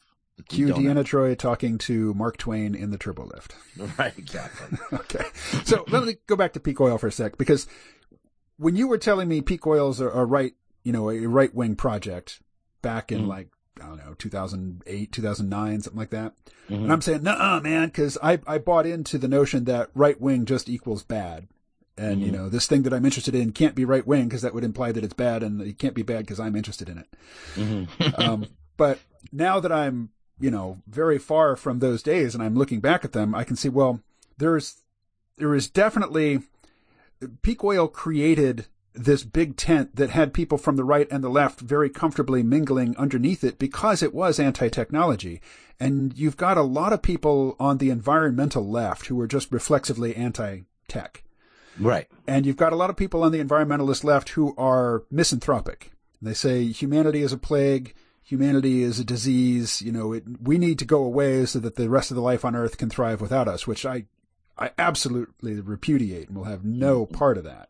Cue 0.49 0.69
Deanna 0.69 0.97
have. 0.97 1.07
Troi 1.07 1.37
talking 1.37 1.79
to 1.79 2.13
Mark 2.15 2.37
Twain 2.37 2.75
in 2.75 2.91
the 2.91 2.99
turbo 2.99 3.25
lift. 3.25 3.55
Right, 3.99 4.17
exactly. 4.19 4.79
okay. 4.93 5.25
So 5.65 5.85
let 5.89 6.05
me 6.05 6.17
go 6.27 6.37
back 6.37 6.53
to 6.55 6.61
peak 6.61 6.81
oil 6.81 6.99
for 6.99 7.07
a 7.07 7.13
sec 7.13 7.39
because 7.39 7.67
when 8.59 8.77
you 8.77 8.89
were 8.89 8.99
telling 8.99 9.29
me 9.29 9.41
peak 9.41 9.67
oils 9.67 10.01
are 10.01 10.11
a 10.11 10.25
right, 10.25 10.55
you 10.83 10.93
know, 10.93 11.11
a 11.11 11.27
right 11.27 11.55
wing 11.55 11.77
project 11.77 12.41
back 12.83 13.13
in 13.13 13.25
mm. 13.25 13.29
like, 13.29 13.49
I 13.81 13.87
don't 13.87 13.99
know, 13.99 14.15
2008, 14.19 15.13
2009, 15.13 15.83
something 15.83 15.99
like 15.99 16.11
that. 16.11 16.35
Mm-hmm. 16.71 16.85
And 16.85 16.93
I'm 16.93 17.03
saying, 17.03 17.23
nah, 17.23 17.61
man, 17.61 17.91
cause 17.91 18.17
I, 18.23 18.41
I 18.47 18.59
bought 18.59 18.87
into 18.87 19.19
the 19.19 19.29
notion 19.29 19.65
that 19.65 19.91
right 19.95 20.21
wing 20.21 20.47
just 20.47 20.69
equals 20.69 21.03
bad. 21.03 21.49
And, 21.99 22.17
mm-hmm. 22.17 22.27
you 22.27 22.33
know, 22.33 22.49
this 22.49 22.67
thing 22.67 22.83
that 22.83 22.93
I'm 22.93 23.05
interested 23.05 23.35
in 23.35 23.53
can't 23.53 23.75
be 23.75 23.85
right 23.85 24.07
wing 24.07 24.29
because 24.29 24.43
that 24.43 24.55
would 24.55 24.65
imply 24.65 24.93
that 24.93 25.05
it's 25.05 25.15
bad 25.15 25.43
and 25.43 25.63
it 25.63 25.79
can't 25.79 25.95
be 25.95 26.03
bad 26.03 26.21
because 26.21 26.39
I'm 26.39 26.57
interested 26.57 26.89
in 26.89 26.99
it. 26.99 27.07
Mm-hmm. 27.55 28.21
um, 28.21 28.47
but 28.77 28.99
now 29.33 29.61
that 29.61 29.73
I'm, 29.73 30.11
you 30.39 30.51
know, 30.51 30.83
very 30.87 31.19
far 31.19 31.57
from 31.57 31.79
those 31.79 32.03
days 32.03 32.35
and 32.35 32.43
I'm 32.43 32.55
looking 32.55 32.81
back 32.81 33.05
at 33.05 33.13
them, 33.13 33.35
I 33.35 33.45
can 33.45 33.57
see, 33.57 33.71
well, 33.71 34.01
there's 34.37 34.83
there 35.39 35.55
is 35.55 35.69
definitely 35.69 36.41
peak 37.43 37.63
oil 37.65 37.89
created 37.89 38.67
this 38.95 39.25
big 39.25 39.57
tent 39.57 39.97
that 39.97 40.11
had 40.11 40.33
people 40.33 40.57
from 40.57 40.77
the 40.77 40.85
right 40.85 41.07
and 41.11 41.23
the 41.23 41.29
left 41.29 41.61
very 41.61 41.91
comfortably 41.91 42.43
mingling 42.43 42.97
underneath 42.97 43.45
it 43.45 43.59
because 43.59 44.03
it 44.03 44.15
was 44.15 44.41
anti-technology. 44.41 45.41
And 45.79 46.17
you've 46.17 46.39
got 46.39 46.57
a 46.57 46.63
lot 46.63 46.95
of 46.95 47.03
people 47.03 47.57
on 47.61 47.77
the 47.77 47.91
environmental 47.91 48.67
left 48.67 49.07
who 49.07 49.21
are 49.21 49.27
just 49.27 49.53
reflexively 49.53 50.17
anti-tech. 50.17 51.23
Right. 51.79 52.09
And 52.27 52.47
you've 52.47 52.57
got 52.57 52.73
a 52.73 52.77
lot 52.77 52.91
of 52.91 52.97
people 52.97 53.23
on 53.23 53.33
the 53.33 53.43
environmentalist 53.43 54.05
left 54.05 54.31
who 54.31 54.55
are 54.57 55.05
misanthropic. 55.11 55.93
They 56.23 56.35
say 56.35 56.67
humanity 56.67 57.23
is 57.23 57.33
a 57.33 57.39
plague, 57.39 57.95
humanity 58.23 58.83
is 58.83 58.99
a 58.99 59.05
disease, 59.05 59.83
you 59.83 59.93
know, 59.93 60.13
it, 60.13 60.25
we 60.43 60.59
need 60.59 60.79
to 60.79 60.85
go 60.85 61.05
away 61.05 61.47
so 61.47 61.59
that 61.61 61.77
the 61.77 61.89
rest 61.91 62.11
of 62.11 62.15
the 62.15 62.23
life 62.23 62.45
on 62.45 62.57
earth 62.57 62.79
can 62.79 62.91
thrive 62.91 63.21
without 63.21 63.49
us, 63.49 63.67
which 63.67 63.85
I 63.85 64.07
I 64.59 64.71
absolutely 64.79 65.61
repudiate 65.61 66.29
and 66.29 66.37
will 66.37 66.45
have 66.45 66.65
no 66.65 67.05
mm-hmm. 67.05 67.15
part 67.15 67.37
of 67.39 67.45
that. 67.45 67.69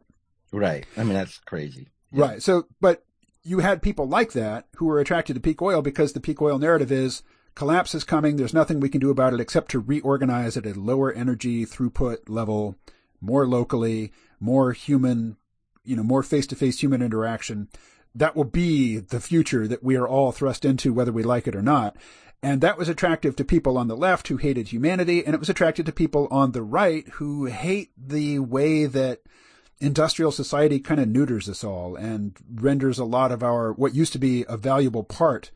Right. 0.52 0.86
I 0.96 1.02
mean, 1.02 1.14
that's 1.14 1.38
crazy. 1.38 1.88
Yeah. 2.12 2.24
Right. 2.24 2.42
So, 2.42 2.66
but 2.80 3.04
you 3.42 3.58
had 3.58 3.82
people 3.82 4.08
like 4.08 4.32
that 4.32 4.66
who 4.76 4.86
were 4.86 5.00
attracted 5.00 5.34
to 5.34 5.40
peak 5.40 5.60
oil 5.60 5.82
because 5.82 6.12
the 6.12 6.20
peak 6.20 6.40
oil 6.40 6.58
narrative 6.58 6.92
is 6.92 7.22
collapse 7.54 7.94
is 7.94 8.04
coming. 8.04 8.36
There's 8.36 8.54
nothing 8.54 8.80
we 8.80 8.88
can 8.88 9.00
do 9.00 9.10
about 9.10 9.34
it 9.34 9.40
except 9.40 9.70
to 9.72 9.80
reorganize 9.80 10.56
at 10.56 10.66
a 10.66 10.78
lower 10.78 11.12
energy 11.12 11.66
throughput 11.66 12.28
level, 12.28 12.76
more 13.20 13.46
locally, 13.46 14.12
more 14.40 14.72
human, 14.72 15.36
you 15.84 15.96
know, 15.96 16.02
more 16.02 16.22
face 16.22 16.46
to 16.48 16.56
face 16.56 16.80
human 16.80 17.02
interaction. 17.02 17.68
That 18.14 18.34
will 18.34 18.44
be 18.44 18.98
the 18.98 19.20
future 19.20 19.68
that 19.68 19.82
we 19.82 19.96
are 19.96 20.08
all 20.08 20.32
thrust 20.32 20.64
into, 20.64 20.92
whether 20.92 21.12
we 21.12 21.22
like 21.22 21.46
it 21.46 21.56
or 21.56 21.62
not. 21.62 21.96
And 22.42 22.60
that 22.60 22.78
was 22.78 22.88
attractive 22.88 23.34
to 23.36 23.44
people 23.44 23.76
on 23.78 23.88
the 23.88 23.96
left 23.96 24.28
who 24.28 24.36
hated 24.36 24.68
humanity, 24.68 25.24
and 25.24 25.34
it 25.34 25.40
was 25.40 25.48
attractive 25.48 25.86
to 25.86 25.92
people 25.92 26.28
on 26.30 26.52
the 26.52 26.62
right 26.62 27.06
who 27.14 27.46
hate 27.46 27.90
the 27.96 28.38
way 28.38 28.86
that 28.86 29.20
industrial 29.80 30.32
society 30.32 30.78
kind 30.78 31.00
of 31.00 31.08
neuters 31.08 31.48
us 31.48 31.64
all 31.64 31.96
and 31.96 32.36
renders 32.54 32.98
a 32.98 33.04
lot 33.04 33.32
of 33.32 33.42
our, 33.42 33.72
what 33.72 33.94
used 33.94 34.12
to 34.12 34.18
be 34.18 34.44
a 34.48 34.56
valuable 34.56 35.04
part 35.04 35.50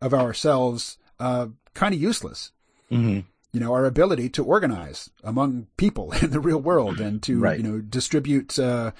of 0.00 0.12
ourselves, 0.12 0.98
uh, 1.20 1.46
kind 1.74 1.94
of 1.94 2.00
useless. 2.00 2.52
Mm-hmm. 2.90 3.20
You 3.52 3.60
know, 3.60 3.74
our 3.74 3.84
ability 3.84 4.30
to 4.30 4.44
organize 4.44 5.10
among 5.22 5.66
people 5.76 6.12
in 6.22 6.30
the 6.30 6.40
real 6.40 6.60
world 6.60 7.00
and 7.00 7.22
to, 7.24 7.38
right. 7.38 7.58
you 7.58 7.62
know, 7.62 7.80
distribute, 7.80 8.58
uh, 8.58 8.92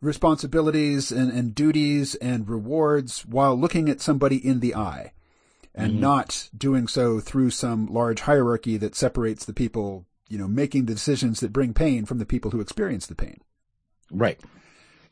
responsibilities 0.00 1.10
and, 1.10 1.32
and 1.32 1.54
duties 1.54 2.14
and 2.16 2.48
rewards 2.48 3.26
while 3.26 3.56
looking 3.56 3.88
at 3.88 4.00
somebody 4.00 4.36
in 4.36 4.60
the 4.60 4.74
eye 4.74 5.12
and 5.74 5.92
mm-hmm. 5.92 6.00
not 6.00 6.48
doing 6.56 6.86
so 6.86 7.20
through 7.20 7.50
some 7.50 7.86
large 7.86 8.20
hierarchy 8.20 8.76
that 8.76 8.94
separates 8.94 9.44
the 9.44 9.52
people, 9.52 10.06
you 10.28 10.38
know, 10.38 10.48
making 10.48 10.86
the 10.86 10.94
decisions 10.94 11.40
that 11.40 11.52
bring 11.52 11.74
pain 11.74 12.04
from 12.04 12.18
the 12.18 12.26
people 12.26 12.50
who 12.50 12.60
experience 12.60 13.06
the 13.06 13.14
pain. 13.14 13.40
Right. 14.10 14.40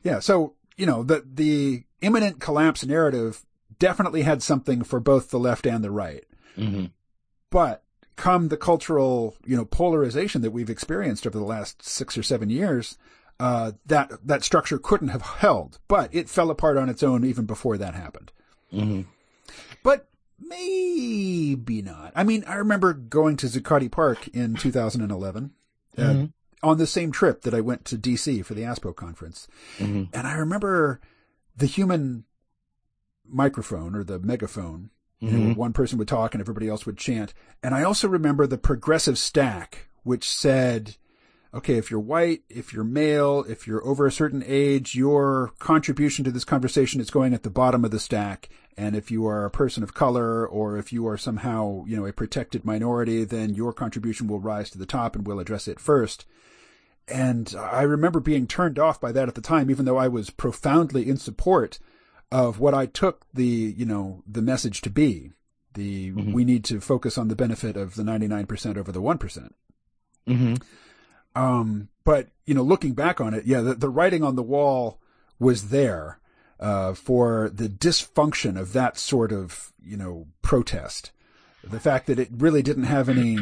Yeah. 0.02 0.20
So, 0.20 0.54
you 0.76 0.86
know, 0.86 1.02
the, 1.02 1.24
the 1.26 1.84
imminent 2.00 2.40
collapse 2.40 2.84
narrative 2.84 3.44
definitely 3.78 4.22
had 4.22 4.42
something 4.42 4.82
for 4.82 5.00
both 5.00 5.30
the 5.30 5.38
left 5.38 5.66
and 5.66 5.82
the 5.82 5.90
right. 5.90 6.24
Mm-hmm. 6.56 6.86
But 7.50 7.82
come 8.16 8.48
the 8.48 8.56
cultural, 8.56 9.36
you 9.44 9.56
know, 9.56 9.64
polarization 9.64 10.42
that 10.42 10.50
we've 10.50 10.70
experienced 10.70 11.26
over 11.26 11.38
the 11.38 11.44
last 11.44 11.82
six 11.82 12.16
or 12.16 12.22
seven 12.22 12.50
years, 12.50 12.98
uh, 13.38 13.72
that, 13.84 14.10
that 14.24 14.42
structure 14.42 14.78
couldn't 14.78 15.08
have 15.08 15.22
held, 15.22 15.78
but 15.88 16.14
it 16.14 16.28
fell 16.28 16.50
apart 16.50 16.76
on 16.76 16.88
its 16.88 17.02
own 17.02 17.24
even 17.24 17.44
before 17.44 17.76
that 17.76 17.94
happened. 17.94 18.32
Mm-hmm. 18.72 19.02
But 19.82 20.08
Maybe 20.38 21.82
not. 21.82 22.12
I 22.14 22.24
mean, 22.24 22.44
I 22.46 22.56
remember 22.56 22.92
going 22.92 23.36
to 23.38 23.46
Zuccotti 23.46 23.90
Park 23.90 24.28
in 24.28 24.54
2011 24.54 25.50
uh, 25.96 26.02
mm-hmm. 26.02 26.24
on 26.62 26.78
the 26.78 26.86
same 26.86 27.10
trip 27.10 27.42
that 27.42 27.54
I 27.54 27.60
went 27.60 27.84
to 27.86 27.96
DC 27.96 28.44
for 28.44 28.54
the 28.54 28.62
ASPO 28.62 28.94
conference. 28.96 29.48
Mm-hmm. 29.78 30.14
And 30.14 30.26
I 30.26 30.34
remember 30.34 31.00
the 31.56 31.66
human 31.66 32.24
microphone 33.24 33.94
or 33.94 34.04
the 34.04 34.18
megaphone. 34.18 34.90
Mm-hmm. 35.22 35.54
One 35.54 35.72
person 35.72 35.98
would 35.98 36.08
talk 36.08 36.34
and 36.34 36.40
everybody 36.40 36.68
else 36.68 36.84
would 36.84 36.98
chant. 36.98 37.32
And 37.62 37.74
I 37.74 37.82
also 37.82 38.08
remember 38.08 38.46
the 38.46 38.58
progressive 38.58 39.16
stack, 39.16 39.88
which 40.02 40.30
said, 40.30 40.96
okay, 41.54 41.76
if 41.76 41.90
you're 41.90 42.00
white, 42.00 42.42
if 42.50 42.74
you're 42.74 42.84
male, 42.84 43.44
if 43.48 43.66
you're 43.66 43.84
over 43.86 44.06
a 44.06 44.12
certain 44.12 44.44
age, 44.46 44.94
your 44.94 45.52
contribution 45.58 46.24
to 46.24 46.30
this 46.30 46.44
conversation 46.44 47.00
is 47.00 47.10
going 47.10 47.32
at 47.32 47.44
the 47.44 47.50
bottom 47.50 47.84
of 47.84 47.90
the 47.90 47.98
stack. 47.98 48.50
And 48.76 48.94
if 48.94 49.10
you 49.10 49.26
are 49.26 49.46
a 49.46 49.50
person 49.50 49.82
of 49.82 49.94
color 49.94 50.46
or 50.46 50.76
if 50.76 50.92
you 50.92 51.06
are 51.08 51.16
somehow, 51.16 51.84
you 51.86 51.96
know, 51.96 52.04
a 52.04 52.12
protected 52.12 52.66
minority, 52.66 53.24
then 53.24 53.54
your 53.54 53.72
contribution 53.72 54.26
will 54.26 54.40
rise 54.40 54.68
to 54.70 54.78
the 54.78 54.84
top 54.84 55.16
and 55.16 55.26
we'll 55.26 55.40
address 55.40 55.66
it 55.66 55.80
first. 55.80 56.26
And 57.08 57.54
I 57.58 57.82
remember 57.82 58.20
being 58.20 58.46
turned 58.46 58.78
off 58.78 59.00
by 59.00 59.12
that 59.12 59.28
at 59.28 59.34
the 59.34 59.40
time, 59.40 59.70
even 59.70 59.86
though 59.86 59.96
I 59.96 60.08
was 60.08 60.28
profoundly 60.28 61.08
in 61.08 61.16
support 61.16 61.78
of 62.30 62.58
what 62.58 62.74
I 62.74 62.86
took 62.86 63.26
the, 63.32 63.44
you 63.44 63.84
know, 63.84 64.22
the 64.26 64.42
message 64.42 64.80
to 64.82 64.90
be. 64.90 65.32
The, 65.74 66.12
mm-hmm. 66.12 66.32
we 66.32 66.44
need 66.44 66.64
to 66.66 66.80
focus 66.80 67.18
on 67.18 67.28
the 67.28 67.36
benefit 67.36 67.76
of 67.76 67.96
the 67.96 68.02
99% 68.02 68.78
over 68.78 68.90
the 68.90 69.02
one 69.02 69.18
mm-hmm. 69.18 70.54
Um, 71.34 71.88
but, 72.04 72.28
you 72.46 72.54
know, 72.54 72.62
looking 72.62 72.94
back 72.94 73.20
on 73.20 73.34
it, 73.34 73.44
yeah, 73.44 73.60
the, 73.60 73.74
the 73.74 73.90
writing 73.90 74.24
on 74.24 74.36
the 74.36 74.42
wall 74.42 75.00
was 75.38 75.68
there 75.68 76.18
uh, 76.58 76.94
for 76.94 77.50
the 77.52 77.68
dysfunction 77.68 78.58
of 78.58 78.72
that 78.72 78.98
sort 78.98 79.32
of 79.32 79.72
you 79.82 79.96
know 79.96 80.26
protest. 80.42 81.10
The 81.62 81.80
fact 81.80 82.06
that 82.06 82.18
it 82.18 82.28
really 82.32 82.62
didn't 82.62 82.84
have 82.84 83.08
any 83.08 83.38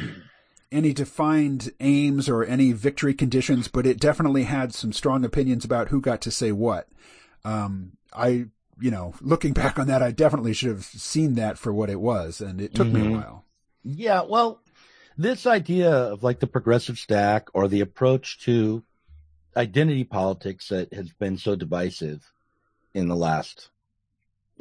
any 0.73 0.93
defined 0.93 1.71
aims 1.81 2.29
or 2.29 2.45
any 2.45 2.73
victory 2.73 3.15
conditions, 3.15 3.69
but 3.69 3.87
it 3.87 4.01
definitely 4.01 4.45
had 4.45 4.75
some 4.75 4.93
strong 4.93 5.25
opinions 5.25 5.65
about 5.65 5.89
who 5.89 6.01
got 6.01 6.21
to 6.23 6.31
say 6.31 6.53
what. 6.53 6.89
Um, 7.45 7.93
I 8.15 8.47
you 8.81 8.91
know 8.91 9.15
looking 9.21 9.53
back 9.53 9.79
on 9.79 9.87
that, 9.89 10.03
I 10.03 10.11
definitely 10.11 10.53
should 10.53 10.71
have 10.71 10.85
seen 10.85 11.35
that 11.35 11.59
for 11.59 11.73
what 11.73 11.91
it 11.91 12.01
was, 12.01 12.41
and 12.41 12.61
it 12.61 12.75
took 12.75 12.87
mm-hmm. 12.89 12.97
me 12.97 13.01
a 13.01 13.05
mm-hmm. 13.05 13.17
while. 13.17 13.45
Yeah, 13.83 14.23
well, 14.23 14.61
this 15.17 15.47
idea 15.47 15.91
of 15.91 16.23
like 16.23 16.41
the 16.41 16.47
progressive 16.47 16.99
stack 16.99 17.49
or 17.55 17.69
the 17.69 17.81
approach 17.81 18.41
to 18.41 18.83
identity 19.57 20.05
politics 20.05 20.69
that 20.69 20.93
has 20.93 21.13
been 21.13 21.39
so 21.39 21.55
divisive 21.55 22.33
in 22.95 23.09
the 23.09 23.17
last, 23.17 23.71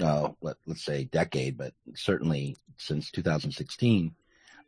uh, 0.01 0.29
let, 0.41 0.57
let's 0.65 0.83
say 0.83 1.05
decade, 1.05 1.57
but 1.57 1.73
certainly 1.95 2.57
since 2.77 3.11
2016, 3.11 4.13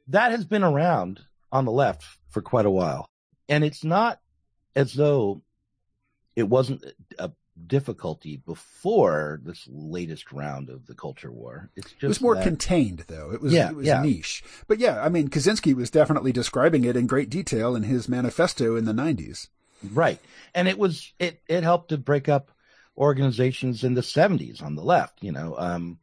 that 0.07 0.31
has 0.31 0.45
been 0.45 0.63
around 0.63 1.19
on 1.51 1.65
the 1.65 1.71
left 1.71 2.03
for 2.29 2.41
quite 2.41 2.65
a 2.65 2.71
while. 2.71 3.07
And 3.49 3.63
it's 3.63 3.83
not 3.83 4.19
as 4.75 4.93
though 4.93 5.41
it 6.35 6.43
wasn't 6.49 6.83
a 7.17 7.31
difficulty 7.67 8.37
before 8.37 9.39
this 9.43 9.67
latest 9.71 10.31
round 10.31 10.69
of 10.69 10.85
the 10.87 10.93
culture 10.93 11.31
war. 11.31 11.69
It's 11.75 11.91
just 11.91 12.03
it 12.03 12.07
was 12.07 12.21
more 12.21 12.35
that... 12.35 12.43
contained 12.43 13.05
though. 13.07 13.31
It 13.31 13.41
was 13.41 13.53
yeah, 13.53 13.69
it 13.69 13.75
was 13.75 13.87
yeah. 13.87 14.01
niche. 14.01 14.43
But 14.67 14.79
yeah, 14.79 15.01
I 15.01 15.09
mean 15.09 15.29
Kaczynski 15.29 15.73
was 15.73 15.89
definitely 15.89 16.31
describing 16.31 16.83
it 16.83 16.95
in 16.95 17.07
great 17.07 17.29
detail 17.29 17.75
in 17.75 17.83
his 17.83 18.09
manifesto 18.09 18.75
in 18.75 18.85
the 18.85 18.93
90s. 18.93 19.47
Right. 19.93 20.19
And 20.53 20.67
it 20.67 20.77
was 20.77 21.13
it 21.19 21.41
it 21.47 21.63
helped 21.63 21.89
to 21.89 21.97
break 21.97 22.29
up 22.29 22.51
organizations 22.97 23.83
in 23.83 23.93
the 23.93 24.01
70s 24.01 24.61
on 24.61 24.75
the 24.75 24.83
left. 24.83 25.23
You 25.23 25.31
know, 25.31 25.55
um, 25.57 25.99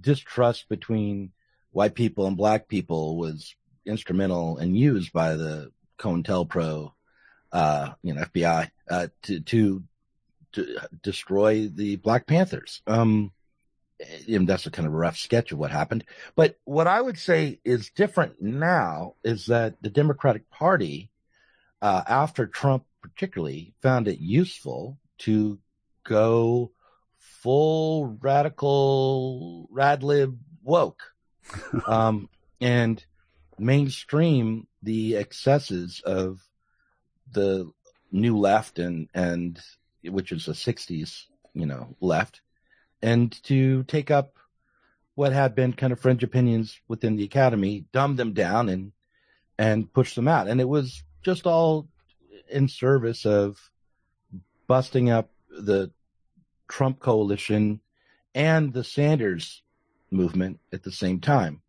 distrust 0.00 0.68
between 0.68 1.32
white 1.70 1.94
people 1.94 2.26
and 2.26 2.36
black 2.36 2.68
people 2.68 3.16
was 3.16 3.54
instrumental 3.86 4.58
and 4.58 4.76
used 4.76 5.12
by 5.12 5.34
the 5.34 5.72
COINTELPRO, 5.98 6.92
uh, 7.52 7.90
you 8.02 8.14
know, 8.14 8.22
FBI, 8.22 8.70
uh, 8.88 9.08
to, 9.22 9.40
to, 9.40 9.82
to 10.54 10.78
destroy 11.02 11.68
the 11.68 11.96
Black 11.96 12.26
Panthers. 12.26 12.82
Um, 12.86 13.32
and 14.28 14.48
that's 14.48 14.66
a 14.66 14.70
kind 14.70 14.86
of 14.86 14.94
a 14.94 14.96
rough 14.96 15.16
sketch 15.16 15.52
of 15.52 15.58
what 15.58 15.70
happened. 15.70 16.04
But 16.34 16.56
what 16.64 16.86
I 16.86 17.00
would 17.00 17.18
say 17.18 17.60
is 17.64 17.90
different 17.90 18.40
now 18.40 19.14
is 19.22 19.46
that 19.46 19.80
the 19.82 19.90
Democratic 19.90 20.50
Party, 20.50 21.10
uh, 21.80 22.02
after 22.06 22.46
Trump 22.46 22.84
particularly 23.02 23.74
found 23.82 24.08
it 24.08 24.18
useful 24.18 24.98
to 25.18 25.58
go 26.04 26.72
full 27.18 28.16
radical 28.20 29.68
radlib 29.72 30.36
woke 30.62 31.02
um, 31.86 32.28
and 32.60 33.04
mainstream 33.58 34.66
the 34.82 35.16
excesses 35.16 36.00
of 36.04 36.40
the 37.30 37.70
new 38.10 38.38
left 38.38 38.78
and 38.78 39.08
and 39.14 39.60
which 40.10 40.32
is 40.32 40.46
the 40.46 40.52
60s 40.52 41.24
you 41.54 41.66
know 41.66 41.94
left 42.00 42.40
and 43.02 43.42
to 43.44 43.82
take 43.84 44.10
up 44.10 44.36
what 45.14 45.32
had 45.32 45.54
been 45.54 45.72
kind 45.72 45.92
of 45.92 46.00
fringe 46.00 46.22
opinions 46.22 46.78
within 46.88 47.16
the 47.16 47.24
academy 47.24 47.84
dumb 47.92 48.16
them 48.16 48.32
down 48.32 48.68
and 48.68 48.92
and 49.58 49.92
push 49.92 50.14
them 50.14 50.28
out 50.28 50.48
and 50.48 50.60
it 50.60 50.68
was 50.68 51.02
just 51.22 51.46
all 51.46 51.88
in 52.48 52.68
service 52.68 53.24
of 53.24 53.70
busting 54.66 55.10
up 55.10 55.30
the 55.50 55.90
Trump 56.68 56.98
coalition 57.00 57.80
and 58.34 58.72
the 58.72 58.84
Sanders 58.84 59.62
movement 60.10 60.60
at 60.72 60.82
the 60.82 60.92
same 60.92 61.20
time. 61.20 61.62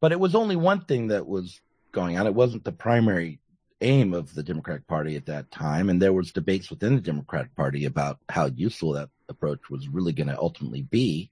But 0.00 0.12
it 0.12 0.20
was 0.20 0.34
only 0.34 0.56
one 0.56 0.84
thing 0.84 1.08
that 1.08 1.26
was 1.26 1.60
going 1.92 2.18
on. 2.18 2.26
It 2.26 2.34
wasn't 2.34 2.64
the 2.64 2.72
primary 2.72 3.40
aim 3.80 4.12
of 4.12 4.34
the 4.34 4.42
Democratic 4.42 4.86
Party 4.86 5.16
at 5.16 5.26
that 5.26 5.50
time, 5.50 5.88
and 5.88 6.00
there 6.00 6.12
was 6.12 6.32
debates 6.32 6.70
within 6.70 6.96
the 6.96 7.00
Democratic 7.00 7.54
Party 7.54 7.84
about 7.84 8.18
how 8.28 8.46
useful 8.46 8.92
that 8.92 9.10
approach 9.28 9.70
was 9.70 9.88
really 9.88 10.12
going 10.12 10.28
to 10.28 10.38
ultimately 10.38 10.82
be. 10.82 11.30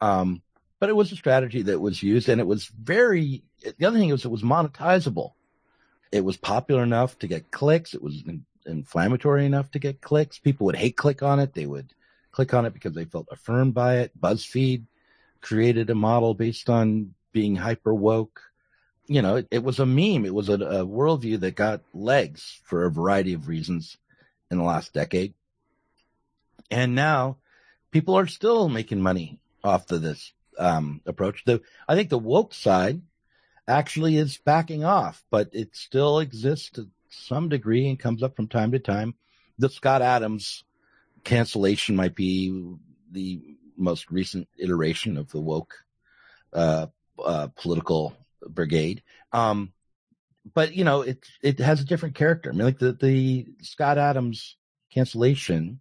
Um, 0.00 0.42
but 0.78 0.88
it 0.88 0.96
was 0.96 1.12
a 1.12 1.16
strategy 1.16 1.62
that 1.62 1.80
was 1.80 2.02
used, 2.02 2.28
and 2.28 2.40
it 2.40 2.46
was 2.46 2.66
very. 2.66 3.42
The 3.78 3.86
other 3.86 3.98
thing 3.98 4.10
was 4.10 4.24
it 4.24 4.30
was 4.30 4.42
monetizable. 4.42 5.32
It 6.12 6.24
was 6.24 6.36
popular 6.36 6.82
enough 6.82 7.18
to 7.18 7.26
get 7.26 7.50
clicks. 7.50 7.94
It 7.94 8.02
was 8.02 8.22
in, 8.26 8.44
inflammatory 8.66 9.44
enough 9.44 9.70
to 9.72 9.78
get 9.78 10.00
clicks. 10.00 10.38
People 10.38 10.66
would 10.66 10.76
hate 10.76 10.96
click 10.96 11.22
on 11.22 11.38
it. 11.38 11.54
They 11.54 11.66
would 11.66 11.92
click 12.32 12.54
on 12.54 12.64
it 12.64 12.72
because 12.72 12.94
they 12.94 13.04
felt 13.04 13.28
affirmed 13.30 13.74
by 13.74 13.98
it. 13.98 14.18
BuzzFeed 14.18 14.84
created 15.40 15.90
a 15.90 15.94
model 15.94 16.34
based 16.34 16.70
on 16.70 17.14
being 17.32 17.56
hyper 17.56 17.94
woke 17.94 18.40
you 19.10 19.22
know, 19.22 19.36
it, 19.36 19.48
it, 19.50 19.64
was 19.64 19.80
a 19.80 19.86
meme. 19.86 20.24
It 20.24 20.32
was 20.32 20.48
a, 20.48 20.54
a 20.54 20.86
worldview 20.86 21.40
that 21.40 21.56
got 21.56 21.82
legs 21.92 22.60
for 22.62 22.84
a 22.84 22.92
variety 22.92 23.32
of 23.32 23.48
reasons 23.48 23.98
in 24.52 24.58
the 24.58 24.62
last 24.62 24.94
decade. 24.94 25.34
And 26.70 26.94
now 26.94 27.38
people 27.90 28.16
are 28.16 28.28
still 28.28 28.68
making 28.68 29.00
money 29.00 29.40
off 29.64 29.90
of 29.90 30.00
this 30.00 30.32
um, 30.56 31.00
approach. 31.06 31.42
The, 31.44 31.60
I 31.88 31.96
think 31.96 32.08
the 32.08 32.18
woke 32.18 32.54
side 32.54 33.02
actually 33.66 34.16
is 34.16 34.38
backing 34.38 34.84
off, 34.84 35.24
but 35.28 35.48
it 35.52 35.74
still 35.74 36.20
exists 36.20 36.70
to 36.74 36.88
some 37.08 37.48
degree 37.48 37.88
and 37.88 37.98
comes 37.98 38.22
up 38.22 38.36
from 38.36 38.46
time 38.46 38.70
to 38.70 38.78
time. 38.78 39.16
The 39.58 39.70
Scott 39.70 40.02
Adams 40.02 40.62
cancellation 41.24 41.96
might 41.96 42.14
be 42.14 42.76
the 43.10 43.56
most 43.76 44.08
recent 44.12 44.46
iteration 44.56 45.16
of 45.16 45.32
the 45.32 45.40
woke 45.40 45.74
uh, 46.52 46.86
uh, 47.18 47.48
political 47.56 48.14
brigade. 48.48 49.02
Um, 49.32 49.72
but 50.54 50.74
you 50.74 50.84
know, 50.84 51.02
it 51.02 51.24
it 51.42 51.58
has 51.58 51.80
a 51.80 51.84
different 51.84 52.14
character. 52.14 52.50
I 52.50 52.52
mean, 52.52 52.64
like 52.64 52.78
the 52.78 52.92
the 52.92 53.46
Scott 53.62 53.98
Adams 53.98 54.56
cancellation 54.92 55.80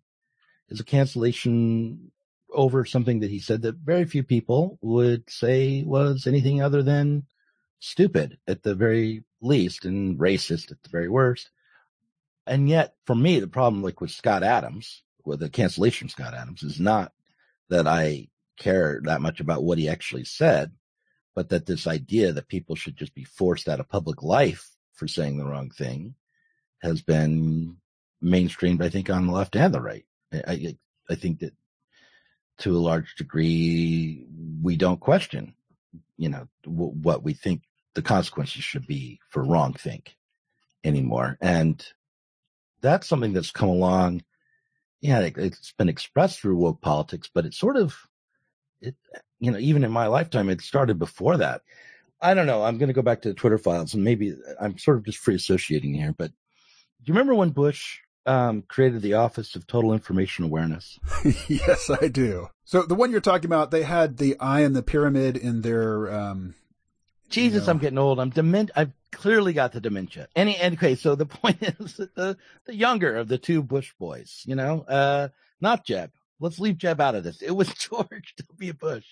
is 0.70 0.80
a 0.80 0.86
cancellation 0.86 2.12
over 2.52 2.86
something 2.86 3.20
that 3.20 3.30
he 3.30 3.40
said 3.40 3.62
that 3.62 3.76
very 3.76 4.06
few 4.06 4.24
people 4.24 4.78
would 4.82 5.30
say 5.30 5.84
was 5.84 6.26
anything 6.26 6.62
other 6.62 6.82
than 6.82 7.24
stupid 7.80 8.38
at 8.48 8.64
the 8.64 8.76
very 8.76 9.24
least 9.42 9.86
and 9.86 10.20
racist 10.20 10.72
at 10.72 10.82
the 10.84 10.90
very 10.90 11.10
worst. 11.10 11.50
And 12.46 12.68
yet, 12.68 12.96
for 13.06 13.16
me, 13.16 13.40
the 13.40 13.48
problem 13.48 13.84
like 13.84 14.02
with 14.02 14.12
Scott 14.12 14.44
Adams, 14.44 15.04
with 15.24 15.40
the 15.40 15.50
cancellation 15.50 16.08
of 16.08 16.12
Scott 16.12 16.34
Adams, 16.34 16.64
is 16.64 16.80
not 16.80 17.14
that 17.70 17.88
I 17.88 18.28
care 18.58 19.00
that 19.04 19.22
much 19.22 19.40
about 19.40 19.64
what 19.64 19.78
he 19.78 19.88
actually 19.88 20.26
said 20.26 20.72
but 21.36 21.50
that 21.50 21.66
this 21.66 21.88
idea 21.88 22.34
that 22.34 22.48
people 22.48 22.76
should 22.76 22.98
just 22.98 23.14
be 23.14 23.24
forced 23.24 23.70
out 23.70 23.80
of 23.80 23.90
public 23.90 24.24
life 24.24 24.70
for 24.94 25.08
saying 25.08 25.38
the 25.38 25.46
wrong 25.46 25.70
thing 25.70 26.16
has 26.82 27.02
been 27.02 27.78
mainstreamed, 28.24 28.82
I 28.82 28.90
think, 28.90 29.10
on 29.10 29.28
the 29.28 29.34
left 29.34 29.56
and 29.56 29.74
the 29.74 29.82
right. 29.82 30.06
I, 30.34 30.76
I 31.10 31.16
think 31.16 31.40
that 31.40 31.54
to 32.60 32.76
a 32.76 32.80
large 32.80 33.16
degree, 33.16 34.26
we 34.62 34.76
don't 34.76 35.00
question, 35.00 35.56
you 36.18 36.30
know, 36.30 36.48
w- 36.64 36.92
what 36.92 37.24
we 37.24 37.34
think 37.34 37.64
the 37.96 38.02
consequences 38.02 38.64
should 38.64 38.86
be 38.86 39.20
for 39.30 39.44
wrong 39.44 39.74
think 39.74 40.18
anymore. 40.84 41.38
And 41.42 41.86
that's 42.82 43.08
something 43.08 43.34
that's 43.34 43.52
come 43.52 43.70
along. 43.70 44.24
Yeah, 45.02 45.20
it, 45.22 45.38
it's 45.38 45.74
been 45.78 45.90
expressed 45.90 46.42
through 46.42 46.58
woke 46.58 46.82
politics, 46.82 47.30
but 47.34 47.46
it 47.46 47.54
sort 47.54 47.78
of, 47.78 47.96
it, 48.82 48.96
you 49.40 49.52
know, 49.52 49.58
even 49.58 49.84
in 49.84 49.92
my 49.92 50.08
lifetime, 50.08 50.50
it 50.50 50.62
started 50.62 51.00
before 51.00 51.38
that. 51.38 51.62
I 52.22 52.34
don't 52.34 52.48
know. 52.48 52.64
I'm 52.64 52.78
going 52.78 52.88
to 52.88 52.94
go 52.94 53.02
back 53.02 53.22
to 53.22 53.30
the 53.30 53.34
Twitter 53.34 53.58
files 53.58 53.94
and 53.94 54.04
maybe 54.04 54.36
I'm 54.60 54.78
sort 54.78 54.98
of 54.98 55.06
just 55.06 55.20
free 55.20 55.36
associating 55.36 55.94
here, 55.94 56.14
but 56.18 56.32
do 57.02 57.06
you 57.06 57.14
remember 57.14 57.34
when 57.34 57.52
Bush 57.52 58.00
um, 58.26 58.62
created 58.64 59.02
the 59.02 59.14
Office 59.14 59.56
of 59.56 59.66
Total 59.66 59.94
Information 59.94 60.44
Awareness? 60.44 61.00
yes, 61.48 61.90
I 61.90 62.10
do. 62.10 62.50
So 62.66 62.84
the 62.84 62.96
one 62.96 63.12
you're 63.12 63.22
talking 63.22 63.46
about, 63.46 63.72
they 63.72 63.84
had 63.84 64.18
the 64.18 64.38
eye 64.40 64.62
and 64.62 64.76
the 64.76 64.84
pyramid 64.84 65.38
in 65.38 65.62
their. 65.62 66.12
Um, 66.14 66.56
Jesus, 67.30 67.62
you 67.62 67.66
know. 67.66 67.72
I'm 67.72 67.78
getting 67.78 67.98
old. 67.98 68.20
I'm 68.20 68.32
dement. 68.32 68.72
I've 68.76 68.92
clearly 69.12 69.54
got 69.54 69.72
the 69.72 69.80
dementia. 69.80 70.28
Any 70.36 70.62
okay. 70.62 70.96
So 70.96 71.16
the 71.16 71.26
point 71.26 71.62
is 71.62 71.96
that 71.96 72.16
the 72.16 72.38
the 72.66 72.76
younger 72.76 73.16
of 73.16 73.30
the 73.30 73.38
two 73.38 73.64
Bush 73.64 73.94
boys, 73.98 74.44
you 74.46 74.56
know, 74.56 74.82
uh, 74.82 75.30
not 75.62 75.86
Jeb. 75.86 76.12
Let's 76.42 76.60
leave 76.60 76.78
Jeb 76.78 77.00
out 77.00 77.16
of 77.16 77.24
this. 77.24 77.42
It 77.42 77.52
was 77.52 77.74
George 77.74 78.36
W. 78.50 78.74
Bush 78.74 79.06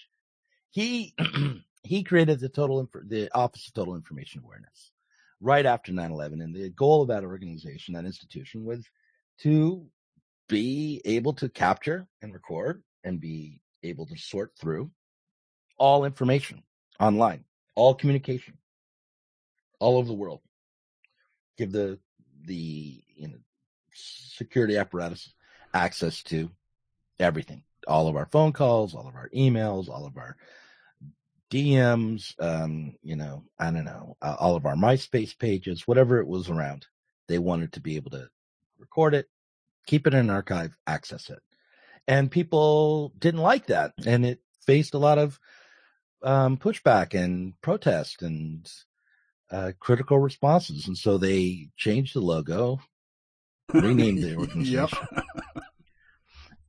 he 0.71 1.13
he 1.83 2.03
created 2.03 2.39
the 2.39 2.49
total 2.49 2.79
inf- 2.79 3.07
the 3.09 3.29
Office 3.35 3.67
of 3.67 3.73
Total 3.73 3.95
Information 3.95 4.41
Awareness 4.43 4.91
right 5.39 5.65
after 5.65 5.91
9/11, 5.91 6.43
and 6.43 6.55
the 6.55 6.69
goal 6.69 7.01
of 7.01 7.09
that 7.09 7.23
organization, 7.23 7.93
that 7.93 8.05
institution, 8.05 8.65
was 8.65 8.85
to 9.39 9.85
be 10.47 11.01
able 11.05 11.33
to 11.33 11.49
capture 11.49 12.07
and 12.21 12.33
record 12.33 12.83
and 13.03 13.19
be 13.19 13.61
able 13.83 14.05
to 14.07 14.17
sort 14.17 14.51
through 14.59 14.89
all 15.77 16.05
information 16.05 16.63
online, 16.99 17.43
all 17.75 17.93
communication, 17.93 18.57
all 19.79 19.97
over 19.97 20.07
the 20.07 20.13
world. 20.13 20.41
Give 21.57 21.71
the 21.71 21.99
the 22.45 23.03
you 23.15 23.27
know 23.27 23.37
security 23.93 24.77
apparatus 24.77 25.33
access 25.73 26.23
to 26.23 26.49
everything, 27.19 27.63
all 27.87 28.07
of 28.07 28.15
our 28.15 28.27
phone 28.27 28.51
calls, 28.51 28.93
all 28.93 29.07
of 29.07 29.15
our 29.15 29.29
emails, 29.35 29.89
all 29.89 30.05
of 30.05 30.17
our 30.17 30.35
DMs, 31.49 32.33
um, 32.39 32.95
you 33.01 33.15
know, 33.15 33.43
I 33.57 33.71
don't 33.71 33.85
know, 33.85 34.17
uh, 34.21 34.35
all 34.37 34.55
of 34.55 34.65
our 34.65 34.75
MySpace 34.75 35.37
pages, 35.37 35.87
whatever 35.87 36.19
it 36.19 36.27
was 36.27 36.49
around. 36.49 36.85
They 37.27 37.39
wanted 37.39 37.73
to 37.73 37.81
be 37.81 37.95
able 37.95 38.11
to 38.11 38.29
record 38.77 39.13
it, 39.13 39.27
keep 39.85 40.07
it 40.07 40.13
in 40.13 40.19
an 40.19 40.29
archive, 40.29 40.77
access 40.85 41.29
it. 41.29 41.39
And 42.07 42.31
people 42.31 43.13
didn't 43.17 43.41
like 43.41 43.67
that. 43.67 43.93
And 44.05 44.25
it 44.25 44.39
faced 44.65 44.93
a 44.93 44.99
lot 44.99 45.17
of 45.17 45.39
um, 46.23 46.57
pushback 46.57 47.13
and 47.13 47.53
protest 47.61 48.21
and 48.21 48.69
uh, 49.51 49.71
critical 49.79 50.19
responses. 50.19 50.87
And 50.87 50.97
so 50.97 51.17
they 51.17 51.69
changed 51.77 52.15
the 52.15 52.21
logo, 52.21 52.79
renamed 53.73 54.23
the 54.23 54.35
organization. 54.37 54.99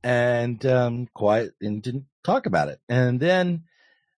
And 0.03 0.65
um, 0.65 1.07
quiet 1.13 1.53
and 1.61 1.81
didn't 1.81 2.05
talk 2.23 2.45
about 2.45 2.69
it. 2.69 2.79
And 2.89 3.19
then 3.19 3.63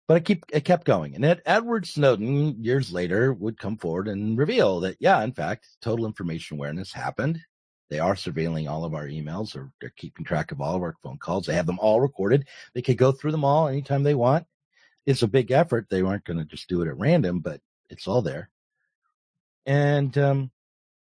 but 0.08 0.16
I 0.16 0.20
keep 0.20 0.44
it 0.52 0.64
kept 0.64 0.84
going. 0.84 1.14
And 1.14 1.24
Ed, 1.24 1.42
Edward 1.46 1.86
Snowden 1.86 2.62
years 2.62 2.92
later 2.92 3.32
would 3.32 3.58
come 3.58 3.76
forward 3.76 4.08
and 4.08 4.36
reveal 4.36 4.80
that 4.80 4.96
yeah, 5.00 5.22
in 5.22 5.32
fact, 5.32 5.68
total 5.80 6.06
information 6.06 6.56
awareness 6.56 6.92
happened. 6.92 7.40
They 7.88 7.98
are 7.98 8.14
surveilling 8.14 8.70
all 8.70 8.84
of 8.84 8.94
our 8.94 9.06
emails 9.06 9.54
or 9.54 9.70
they're 9.80 9.92
keeping 9.96 10.24
track 10.24 10.50
of 10.50 10.60
all 10.60 10.76
of 10.76 10.82
our 10.82 10.96
phone 11.02 11.18
calls. 11.18 11.46
They 11.46 11.54
have 11.54 11.66
them 11.66 11.78
all 11.78 12.00
recorded. 12.00 12.46
They 12.74 12.82
could 12.82 12.96
go 12.96 13.12
through 13.12 13.32
them 13.32 13.44
all 13.44 13.68
anytime 13.68 14.02
they 14.02 14.14
want. 14.14 14.46
It's 15.06 15.22
a 15.22 15.28
big 15.28 15.50
effort. 15.50 15.86
They 15.88 16.02
weren't 16.02 16.24
going 16.24 16.38
to 16.38 16.44
just 16.44 16.68
do 16.68 16.82
it 16.82 16.88
at 16.88 16.98
random, 16.98 17.40
but 17.40 17.60
it's 17.90 18.08
all 18.08 18.22
there. 18.22 18.50
And 19.66 20.16
um, 20.18 20.50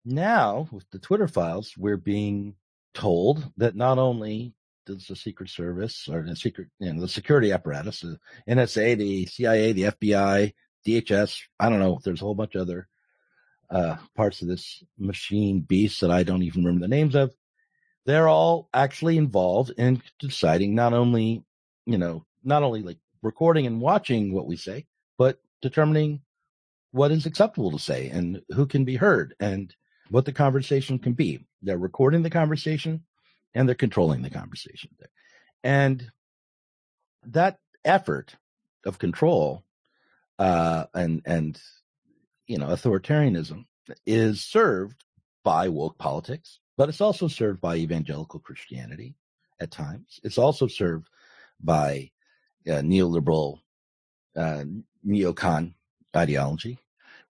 now 0.05 0.69
with 0.71 0.89
the 0.91 0.99
Twitter 0.99 1.29
files, 1.29 1.75
we're 1.77 1.97
being 1.97 2.57
told 2.95 3.53
that 3.57 3.77
not 3.77 3.99
only 3.99 4.55
does 4.87 5.07
the 5.07 5.17
Secret 5.17 5.49
Service 5.49 6.09
or 6.09 6.23
the 6.23 6.37
secret, 6.37 6.69
you 6.79 6.93
know, 6.93 7.01
the 7.01 7.09
security 7.09 7.53
apparatus, 7.53 8.01
the 8.01 8.19
NSA, 8.49 8.99
the 8.99 9.27
CIA, 9.27 9.73
the 9.73 9.83
FBI, 9.85 10.53
DHS. 10.87 11.41
I 11.61 11.69
don't 11.69 11.79
know. 11.79 12.01
There's 12.03 12.21
a 12.21 12.25
whole 12.25 12.35
bunch 12.35 12.55
of 12.55 12.63
other 12.63 12.89
uh, 13.71 13.97
parts 14.17 14.43
of 14.43 14.49
this 14.49 14.83
machine 14.99 15.61
beast 15.61 16.01
that 16.01 16.11
I 16.11 16.23
don't 16.23 16.43
even 16.43 16.65
remember 16.65 16.85
the 16.85 16.89
names 16.89 17.15
of. 17.15 17.33
They're 18.05 18.29
all 18.29 18.69
actually 18.75 19.17
involved 19.17 19.73
in 19.79 20.03
deciding 20.19 20.75
not 20.75 20.93
only, 20.93 21.45
you 21.87 21.99
know, 21.99 22.27
not 22.43 22.65
only 22.65 22.83
like 22.83 22.99
recording 23.23 23.67
and 23.67 23.81
watching 23.81 24.33
what 24.33 24.47
we 24.47 24.57
say, 24.57 24.87
but 25.19 25.39
determining 25.61 26.21
what 26.91 27.13
is 27.13 27.27
acceptable 27.27 27.71
to 27.71 27.79
say 27.79 28.09
and 28.09 28.43
who 28.51 28.67
can 28.67 28.85
be 28.85 28.97
heard 28.97 29.35
and 29.39 29.75
what 30.11 30.25
the 30.25 30.33
conversation 30.33 30.99
can 30.99 31.13
be. 31.13 31.47
They're 31.63 31.79
recording 31.79 32.23
the 32.23 32.31
conversation 32.31 33.05
and 33.55 33.69
they're 33.69 33.75
controlling 33.75 34.23
the 34.23 34.31
conversation. 34.31 34.91
And 35.63 36.11
that 37.25 37.59
effort 37.85 38.37
of 38.85 38.99
control 38.99 39.65
uh, 40.39 40.87
and 40.95 41.23
and 41.25 41.61
you 42.47 42.59
know 42.59 42.67
authoritarianism 42.67 43.65
is 44.07 44.43
served 44.43 45.05
by 45.45 45.69
woke 45.69 45.99
politics, 45.99 46.61
but 46.77 46.89
it's 46.89 47.01
also 47.01 47.29
served 47.29 47.61
by 47.61 47.77
evangelical 47.77 48.41
Christianity 48.41 49.15
at 49.61 49.71
times. 49.71 50.21
It's 50.25 50.39
also 50.39 50.67
served 50.67 51.09
by 51.61 52.11
uh, 52.67 52.83
neoliberal 52.83 53.59
uh, 54.37 54.65
neocon 55.07 55.75
ideology. 56.17 56.79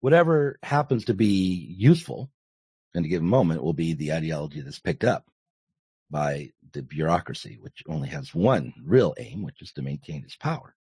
Whatever 0.01 0.59
happens 0.63 1.05
to 1.07 1.15
be 1.15 1.75
useful 1.77 2.31
in 2.95 3.05
a 3.05 3.09
given 3.09 3.29
moment 3.29 3.63
will 3.63 3.73
be 3.73 3.95
the 3.95 4.13
ideology 4.13 4.61
that's 4.61 4.79
picked 4.79 5.05
up 5.05 5.25
by 6.11 6.51
the 6.73 6.83
bureaucracy, 6.83 7.59
which 7.61 7.83
only 7.89 8.09
has 8.09 8.35
one 8.35 8.75
real 8.85 9.15
aim, 9.19 9.43
which 9.43 9.63
is 9.63 9.73
to 9.73 9.83
maintain 9.83 10.23
its 10.25 10.37
power 10.37 10.75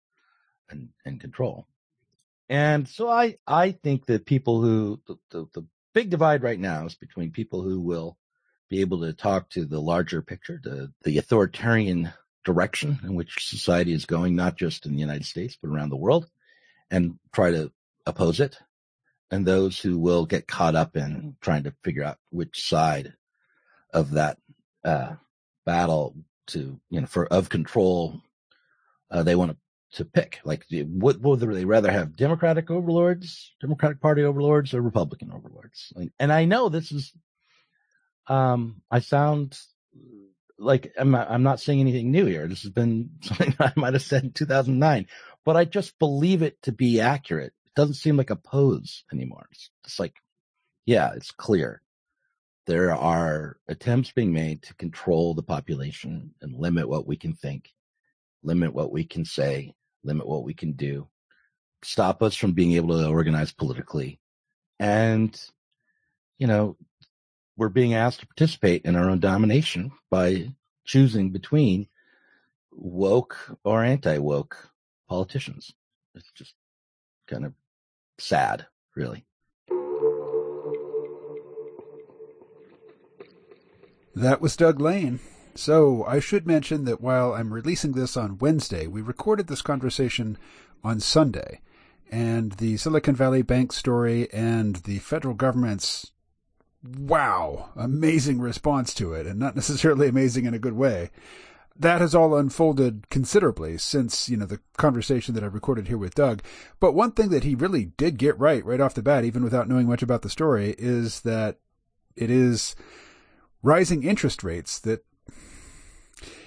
and, 0.68 0.88
and 1.04 1.20
control. 1.20 1.66
And 2.48 2.88
so 2.88 3.08
I, 3.08 3.38
I 3.46 3.72
think 3.72 4.06
that 4.06 4.26
people 4.26 4.60
who, 4.60 5.00
the, 5.06 5.16
the, 5.30 5.46
the 5.54 5.66
big 5.94 6.10
divide 6.10 6.42
right 6.42 6.58
now 6.58 6.86
is 6.86 6.96
between 6.96 7.30
people 7.30 7.62
who 7.62 7.80
will 7.80 8.16
be 8.68 8.80
able 8.80 9.00
to 9.00 9.12
talk 9.12 9.50
to 9.50 9.64
the 9.64 9.80
larger 9.80 10.20
picture, 10.22 10.60
the, 10.62 10.92
the 11.04 11.18
authoritarian 11.18 12.12
direction 12.44 12.98
in 13.04 13.14
which 13.14 13.48
society 13.48 13.92
is 13.92 14.06
going, 14.06 14.34
not 14.34 14.56
just 14.56 14.86
in 14.86 14.92
the 14.92 15.00
United 15.00 15.26
States, 15.26 15.56
but 15.60 15.68
around 15.68 15.90
the 15.90 15.96
world, 15.96 16.28
and 16.90 17.18
try 17.32 17.50
to 17.52 17.70
oppose 18.06 18.40
it. 18.40 18.58
And 19.30 19.46
those 19.46 19.78
who 19.78 19.98
will 19.98 20.26
get 20.26 20.48
caught 20.48 20.74
up 20.74 20.96
in 20.96 21.36
trying 21.40 21.64
to 21.64 21.74
figure 21.84 22.02
out 22.02 22.18
which 22.30 22.68
side 22.68 23.14
of 23.92 24.12
that 24.12 24.38
uh, 24.84 25.14
battle 25.64 26.16
to, 26.48 26.80
you 26.90 27.00
know, 27.00 27.06
for 27.06 27.26
of 27.26 27.48
control 27.48 28.20
uh, 29.10 29.22
they 29.22 29.34
want 29.34 29.52
to 29.52 29.56
to 29.92 30.04
pick. 30.04 30.40
Like, 30.44 30.66
would, 30.70 31.22
would 31.22 31.40
they 31.40 31.64
rather 31.64 31.90
have 31.90 32.16
Democratic 32.16 32.70
overlords, 32.70 33.54
Democratic 33.60 34.00
Party 34.00 34.22
overlords, 34.22 34.72
or 34.74 34.80
Republican 34.80 35.32
overlords? 35.32 35.92
And 36.18 36.32
I 36.32 36.44
know 36.44 36.68
this 36.68 36.92
is, 36.92 37.12
um, 38.28 38.82
I 38.90 39.00
sound 39.00 39.58
like 40.58 40.92
I'm 40.98 41.10
not, 41.10 41.30
I'm 41.30 41.42
not 41.42 41.60
saying 41.60 41.80
anything 41.80 42.10
new 42.10 42.26
here. 42.26 42.46
This 42.46 42.62
has 42.62 42.70
been 42.70 43.10
something 43.22 43.54
I 43.58 43.72
might 43.76 43.94
have 43.94 44.02
said 44.02 44.24
in 44.24 44.32
2009, 44.32 45.06
but 45.44 45.56
I 45.56 45.64
just 45.64 45.98
believe 45.98 46.42
it 46.42 46.62
to 46.62 46.72
be 46.72 47.00
accurate. 47.00 47.52
Doesn't 47.80 47.94
seem 47.94 48.18
like 48.18 48.28
a 48.28 48.36
pose 48.36 49.04
anymore. 49.10 49.46
It's, 49.52 49.70
it's 49.86 49.98
like, 49.98 50.16
yeah, 50.84 51.12
it's 51.16 51.30
clear. 51.30 51.80
There 52.66 52.94
are 52.94 53.56
attempts 53.68 54.12
being 54.12 54.34
made 54.34 54.64
to 54.64 54.74
control 54.74 55.32
the 55.32 55.42
population 55.42 56.34
and 56.42 56.54
limit 56.54 56.90
what 56.90 57.06
we 57.06 57.16
can 57.16 57.32
think, 57.32 57.70
limit 58.42 58.74
what 58.74 58.92
we 58.92 59.04
can 59.04 59.24
say, 59.24 59.72
limit 60.04 60.26
what 60.26 60.44
we 60.44 60.52
can 60.52 60.72
do, 60.72 61.08
stop 61.82 62.22
us 62.22 62.34
from 62.34 62.52
being 62.52 62.72
able 62.72 62.98
to 62.98 63.08
organize 63.08 63.50
politically. 63.50 64.20
And, 64.78 65.42
you 66.36 66.48
know, 66.48 66.76
we're 67.56 67.70
being 67.70 67.94
asked 67.94 68.20
to 68.20 68.26
participate 68.26 68.82
in 68.82 68.94
our 68.94 69.08
own 69.08 69.20
domination 69.20 69.90
by 70.10 70.52
choosing 70.84 71.30
between 71.30 71.88
woke 72.72 73.56
or 73.64 73.82
anti 73.82 74.18
woke 74.18 74.68
politicians. 75.08 75.72
It's 76.14 76.30
just 76.32 76.52
kind 77.26 77.46
of 77.46 77.54
sad, 78.20 78.66
really. 78.94 79.24
That 84.14 84.40
was 84.40 84.56
Doug 84.56 84.80
Lain. 84.80 85.20
So 85.54 86.04
I 86.04 86.20
should 86.20 86.46
mention 86.46 86.84
that 86.84 87.00
while 87.00 87.32
I'm 87.32 87.52
releasing 87.52 87.92
this 87.92 88.16
on 88.16 88.38
Wednesday, 88.38 88.86
we 88.86 89.02
recorded 89.02 89.46
this 89.46 89.62
conversation 89.62 90.38
on 90.82 91.00
Sunday. 91.00 91.60
And 92.10 92.52
the 92.52 92.76
Silicon 92.76 93.14
Valley 93.14 93.42
Bank 93.42 93.72
story 93.72 94.30
and 94.32 94.76
the 94.76 94.98
federal 94.98 95.34
government's 95.34 96.12
wow, 96.82 97.70
amazing 97.76 98.40
response 98.40 98.94
to 98.94 99.12
it, 99.12 99.26
and 99.26 99.38
not 99.38 99.54
necessarily 99.56 100.08
amazing 100.08 100.46
in 100.46 100.54
a 100.54 100.58
good 100.58 100.74
way. 100.74 101.10
That 101.80 102.02
has 102.02 102.14
all 102.14 102.36
unfolded 102.36 103.08
considerably 103.08 103.78
since, 103.78 104.28
you 104.28 104.36
know, 104.36 104.44
the 104.44 104.60
conversation 104.76 105.34
that 105.34 105.42
I 105.42 105.46
recorded 105.46 105.88
here 105.88 105.96
with 105.96 106.14
Doug. 106.14 106.42
But 106.78 106.92
one 106.92 107.12
thing 107.12 107.30
that 107.30 107.42
he 107.42 107.54
really 107.54 107.86
did 107.86 108.18
get 108.18 108.38
right, 108.38 108.62
right 108.66 108.82
off 108.82 108.92
the 108.92 109.02
bat, 109.02 109.24
even 109.24 109.42
without 109.42 109.66
knowing 109.66 109.88
much 109.88 110.02
about 110.02 110.20
the 110.20 110.28
story, 110.28 110.74
is 110.76 111.22
that 111.22 111.56
it 112.16 112.30
is 112.30 112.76
rising 113.62 114.02
interest 114.02 114.44
rates 114.44 114.78
that 114.80 115.06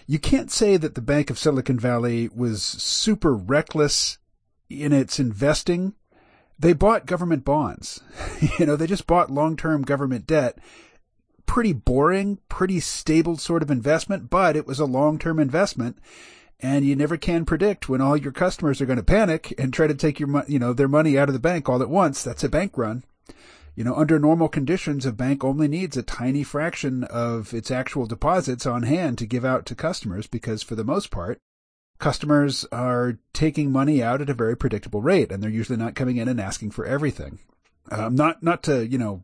you 0.06 0.20
can't 0.20 0.52
say 0.52 0.78
that 0.78 0.94
the 0.94 1.02
Bank 1.02 1.32
of 1.32 1.40
Silicon 1.40 1.80
Valley 1.80 2.30
was 2.36 2.62
super 2.62 3.36
reckless 3.36 4.20
in 4.70 4.94
its 4.94 5.20
investing. 5.20 5.94
They 6.60 6.74
bought 6.74 7.08
government 7.08 7.44
bonds. 7.44 8.02
you 8.60 8.68
know, 8.68 8.76
they 8.76 8.86
just 8.86 9.08
bought 9.08 9.32
long-term 9.32 9.82
government 9.82 10.28
debt. 10.28 10.60
Pretty 11.46 11.74
boring, 11.74 12.40
pretty 12.50 12.80
stable 12.80 13.38
sort 13.38 13.62
of 13.62 13.72
investment, 13.72 14.30
but 14.30 14.56
it 14.56 14.66
was 14.66 14.80
a 14.80 14.86
long-term 14.86 15.40
investment. 15.40 15.98
And 16.60 16.86
you 16.86 16.96
never 16.96 17.18
can 17.18 17.46
predict 17.46 17.90
when 17.90 18.02
all 18.02 18.16
your 18.16 18.32
customers 18.32 18.80
are 18.80 18.86
going 18.86 18.98
to 18.98 19.04
panic 19.04 19.54
and 19.58 19.74
try 19.74 19.86
to 19.86 19.94
take 19.94 20.20
your, 20.20 20.44
you 20.48 20.60
know, 20.60 20.74
their 20.74 20.88
money 20.88 21.18
out 21.18 21.28
of 21.28 21.34
the 21.34 21.40
bank 21.40 21.68
all 21.68 21.82
at 21.82 21.90
once. 21.90 22.24
That's 22.24 22.44
a 22.44 22.50
bank 22.50 22.78
run. 22.78 23.04
You 23.76 23.84
know, 23.84 23.96
under 23.96 24.20
normal 24.20 24.50
conditions, 24.50 25.06
a 25.06 25.12
bank 25.12 25.44
only 25.44 25.68
needs 25.68 25.98
a 25.98 26.04
tiny 26.04 26.44
fraction 26.44 27.04
of 27.06 27.54
its 27.54 27.72
actual 27.72 28.06
deposits 28.06 28.66
on 28.66 28.84
hand 28.84 29.18
to 29.18 29.26
give 29.26 29.44
out 29.44 29.66
to 29.66 29.76
customers 29.76 30.28
because 30.28 30.62
for 30.62 30.76
the 30.76 30.84
most 30.84 31.10
part, 31.10 31.40
customers 31.98 32.66
are 32.72 33.18
taking 33.34 33.72
money 33.72 34.04
out 34.04 34.22
at 34.22 34.30
a 34.30 34.36
very 34.36 34.56
predictable 34.56 35.02
rate 35.02 35.32
and 35.32 35.42
they're 35.42 35.50
usually 35.50 35.78
not 35.78 35.96
coming 35.96 36.18
in 36.18 36.28
and 36.28 36.40
asking 36.40 36.70
for 36.70 36.86
everything. 36.86 37.40
Um, 37.92 38.16
not, 38.16 38.44
not 38.44 38.62
to, 38.64 38.88
you 38.88 38.98
know, 38.98 39.24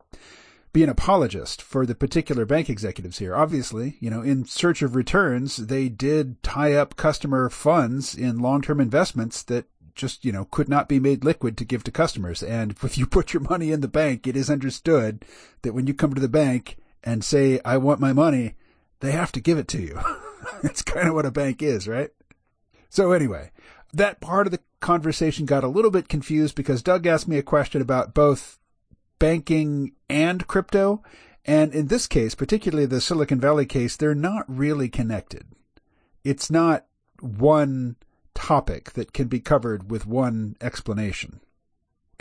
be 0.71 0.83
an 0.83 0.89
apologist 0.89 1.61
for 1.61 1.85
the 1.85 1.95
particular 1.95 2.45
bank 2.45 2.69
executives 2.69 3.17
here. 3.19 3.35
Obviously, 3.35 3.97
you 3.99 4.09
know, 4.09 4.21
in 4.21 4.45
search 4.45 4.81
of 4.81 4.95
returns, 4.95 5.57
they 5.57 5.89
did 5.89 6.41
tie 6.43 6.73
up 6.73 6.95
customer 6.95 7.49
funds 7.49 8.15
in 8.15 8.39
long-term 8.39 8.79
investments 8.79 9.41
that 9.43 9.65
just, 9.95 10.23
you 10.23 10.31
know, 10.31 10.45
could 10.45 10.69
not 10.69 10.87
be 10.87 10.99
made 10.99 11.23
liquid 11.25 11.57
to 11.57 11.65
give 11.65 11.83
to 11.83 11.91
customers. 11.91 12.43
And 12.43 12.75
if 12.83 12.97
you 12.97 13.05
put 13.05 13.33
your 13.33 13.41
money 13.41 13.71
in 13.71 13.81
the 13.81 13.87
bank, 13.87 14.27
it 14.27 14.37
is 14.37 14.49
understood 14.49 15.25
that 15.63 15.73
when 15.73 15.87
you 15.87 15.93
come 15.93 16.13
to 16.13 16.21
the 16.21 16.29
bank 16.29 16.77
and 17.03 17.23
say, 17.23 17.59
I 17.65 17.77
want 17.77 17.99
my 17.99 18.13
money, 18.13 18.55
they 18.99 19.11
have 19.11 19.31
to 19.33 19.41
give 19.41 19.57
it 19.57 19.67
to 19.69 19.81
you. 19.81 19.99
It's 20.63 20.81
kind 20.81 21.07
of 21.07 21.13
what 21.13 21.25
a 21.25 21.31
bank 21.31 21.61
is, 21.61 21.87
right? 21.87 22.11
So 22.89 23.11
anyway, 23.11 23.51
that 23.93 24.21
part 24.21 24.47
of 24.47 24.51
the 24.51 24.61
conversation 24.79 25.45
got 25.45 25.63
a 25.63 25.67
little 25.67 25.91
bit 25.91 26.07
confused 26.07 26.55
because 26.55 26.81
Doug 26.81 27.05
asked 27.05 27.27
me 27.27 27.37
a 27.37 27.43
question 27.43 27.81
about 27.81 28.13
both 28.13 28.57
banking 29.19 29.93
and 30.09 30.47
crypto. 30.47 31.03
And 31.45 31.73
in 31.73 31.87
this 31.87 32.07
case, 32.07 32.35
particularly 32.35 32.85
the 32.85 33.01
Silicon 33.01 33.39
Valley 33.39 33.65
case, 33.65 33.95
they're 33.95 34.15
not 34.15 34.45
really 34.47 34.89
connected. 34.89 35.45
It's 36.23 36.49
not 36.49 36.85
one 37.21 37.95
topic 38.33 38.93
that 38.93 39.13
can 39.13 39.27
be 39.27 39.39
covered 39.39 39.91
with 39.91 40.05
one 40.05 40.55
explanation. 40.61 41.41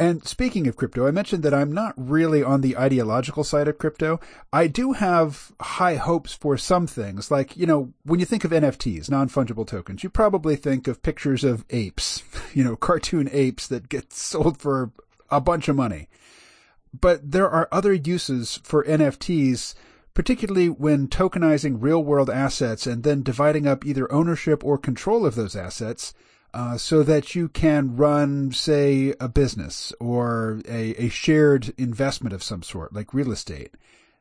And 0.00 0.24
speaking 0.24 0.68
of 0.68 0.76
crypto, 0.76 1.08
I 1.08 1.10
mentioned 1.10 1.42
that 1.42 1.52
I'm 1.52 1.72
not 1.72 1.92
really 1.96 2.40
on 2.42 2.60
the 2.60 2.76
ideological 2.76 3.42
side 3.42 3.66
of 3.66 3.78
crypto. 3.78 4.20
I 4.52 4.68
do 4.68 4.92
have 4.92 5.50
high 5.60 5.96
hopes 5.96 6.32
for 6.32 6.56
some 6.56 6.86
things. 6.86 7.32
Like, 7.32 7.56
you 7.56 7.66
know, 7.66 7.92
when 8.04 8.20
you 8.20 8.26
think 8.26 8.44
of 8.44 8.52
NFTs, 8.52 9.10
non-fungible 9.10 9.66
tokens, 9.66 10.04
you 10.04 10.10
probably 10.10 10.54
think 10.54 10.86
of 10.86 11.02
pictures 11.02 11.42
of 11.42 11.64
apes, 11.70 12.22
you 12.54 12.62
know, 12.62 12.76
cartoon 12.76 13.28
apes 13.32 13.66
that 13.66 13.88
get 13.88 14.12
sold 14.12 14.58
for 14.58 14.92
a 15.30 15.40
bunch 15.40 15.68
of 15.68 15.74
money. 15.74 16.08
But 17.00 17.30
there 17.32 17.48
are 17.48 17.68
other 17.70 17.92
uses 17.92 18.60
for 18.62 18.84
NFTs 18.84 19.74
particularly 20.18 20.68
when 20.68 21.06
tokenizing 21.06 21.76
real 21.78 22.02
world 22.02 22.28
assets 22.28 22.88
and 22.88 23.04
then 23.04 23.22
dividing 23.22 23.68
up 23.68 23.86
either 23.86 24.10
ownership 24.12 24.64
or 24.64 24.76
control 24.76 25.24
of 25.24 25.36
those 25.36 25.54
assets 25.54 26.12
uh, 26.52 26.76
so 26.76 27.04
that 27.04 27.36
you 27.36 27.48
can 27.48 27.94
run, 27.94 28.50
say, 28.50 29.14
a 29.20 29.28
business 29.28 29.92
or 30.00 30.60
a, 30.68 30.90
a 31.04 31.08
shared 31.08 31.72
investment 31.78 32.32
of 32.32 32.42
some 32.42 32.64
sort, 32.64 32.92
like 32.92 33.14
real 33.14 33.30
estate. 33.30 33.72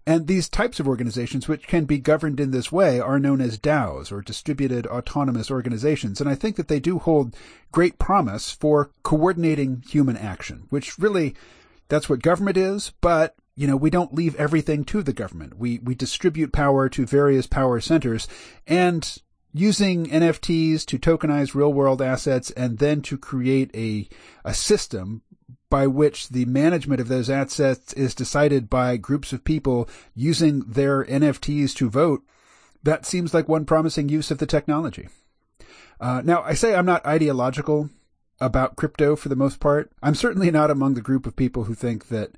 And 0.05 0.27
these 0.27 0.47
types 0.47 0.79
of 0.79 0.87
organizations, 0.87 1.47
which 1.47 1.67
can 1.67 1.85
be 1.85 1.97
governed 1.97 2.39
in 2.39 2.51
this 2.51 2.71
way, 2.71 2.99
are 2.99 3.19
known 3.19 3.41
as 3.41 3.57
DAOs 3.57 4.11
or 4.11 4.21
distributed 4.21 4.85
autonomous 4.85 5.49
organizations. 5.49 6.21
And 6.21 6.29
I 6.29 6.35
think 6.35 6.57
that 6.57 6.67
they 6.67 6.79
do 6.79 6.99
hold 6.99 7.35
great 7.71 7.97
promise 7.97 8.51
for 8.51 8.91
coordinating 9.01 9.83
human 9.89 10.15
action, 10.15 10.67
which 10.69 10.99
really, 10.99 11.33
that's 11.87 12.09
what 12.09 12.21
government 12.21 12.57
is, 12.57 12.91
but 13.01 13.35
you 13.55 13.65
know, 13.65 13.75
we 13.75 13.89
don't 13.89 14.13
leave 14.13 14.35
everything 14.35 14.83
to 14.85 15.01
the 15.01 15.13
government. 15.13 15.57
We, 15.57 15.79
we 15.79 15.95
distribute 15.95 16.53
power 16.53 16.89
to 16.89 17.05
various 17.07 17.47
power 17.47 17.81
centers 17.81 18.27
and 18.67 19.17
using 19.51 20.05
NFTs 20.05 20.85
to 20.85 20.99
tokenize 20.99 21.55
real 21.55 21.73
world 21.73 21.99
assets 21.99 22.51
and 22.51 22.77
then 22.77 23.01
to 23.01 23.17
create 23.17 23.71
a, 23.75 24.07
a 24.45 24.53
system 24.53 25.23
by 25.69 25.87
which 25.87 26.29
the 26.29 26.45
management 26.45 27.01
of 27.01 27.07
those 27.07 27.29
assets 27.29 27.93
is 27.93 28.13
decided 28.13 28.69
by 28.69 28.95
groups 28.95 29.33
of 29.33 29.43
people 29.43 29.89
using 30.13 30.59
their 30.59 31.03
NFTs 31.05 31.75
to 31.75 31.89
vote. 31.89 32.21
That 32.83 33.05
seems 33.05 33.33
like 33.33 33.49
one 33.49 33.65
promising 33.65 34.07
use 34.07 34.29
of 34.29 34.37
the 34.37 34.45
technology. 34.45 35.09
Uh, 35.99 36.21
now, 36.23 36.43
I 36.43 36.53
say 36.53 36.75
I'm 36.75 36.85
not 36.85 37.05
ideological 37.05 37.89
about 38.39 38.75
crypto 38.75 39.15
for 39.15 39.29
the 39.29 39.35
most 39.35 39.59
part. 39.59 39.91
I'm 40.01 40.15
certainly 40.15 40.51
not 40.51 40.71
among 40.71 40.93
the 40.93 41.01
group 41.01 41.25
of 41.25 41.35
people 41.35 41.65
who 41.65 41.73
think 41.73 42.07
that 42.09 42.31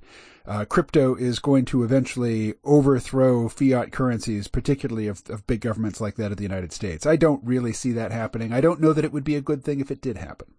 uh, 0.46 0.66
crypto 0.66 1.16
is 1.16 1.40
going 1.40 1.66
to 1.66 1.84
eventually 1.84 2.56
overthrow 2.64 3.50
fiat 3.50 3.92
currencies, 3.92 4.48
particularly 4.48 5.08
of, 5.08 5.22
of 5.30 5.46
big 5.46 5.62
governments 5.62 6.02
like 6.02 6.16
that 6.16 6.32
of 6.32 6.38
the 6.38 6.44
United 6.44 6.72
States. 6.72 7.06
I 7.06 7.18
don't 7.18 7.44
really 7.44 7.74
see 7.74 7.92
that 7.92 8.12
happening. 8.12 8.52
I 8.52 8.62
don't 8.62 8.82
know 8.82 8.94
that 8.94 9.06
it 9.06 9.14
would 9.14 9.24
be 9.24 9.36
a 9.36 9.42
good 9.42 9.64
thing 9.64 9.80
if 9.80 9.92
it 9.92 10.02
did 10.02 10.18
happen. 10.18 10.54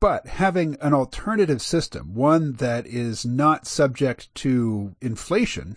But 0.00 0.26
having 0.26 0.76
an 0.80 0.94
alternative 0.94 1.60
system, 1.60 2.14
one 2.14 2.54
that 2.54 2.86
is 2.86 3.26
not 3.26 3.66
subject 3.66 4.34
to 4.36 4.96
inflation, 5.02 5.76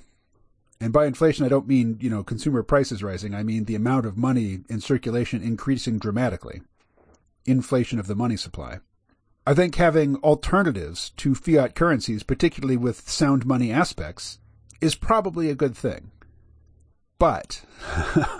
and 0.79 0.91
by 0.91 1.05
inflation, 1.05 1.45
I 1.45 1.49
don't 1.49 1.67
mean, 1.67 1.97
you 2.01 2.09
know, 2.09 2.23
consumer 2.23 2.63
prices 2.63 3.03
rising. 3.03 3.35
I 3.35 3.43
mean 3.43 3.65
the 3.65 3.75
amount 3.75 4.05
of 4.05 4.17
money 4.17 4.61
in 4.69 4.81
circulation 4.81 5.43
increasing 5.43 5.99
dramatically. 5.99 6.61
Inflation 7.45 7.99
of 7.99 8.07
the 8.07 8.15
money 8.15 8.37
supply 8.37 8.79
I 9.45 9.53
think 9.53 9.75
having 9.75 10.15
alternatives 10.17 11.09
to 11.17 11.35
fiat 11.35 11.75
currencies, 11.75 12.23
particularly 12.23 12.77
with 12.77 13.09
sound 13.09 13.45
money 13.45 13.71
aspects, 13.73 14.39
is 14.79 14.95
probably 14.95 15.49
a 15.49 15.55
good 15.55 15.75
thing. 15.75 16.11
But 17.19 17.63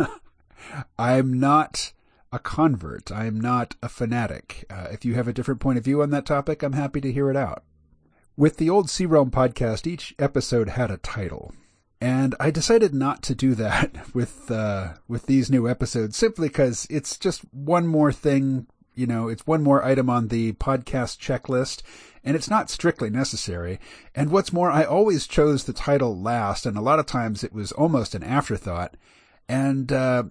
I'm 0.97 1.39
not 1.39 1.91
a 2.31 2.39
convert. 2.39 3.11
I'm 3.11 3.39
not 3.39 3.75
a 3.83 3.89
fanatic. 3.89 4.65
Uh, 4.69 4.87
if 4.91 5.03
you 5.03 5.15
have 5.15 5.27
a 5.27 5.33
different 5.33 5.59
point 5.59 5.77
of 5.77 5.83
view 5.83 6.01
on 6.01 6.09
that 6.11 6.25
topic, 6.25 6.63
I'm 6.63 6.73
happy 6.73 7.01
to 7.01 7.11
hear 7.11 7.29
it 7.29 7.35
out. 7.35 7.63
With 8.37 8.57
the 8.57 8.69
old 8.69 8.89
C-Realm 8.89 9.29
podcast, 9.29 9.85
each 9.85 10.15
episode 10.17 10.69
had 10.69 10.89
a 10.89 10.97
title. 10.97 11.53
And 11.99 12.33
I 12.39 12.49
decided 12.49 12.93
not 12.93 13.21
to 13.23 13.35
do 13.35 13.55
that 13.55 13.93
with, 14.13 14.49
uh, 14.49 14.93
with 15.07 15.25
these 15.25 15.51
new 15.51 15.69
episodes 15.69 16.15
simply 16.15 16.47
because 16.47 16.87
it's 16.89 17.19
just 17.19 17.41
one 17.53 17.87
more 17.87 18.13
thing, 18.13 18.67
you 18.95 19.07
know, 19.07 19.27
it's 19.27 19.47
one 19.47 19.63
more 19.63 19.83
item 19.83 20.09
on 20.09 20.27
the 20.27 20.53
podcast 20.53 21.19
checklist 21.19 21.81
and 22.23 22.35
it's 22.35 22.49
not 22.49 22.69
strictly 22.69 23.09
necessary. 23.09 23.79
And 24.15 24.29
what's 24.29 24.53
more, 24.53 24.71
I 24.71 24.83
always 24.83 25.27
chose 25.27 25.63
the 25.63 25.73
title 25.73 26.19
last 26.19 26.65
and 26.65 26.77
a 26.77 26.81
lot 26.81 26.99
of 26.99 27.05
times 27.05 27.43
it 27.43 27.53
was 27.53 27.71
almost 27.71 28.15
an 28.15 28.23
afterthought. 28.23 28.95
And, 29.47 29.91
uh, 29.91 30.23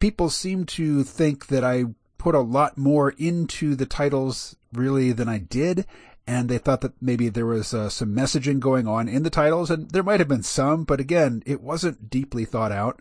people 0.00 0.28
seem 0.28 0.64
to 0.64 1.04
think 1.04 1.46
that 1.46 1.64
I 1.64 1.84
put 2.18 2.34
a 2.34 2.40
lot 2.40 2.76
more 2.76 3.10
into 3.16 3.76
the 3.76 3.86
titles 3.86 4.56
really 4.72 5.12
than 5.12 5.28
I 5.28 5.38
did 5.38 5.86
and 6.28 6.50
they 6.50 6.58
thought 6.58 6.82
that 6.82 7.00
maybe 7.00 7.30
there 7.30 7.46
was 7.46 7.72
uh, 7.72 7.88
some 7.88 8.14
messaging 8.14 8.60
going 8.60 8.86
on 8.86 9.08
in 9.08 9.22
the 9.22 9.30
titles, 9.30 9.70
and 9.70 9.90
there 9.92 10.02
might 10.02 10.20
have 10.20 10.28
been 10.28 10.42
some, 10.42 10.84
but 10.84 11.00
again, 11.00 11.42
it 11.46 11.62
wasn't 11.62 12.10
deeply 12.10 12.44
thought 12.44 12.70
out. 12.70 13.00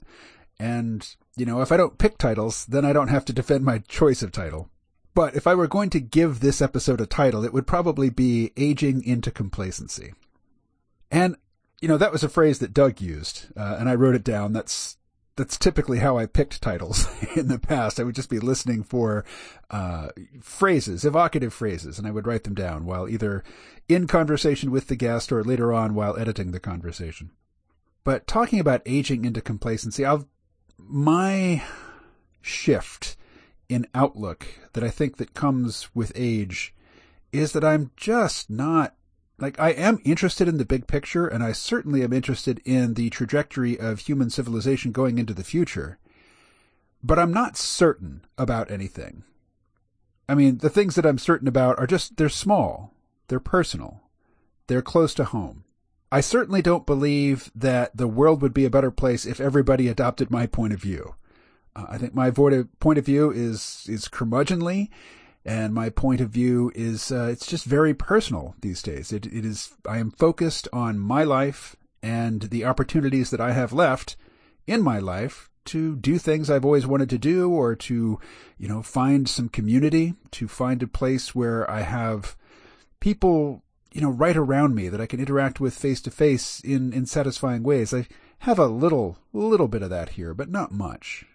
And, 0.58 1.06
you 1.36 1.46
know, 1.46 1.60
if 1.60 1.70
I 1.70 1.76
don't 1.76 1.98
pick 1.98 2.18
titles, 2.18 2.66
then 2.68 2.86
I 2.86 2.94
don't 2.94 3.10
have 3.10 3.26
to 3.26 3.34
defend 3.34 3.66
my 3.66 3.80
choice 3.80 4.24
of 4.24 4.32
title. 4.32 4.70
But 5.18 5.36
if 5.36 5.48
I 5.48 5.56
were 5.56 5.66
going 5.66 5.90
to 5.90 6.00
give 6.00 6.42
this 6.42 6.62
episode 6.62 7.02
a 7.02 7.08
title, 7.08 7.44
it 7.44 7.52
would 7.52 7.66
probably 7.66 8.12
be 8.12 8.52
Aging 8.56 9.04
into 9.04 9.32
Complacency. 9.32 10.14
And, 11.10 11.36
you 11.82 11.88
know, 11.88 11.98
that 11.98 12.12
was 12.12 12.24
a 12.24 12.30
phrase 12.30 12.60
that 12.60 12.72
Doug 12.72 13.02
used, 13.02 13.48
uh, 13.58 13.78
and 13.80 13.90
I 13.90 13.96
wrote 13.96 14.14
it 14.14 14.24
down. 14.24 14.54
That's 14.54 14.98
that's 15.36 15.58
typically 15.58 15.98
how 15.98 16.20
I 16.20 16.28
picked 16.28 16.62
titles 16.62 17.08
in 17.36 17.48
the 17.48 17.58
past. 17.58 18.00
I 18.00 18.04
would 18.04 18.14
just 18.14 18.30
be 18.30 18.38
listening 18.38 18.84
for 18.84 19.26
uh, 19.72 20.10
phrases, 20.40 21.04
evocative 21.04 21.52
phrases, 21.52 21.98
and 21.98 22.08
I 22.08 22.12
would 22.12 22.28
write 22.28 22.44
them 22.44 22.54
down 22.54 22.86
while 22.86 23.10
either 23.10 23.44
in 23.90 24.06
conversation 24.06 24.70
with 24.70 24.86
the 24.86 24.96
guest 24.96 25.32
or 25.32 25.44
later 25.44 25.74
on 25.74 25.96
while 25.96 26.16
editing 26.16 26.52
the 26.52 26.60
conversation. 26.60 27.32
But 28.04 28.28
talking 28.28 28.60
about 28.60 28.84
aging 28.86 29.26
into 29.26 29.42
complacency, 29.42 30.06
I'll, 30.06 30.28
my 30.78 31.64
shift 32.40 33.18
in 33.70 33.88
outlook 33.94 34.48
that 34.74 34.84
I 34.84 34.90
think 34.90 35.18
that 35.18 35.34
comes 35.34 35.90
with 35.94 36.12
age 36.16 36.74
is 37.32 37.52
that 37.54 37.64
I'm 37.64 37.92
just 37.98 38.50
not 38.50 38.96
like 39.40 39.60
I 39.60 39.70
am 39.70 40.00
interested 40.04 40.48
in 40.48 40.58
the 40.58 40.66
big 40.66 40.88
picture 40.88 41.28
and 41.28 41.44
I 41.44 41.52
certainly 41.52 42.04
am 42.04 42.14
interested 42.14 42.62
in 42.66 42.96
the 42.96 43.10
trajectory 43.10 43.80
of 43.80 44.00
human 44.00 44.30
civilization 44.30 44.92
going 44.92 45.20
into 45.20 45.34
the 45.34 45.44
future. 45.44 46.00
But 47.04 47.20
I'm 47.20 47.32
not 47.32 47.58
certain 47.58 48.26
about 48.38 48.72
anything. 48.72 49.24
I 50.28 50.36
mean, 50.36 50.58
the 50.58 50.70
things 50.70 50.96
that 50.96 51.06
I'm 51.06 51.20
certain 51.20 51.48
about 51.48 51.78
are 51.80 51.88
just 51.88 52.18
they're 52.18 52.30
small, 52.30 52.94
they're 53.28 53.40
personal, 53.40 54.02
they're 54.68 54.82
close 54.82 55.14
to 55.16 55.26
home. 55.26 55.64
I 56.12 56.22
certainly 56.22 56.62
don't 56.62 56.86
believe 56.86 57.52
that 57.54 57.96
the 57.96 58.08
world 58.08 58.42
would 58.42 58.54
be 58.54 58.66
a 58.66 58.70
better 58.70 58.92
place 58.92 59.26
if 59.26 59.40
everybody 59.40 59.88
adopted 59.88 60.32
my 60.32 60.48
point 60.48 60.74
of 60.74 60.82
view. 60.82 61.16
Uh, 61.78 61.86
I 61.90 61.98
think 61.98 62.16
my 62.16 62.32
point 62.32 62.98
of 62.98 63.06
view 63.06 63.32
is 63.32 63.86
is 63.88 64.08
curmudgeonly 64.08 64.90
and 65.46 65.74
my 65.74 65.90
point 65.90 66.20
of 66.20 66.30
view 66.30 66.72
is 66.76 67.12
uh, 67.12 67.30
it's 67.32 67.48
just 67.48 67.66
very 67.66 67.94
personal 67.94 68.56
these 68.62 68.82
days. 68.82 69.14
It, 69.14 69.28
it 69.28 69.46
is 69.46 69.74
I 69.88 70.00
am 70.00 70.12
focused 70.12 70.68
on 70.74 71.00
my 71.00 71.24
life 71.24 71.76
and 72.04 72.44
the 72.44 72.66
opportunities 72.66 73.30
that 73.30 73.42
I 73.42 73.54
have 73.54 73.72
left 73.72 74.18
in 74.66 74.82
my 74.82 75.00
life 75.00 75.50
to 75.66 75.96
do 75.96 76.18
things 76.18 76.50
I've 76.50 76.66
always 76.66 76.88
wanted 76.88 77.10
to 77.12 77.18
do 77.18 77.50
or 77.50 77.76
to, 77.76 78.20
you 78.58 78.68
know, 78.68 78.82
find 78.82 79.28
some 79.28 79.50
community, 79.50 80.16
to 80.32 80.48
find 80.48 80.82
a 80.82 80.88
place 80.88 81.36
where 81.36 81.70
I 81.70 81.82
have 81.82 82.38
people, 83.00 83.64
you 83.92 84.02
know, 84.02 84.10
right 84.10 84.38
around 84.38 84.76
me 84.76 84.88
that 84.90 85.02
I 85.02 85.06
can 85.06 85.20
interact 85.20 85.60
with 85.60 85.78
face 85.78 86.02
to 86.02 86.12
face 86.12 86.62
in, 86.62 86.94
in 86.94 87.06
satisfying 87.06 87.64
ways. 87.64 87.94
I 87.94 88.08
have 88.40 88.60
a 88.60 88.68
little, 88.68 89.18
little 89.34 89.68
bit 89.68 89.82
of 89.82 89.90
that 89.90 90.10
here, 90.10 90.34
but 90.34 90.50
not 90.50 90.72
much. 90.72 91.26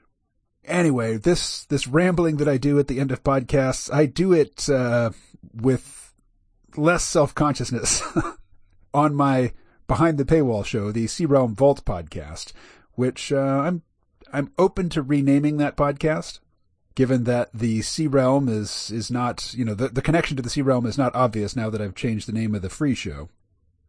Anyway, 0.65 1.17
this 1.17 1.65
this 1.65 1.89
rambling 1.89 2.37
that 2.37 2.49
I 2.49 2.57
do 2.57 2.79
at 2.79 2.87
the 2.87 3.01
end 3.01 3.11
of 3.11 3.25
podcasts, 3.25 3.93
I 3.93 4.07
do 4.07 4.33
it 4.33 4.69
uh, 4.69 5.11
with 5.53 6.15
less 6.77 7.05
self 7.05 7.35
consciousness 7.35 8.03
on 8.95 9.15
my 9.15 9.53
behind 9.89 10.19
the 10.19 10.25
paywall 10.25 10.65
show, 10.65 10.93
the 10.93 11.07
C-Realm 11.07 11.55
Vault 11.55 11.85
podcast, 11.85 12.53
which 12.95 13.33
uh, 13.33 13.39
I'm 13.39 13.83
I'm 14.33 14.53
open 14.59 14.89
to 14.91 15.03
renaming 15.03 15.57
that 15.59 15.77
podcast, 15.77 16.39
given 16.95 17.25
that 17.25 17.51
the 17.53 17.83
C-Realm 17.83 18.49
is 18.49 18.91
is 18.91 19.11
not 19.11 19.53
you 19.55 19.65
know 19.65 19.75
the 19.75 19.89
the 19.89 20.03
connection 20.03 20.37
to 20.37 20.43
the 20.43 20.51
C-Realm 20.51 20.87
is 20.87 20.97
not 20.97 21.15
obvious 21.15 21.57
now 21.57 21.71
that 21.71 21.81
I've 21.81 21.95
changed 21.95 22.29
the 22.29 22.33
name 22.33 22.55
of 22.55 22.63
the 22.63 22.71
free 22.71 22.95
show. 22.95 23.29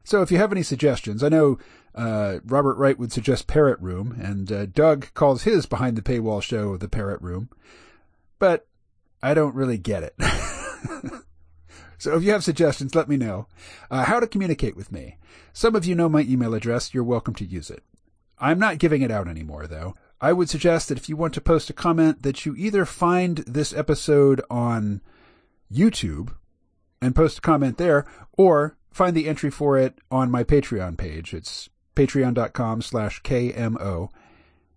So 0.03 0.21
if 0.21 0.31
you 0.31 0.37
have 0.37 0.51
any 0.51 0.63
suggestions, 0.63 1.23
I 1.23 1.29
know 1.29 1.57
uh, 1.95 2.39
Robert 2.45 2.75
Wright 2.75 2.99
would 2.99 3.13
suggest 3.13 3.47
Parrot 3.47 3.79
Room, 3.79 4.19
and 4.21 4.51
uh, 4.51 4.65
Doug 4.65 5.13
calls 5.13 5.43
his 5.43 5.65
behind 5.65 5.97
the 5.97 6.01
paywall 6.01 6.41
show 6.41 6.75
the 6.75 6.89
Parrot 6.89 7.21
Room, 7.21 7.49
but 8.37 8.67
I 9.21 9.33
don't 9.33 9.55
really 9.55 9.77
get 9.77 10.03
it. 10.03 10.15
so 11.97 12.17
if 12.17 12.23
you 12.23 12.31
have 12.31 12.43
suggestions, 12.43 12.95
let 12.95 13.07
me 13.07 13.15
know. 13.15 13.47
Uh, 13.89 14.03
how 14.03 14.19
to 14.19 14.27
communicate 14.27 14.75
with 14.75 14.91
me. 14.91 15.17
Some 15.53 15.75
of 15.75 15.85
you 15.85 15.95
know 15.95 16.09
my 16.09 16.21
email 16.21 16.53
address. 16.53 16.93
You're 16.93 17.03
welcome 17.03 17.35
to 17.35 17.45
use 17.45 17.69
it. 17.69 17.83
I'm 18.39 18.59
not 18.59 18.79
giving 18.79 19.01
it 19.01 19.11
out 19.11 19.29
anymore, 19.29 19.67
though. 19.67 19.95
I 20.19 20.33
would 20.33 20.49
suggest 20.49 20.89
that 20.89 20.97
if 20.97 21.07
you 21.07 21.15
want 21.15 21.33
to 21.35 21.41
post 21.41 21.69
a 21.69 21.73
comment, 21.73 22.23
that 22.23 22.45
you 22.45 22.55
either 22.55 22.85
find 22.85 23.37
this 23.39 23.73
episode 23.73 24.41
on 24.49 25.01
YouTube 25.71 26.33
and 27.01 27.15
post 27.15 27.37
a 27.37 27.41
comment 27.41 27.77
there, 27.77 28.05
or 28.37 28.75
find 28.93 29.15
the 29.15 29.27
entry 29.27 29.49
for 29.49 29.77
it 29.77 29.99
on 30.09 30.31
my 30.31 30.43
Patreon 30.43 30.97
page. 30.97 31.33
It's 31.33 31.69
patreon.com 31.95 32.81
slash 32.81 33.21
KMO. 33.23 34.09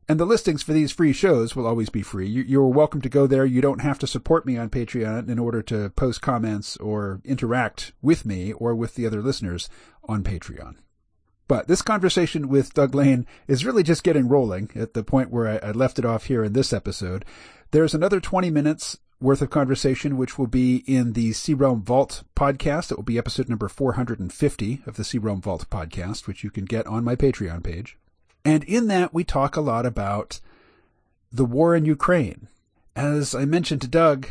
And 0.09 0.21
the 0.21 0.25
listings 0.25 0.63
for 0.63 0.73
these 0.73 0.93
free 0.93 1.13
shows 1.13 1.57
will 1.57 1.67
always 1.67 1.89
be 1.91 2.03
free. 2.03 2.29
You're 2.29 2.69
welcome 2.69 3.01
to 3.01 3.09
go 3.09 3.27
there. 3.27 3.45
You 3.45 3.61
don't 3.61 3.81
have 3.81 3.99
to 4.01 4.07
support 4.07 4.47
me 4.47 4.57
on 4.57 4.71
Patreon 4.71 5.29
in 5.29 5.39
order 5.39 5.63
to 5.63 5.91
post 5.91 6.23
comments 6.23 6.77
or 6.77 7.21
interact 7.25 7.93
with 8.01 8.25
me 8.25 8.53
or 8.53 8.75
with 8.75 8.95
the 8.95 9.07
other 9.07 9.21
listeners 9.21 9.69
on 10.05 10.23
Patreon. 10.23 10.77
But 11.49 11.67
this 11.67 11.83
conversation 11.83 12.49
with 12.49 12.75
Doug 12.75 12.95
Lain 12.95 13.27
is 13.49 13.65
really 13.65 13.83
just 13.83 14.05
getting 14.05 14.29
rolling 14.29 14.71
at 14.75 14.95
the 14.95 15.05
point 15.05 15.31
where 15.31 15.65
I 15.65 15.73
left 15.73 15.99
it 15.99 16.05
off 16.05 16.27
here 16.27 16.43
in 16.45 16.53
this 16.53 16.73
episode. 16.73 17.25
There's 17.73 17.95
another 17.95 18.21
20 18.21 18.51
minutes 18.51 18.99
worth 19.21 19.41
of 19.41 19.51
conversation, 19.51 20.17
which 20.17 20.39
will 20.39 20.47
be 20.47 20.85
in 20.87 21.15
the 21.15 21.33
C-Realm 21.33 21.83
Vault 21.83 22.23
podcast. 22.35 22.91
It 22.91 22.97
will 22.97 23.05
be 23.05 23.19
episode 23.19 23.49
number 23.49 23.69
450 23.69 24.83
of 24.87 24.97
the 24.97 25.05
C-Realm 25.05 25.41
Vault 25.41 25.69
podcast, 25.71 26.27
which 26.27 26.45
you 26.45 26.51
can 26.51 26.65
get 26.65 26.87
on 26.87 27.05
my 27.05 27.17
Patreon 27.17 27.63
page. 27.63 27.97
And 28.45 28.63
in 28.65 28.89
that, 28.89 29.15
we 29.15 29.25
talk 29.25 29.57
a 29.57 29.61
lot 29.61 29.87
about 29.87 30.41
the 31.33 31.45
war 31.45 31.75
in 31.75 31.85
Ukraine. 31.85 32.49
As 32.95 33.35
I 33.35 33.45
mentioned 33.45 33.81
to 33.83 33.89
Doug, 33.89 34.29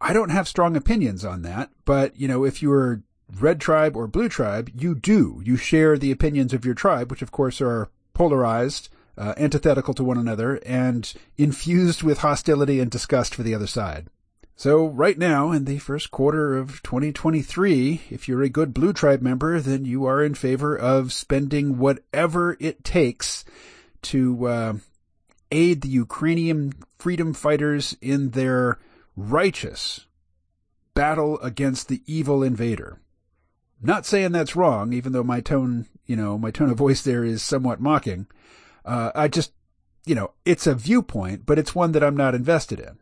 I 0.00 0.12
don't 0.12 0.30
have 0.30 0.48
strong 0.48 0.76
opinions 0.76 1.24
on 1.24 1.42
that, 1.42 1.70
but, 1.84 2.18
you 2.18 2.28
know, 2.28 2.44
if 2.44 2.62
you're 2.62 3.02
red 3.40 3.60
tribe 3.60 3.96
or 3.96 4.06
blue 4.06 4.28
tribe, 4.28 4.70
you 4.74 4.94
do. 4.94 5.40
You 5.44 5.56
share 5.56 5.96
the 5.96 6.10
opinions 6.10 6.52
of 6.52 6.64
your 6.64 6.74
tribe, 6.74 7.10
which 7.10 7.22
of 7.22 7.30
course 7.30 7.60
are 7.60 7.90
polarized 8.12 8.88
uh, 9.16 9.34
antithetical 9.36 9.94
to 9.94 10.04
one 10.04 10.18
another 10.18 10.56
and 10.66 11.14
infused 11.36 12.02
with 12.02 12.18
hostility 12.18 12.80
and 12.80 12.90
disgust 12.90 13.34
for 13.34 13.42
the 13.42 13.54
other 13.54 13.66
side. 13.66 14.08
So 14.56 14.86
right 14.86 15.18
now, 15.18 15.50
in 15.50 15.64
the 15.64 15.78
first 15.78 16.12
quarter 16.12 16.56
of 16.56 16.82
2023, 16.84 18.02
if 18.10 18.28
you're 18.28 18.42
a 18.42 18.48
good 18.48 18.72
Blue 18.72 18.92
Tribe 18.92 19.20
member, 19.20 19.60
then 19.60 19.84
you 19.84 20.04
are 20.04 20.22
in 20.22 20.34
favor 20.34 20.76
of 20.76 21.12
spending 21.12 21.78
whatever 21.78 22.56
it 22.60 22.84
takes 22.84 23.44
to 24.02 24.46
uh, 24.46 24.74
aid 25.50 25.80
the 25.80 25.88
Ukrainian 25.88 26.72
freedom 26.98 27.34
fighters 27.34 27.96
in 28.00 28.30
their 28.30 28.78
righteous 29.16 30.06
battle 30.94 31.40
against 31.40 31.88
the 31.88 32.02
evil 32.06 32.42
invader. 32.42 33.00
Not 33.82 34.06
saying 34.06 34.32
that's 34.32 34.56
wrong, 34.56 34.92
even 34.92 35.12
though 35.12 35.24
my 35.24 35.40
tone, 35.40 35.86
you 36.06 36.16
know, 36.16 36.38
my 36.38 36.50
tone 36.50 36.70
of 36.70 36.78
voice 36.78 37.02
there 37.02 37.24
is 37.24 37.42
somewhat 37.42 37.80
mocking. 37.80 38.26
Uh, 38.84 39.10
I 39.14 39.28
just, 39.28 39.52
you 40.04 40.14
know, 40.14 40.32
it's 40.44 40.66
a 40.66 40.74
viewpoint, 40.74 41.46
but 41.46 41.58
it's 41.58 41.74
one 41.74 41.92
that 41.92 42.04
I'm 42.04 42.16
not 42.16 42.34
invested 42.34 42.80
in. 42.80 42.98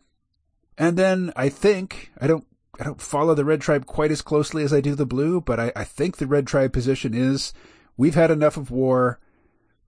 And 0.78 0.96
then 0.96 1.32
I 1.36 1.48
think 1.48 2.10
I 2.20 2.26
don't 2.26 2.44
I 2.80 2.84
don't 2.84 3.00
follow 3.00 3.34
the 3.34 3.44
red 3.44 3.60
tribe 3.60 3.86
quite 3.86 4.10
as 4.10 4.22
closely 4.22 4.64
as 4.64 4.72
I 4.72 4.80
do 4.80 4.94
the 4.94 5.06
blue, 5.06 5.40
but 5.40 5.60
I, 5.60 5.72
I 5.76 5.84
think 5.84 6.16
the 6.16 6.26
red 6.26 6.46
tribe 6.46 6.72
position 6.72 7.12
is 7.12 7.52
we've 7.96 8.14
had 8.14 8.30
enough 8.30 8.56
of 8.56 8.70
war. 8.70 9.20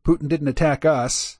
Putin 0.05 0.29
didn't 0.29 0.49
attack 0.49 0.85
us. 0.85 1.39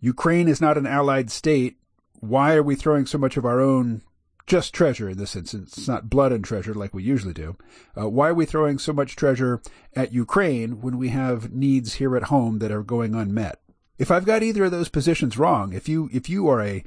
Ukraine 0.00 0.48
is 0.48 0.60
not 0.60 0.76
an 0.76 0.86
allied 0.86 1.30
state. 1.30 1.78
Why 2.20 2.54
are 2.54 2.62
we 2.62 2.76
throwing 2.76 3.06
so 3.06 3.16
much 3.16 3.36
of 3.36 3.46
our 3.46 3.60
own 3.60 4.02
just 4.46 4.74
treasure 4.74 5.08
in 5.08 5.16
this 5.16 5.36
instance. 5.36 5.78
It's 5.78 5.88
not 5.88 6.10
blood 6.10 6.30
and 6.30 6.44
treasure 6.44 6.74
like 6.74 6.92
we 6.92 7.02
usually 7.02 7.32
do. 7.32 7.56
Uh, 7.98 8.08
why 8.08 8.28
are 8.28 8.34
we 8.34 8.44
throwing 8.44 8.78
so 8.78 8.92
much 8.92 9.16
treasure 9.16 9.62
at 9.94 10.12
Ukraine 10.12 10.80
when 10.80 10.98
we 10.98 11.08
have 11.08 11.52
needs 11.52 11.94
here 11.94 12.16
at 12.16 12.24
home 12.24 12.58
that 12.58 12.72
are 12.72 12.82
going 12.82 13.14
unmet? 13.14 13.61
If 13.98 14.10
I've 14.10 14.24
got 14.24 14.42
either 14.42 14.64
of 14.64 14.70
those 14.70 14.88
positions 14.88 15.38
wrong, 15.38 15.72
if 15.72 15.88
you 15.88 16.08
if 16.12 16.28
you 16.28 16.48
are 16.48 16.62
a 16.62 16.84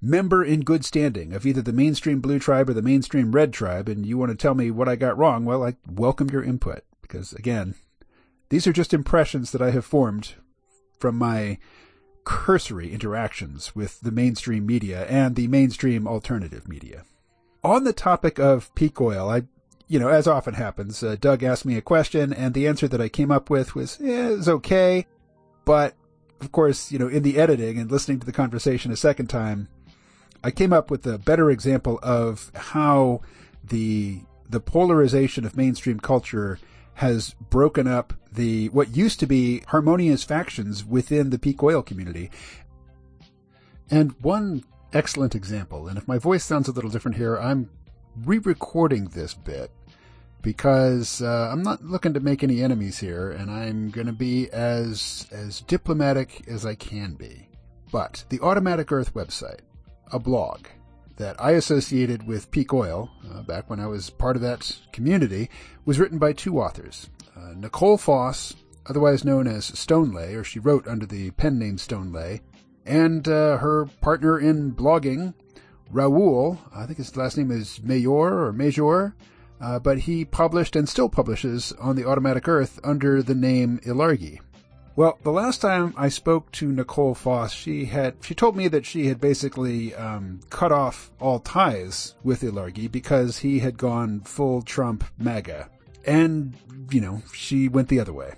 member 0.00 0.44
in 0.44 0.60
good 0.60 0.84
standing 0.84 1.32
of 1.32 1.44
either 1.44 1.60
the 1.60 1.72
mainstream 1.72 2.20
blue 2.20 2.38
tribe 2.38 2.68
or 2.68 2.74
the 2.74 2.82
mainstream 2.82 3.32
red 3.32 3.52
tribe, 3.52 3.88
and 3.88 4.06
you 4.06 4.16
want 4.16 4.30
to 4.30 4.36
tell 4.36 4.54
me 4.54 4.70
what 4.70 4.88
I 4.88 4.96
got 4.96 5.18
wrong, 5.18 5.44
well, 5.44 5.64
I 5.64 5.76
welcome 5.90 6.30
your 6.30 6.42
input 6.42 6.84
because 7.02 7.32
again, 7.32 7.74
these 8.50 8.66
are 8.66 8.72
just 8.72 8.94
impressions 8.94 9.50
that 9.52 9.62
I 9.62 9.70
have 9.70 9.84
formed 9.84 10.34
from 10.98 11.16
my 11.16 11.58
cursory 12.24 12.92
interactions 12.92 13.74
with 13.74 14.00
the 14.00 14.10
mainstream 14.10 14.66
media 14.66 15.06
and 15.06 15.34
the 15.34 15.48
mainstream 15.48 16.06
alternative 16.06 16.68
media. 16.68 17.04
On 17.64 17.84
the 17.84 17.92
topic 17.92 18.38
of 18.38 18.74
peak 18.74 19.00
oil, 19.00 19.30
I, 19.30 19.44
you 19.88 19.98
know, 19.98 20.08
as 20.08 20.26
often 20.26 20.54
happens, 20.54 21.02
uh, 21.02 21.16
Doug 21.18 21.42
asked 21.42 21.64
me 21.64 21.76
a 21.76 21.82
question 21.82 22.32
and 22.32 22.54
the 22.54 22.68
answer 22.68 22.86
that 22.88 23.00
I 23.00 23.08
came 23.08 23.30
up 23.30 23.50
with 23.50 23.74
was, 23.74 23.98
yeah, 24.00 24.28
it 24.28 24.36
was 24.36 24.48
okay. 24.48 25.06
But 25.64 25.94
of 26.40 26.52
course, 26.52 26.92
you 26.92 26.98
know, 26.98 27.08
in 27.08 27.22
the 27.22 27.38
editing 27.38 27.78
and 27.78 27.90
listening 27.90 28.20
to 28.20 28.26
the 28.26 28.32
conversation 28.32 28.92
a 28.92 28.96
second 28.96 29.26
time, 29.26 29.68
I 30.42 30.50
came 30.50 30.72
up 30.72 30.90
with 30.90 31.06
a 31.06 31.18
better 31.18 31.50
example 31.50 31.98
of 32.02 32.50
how 32.54 33.22
the 33.64 34.20
the 34.48 34.60
polarization 34.60 35.44
of 35.44 35.56
mainstream 35.56 36.00
culture 36.00 36.58
has 36.94 37.34
broken 37.50 37.86
up 37.86 38.14
the 38.32 38.68
what 38.70 38.96
used 38.96 39.20
to 39.20 39.26
be 39.26 39.62
harmonious 39.68 40.24
factions 40.24 40.84
within 40.84 41.30
the 41.30 41.38
peak 41.38 41.62
oil 41.62 41.82
community. 41.82 42.30
And 43.90 44.12
one 44.20 44.64
excellent 44.92 45.34
example, 45.34 45.88
and 45.88 45.98
if 45.98 46.06
my 46.06 46.18
voice 46.18 46.44
sounds 46.44 46.68
a 46.68 46.72
little 46.72 46.90
different 46.90 47.16
here, 47.16 47.36
I'm 47.36 47.70
re-recording 48.24 49.06
this 49.08 49.34
bit 49.34 49.70
because 50.42 51.20
uh, 51.20 51.50
I'm 51.52 51.62
not 51.62 51.84
looking 51.84 52.14
to 52.14 52.20
make 52.20 52.42
any 52.42 52.62
enemies 52.62 52.98
here, 52.98 53.30
and 53.30 53.50
I'm 53.50 53.90
going 53.90 54.06
to 54.06 54.12
be 54.12 54.48
as 54.50 55.26
as 55.32 55.60
diplomatic 55.62 56.44
as 56.48 56.64
I 56.64 56.74
can 56.74 57.14
be. 57.14 57.48
But 57.90 58.24
the 58.28 58.40
Automatic 58.40 58.92
Earth 58.92 59.14
website, 59.14 59.60
a 60.12 60.18
blog 60.18 60.66
that 61.16 61.40
I 61.40 61.52
associated 61.52 62.26
with 62.26 62.50
Peak 62.50 62.72
Oil 62.72 63.10
uh, 63.32 63.42
back 63.42 63.68
when 63.68 63.80
I 63.80 63.86
was 63.86 64.10
part 64.10 64.36
of 64.36 64.42
that 64.42 64.78
community 64.92 65.50
was 65.84 65.98
written 65.98 66.18
by 66.18 66.32
two 66.32 66.60
authors. 66.60 67.10
Uh, 67.36 67.54
Nicole 67.56 67.98
Foss, 67.98 68.54
otherwise 68.86 69.24
known 69.24 69.46
as 69.46 69.66
Stoneleigh, 69.66 70.34
or 70.34 70.44
she 70.44 70.60
wrote 70.60 70.86
under 70.86 71.06
the 71.06 71.30
pen 71.32 71.58
name 71.58 71.76
Stoneleigh, 71.76 72.40
and 72.86 73.26
uh, 73.26 73.58
her 73.58 73.86
partner 74.00 74.38
in 74.38 74.72
blogging, 74.72 75.34
Raoul, 75.90 76.58
I 76.74 76.86
think 76.86 76.98
his 76.98 77.16
last 77.16 77.36
name 77.36 77.50
is 77.50 77.82
Mayor 77.82 78.44
or 78.44 78.52
Major, 78.52 79.14
uh, 79.60 79.78
but 79.78 80.00
he 80.00 80.24
published 80.24 80.76
and 80.76 80.88
still 80.88 81.08
publishes 81.08 81.72
on 81.80 81.96
the 81.96 82.04
Automatic 82.04 82.48
Earth 82.48 82.78
under 82.84 83.22
the 83.22 83.34
name 83.34 83.80
Ilargi. 83.84 84.40
Well, 84.98 85.16
the 85.22 85.30
last 85.30 85.60
time 85.60 85.94
I 85.96 86.08
spoke 86.08 86.50
to 86.52 86.72
Nicole 86.72 87.14
Foss, 87.14 87.52
she 87.52 87.84
had 87.84 88.16
she 88.20 88.34
told 88.34 88.56
me 88.56 88.66
that 88.66 88.84
she 88.84 89.06
had 89.06 89.20
basically 89.20 89.94
um, 89.94 90.40
cut 90.50 90.72
off 90.72 91.12
all 91.20 91.38
ties 91.38 92.16
with 92.24 92.42
Ilargi 92.42 92.90
because 92.90 93.38
he 93.38 93.60
had 93.60 93.78
gone 93.78 94.22
full 94.22 94.60
Trump 94.60 95.04
MAGA, 95.16 95.70
and 96.04 96.54
you 96.90 97.00
know 97.00 97.22
she 97.32 97.68
went 97.68 97.86
the 97.88 98.00
other 98.00 98.12
way. 98.12 98.34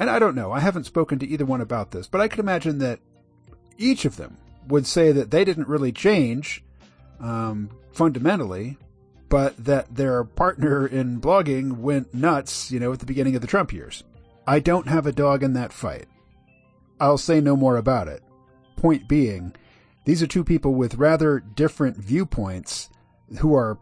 And 0.00 0.08
I 0.08 0.18
don't 0.18 0.34
know. 0.34 0.50
I 0.50 0.60
haven't 0.60 0.84
spoken 0.84 1.18
to 1.18 1.26
either 1.28 1.44
one 1.44 1.60
about 1.60 1.90
this, 1.90 2.08
but 2.08 2.22
I 2.22 2.28
could 2.28 2.40
imagine 2.40 2.78
that 2.78 3.00
each 3.76 4.06
of 4.06 4.16
them 4.16 4.38
would 4.68 4.86
say 4.86 5.12
that 5.12 5.30
they 5.30 5.44
didn't 5.44 5.68
really 5.68 5.92
change 5.92 6.64
um, 7.20 7.68
fundamentally, 7.92 8.78
but 9.32 9.56
that 9.64 9.94
their 9.94 10.24
partner 10.24 10.86
in 10.86 11.18
blogging 11.18 11.78
went 11.78 12.12
nuts, 12.12 12.70
you 12.70 12.78
know, 12.78 12.92
at 12.92 12.98
the 12.98 13.06
beginning 13.06 13.34
of 13.34 13.40
the 13.40 13.46
Trump 13.46 13.72
years. 13.72 14.04
I 14.46 14.60
don't 14.60 14.88
have 14.88 15.06
a 15.06 15.12
dog 15.12 15.42
in 15.42 15.54
that 15.54 15.72
fight. 15.72 16.04
I'll 17.00 17.16
say 17.16 17.40
no 17.40 17.56
more 17.56 17.78
about 17.78 18.08
it. 18.08 18.22
Point 18.76 19.08
being, 19.08 19.54
these 20.04 20.22
are 20.22 20.26
two 20.26 20.44
people 20.44 20.74
with 20.74 20.96
rather 20.96 21.40
different 21.40 21.96
viewpoints 21.96 22.90
who 23.38 23.54
are 23.54 23.78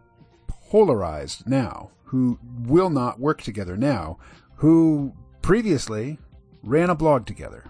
polarized 0.47 1.49
now, 1.49 1.91
who 2.05 2.39
will 2.61 2.89
not 2.89 3.19
work 3.19 3.43
together 3.43 3.77
now, 3.77 4.19
who 4.55 5.13
previously 5.43 6.21
ran 6.63 6.91
a 6.91 6.95
blog 6.95 7.27
together. 7.27 7.65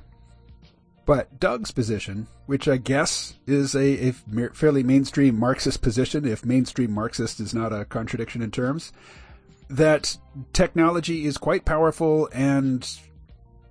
But 1.06 1.40
Doug's 1.40 1.70
position, 1.70 2.28
which 2.46 2.68
I 2.68 2.76
guess 2.76 3.34
is 3.46 3.74
a, 3.74 4.08
a, 4.08 4.12
fairly 4.52 4.82
mainstream 4.82 5.38
Marxist 5.38 5.82
position, 5.82 6.24
if 6.24 6.44
mainstream 6.44 6.92
Marxist 6.92 7.40
is 7.40 7.54
not 7.54 7.72
a 7.72 7.84
contradiction 7.84 8.42
in 8.42 8.50
terms, 8.50 8.92
that 9.68 10.18
technology 10.52 11.24
is 11.24 11.38
quite 11.38 11.64
powerful 11.64 12.28
and 12.32 12.88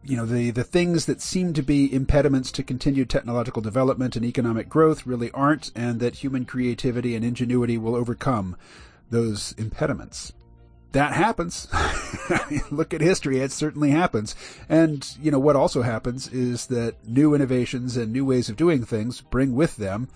you 0.02 0.16
know 0.16 0.26
the 0.26 0.52
the 0.52 0.64
things 0.64 1.06
that 1.06 1.22
seem 1.22 1.52
to 1.54 1.62
be 1.62 1.94
impediments 1.94 2.54
to 2.54 2.64
continued 2.64 3.10
technological 3.10 3.62
development 3.62 4.16
and 4.16 4.24
economic 4.24 4.70
growth 4.70 5.06
really 5.06 5.30
aren't 5.32 5.72
and 5.76 6.00
that 6.00 6.16
human 6.16 6.46
creativity 6.46 7.16
and 7.16 7.26
ingenuity 7.26 7.78
will 7.78 7.96
overcome 7.96 8.56
those 9.10 9.54
impediments 9.58 10.32
that 10.92 11.14
happens 11.14 11.68
look 12.72 12.94
at 12.94 13.02
history 13.02 13.40
it 13.40 13.52
certainly 13.52 13.92
happens 13.92 14.36
and 14.68 15.16
you 15.22 15.30
know 15.30 15.40
what 15.40 15.56
also 15.56 15.82
happens 15.82 16.28
is 16.30 16.68
that 16.68 16.96
new 17.08 17.36
innovations 17.36 17.96
and 17.96 18.12
new 18.12 18.26
ways 18.26 18.50
of 18.50 18.56
doing 18.56 18.84
things 18.84 19.22
bring 19.22 19.54
with 19.54 19.76
them 19.78 20.08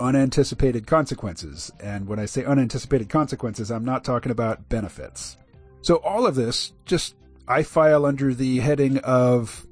unanticipated 0.00 0.86
consequences. 0.86 1.70
And 1.80 2.06
when 2.06 2.18
I 2.18 2.26
say 2.26 2.44
unanticipated 2.44 3.08
consequences, 3.08 3.70
I'm 3.70 3.84
not 3.84 4.04
talking 4.04 4.32
about 4.32 4.68
benefits. 4.68 5.36
So 5.82 5.96
all 5.96 6.26
of 6.26 6.34
this 6.34 6.72
just 6.84 7.14
I 7.46 7.62
file 7.62 8.04
under 8.04 8.34
the 8.34 8.58
heading 8.58 8.98
of 8.98 9.66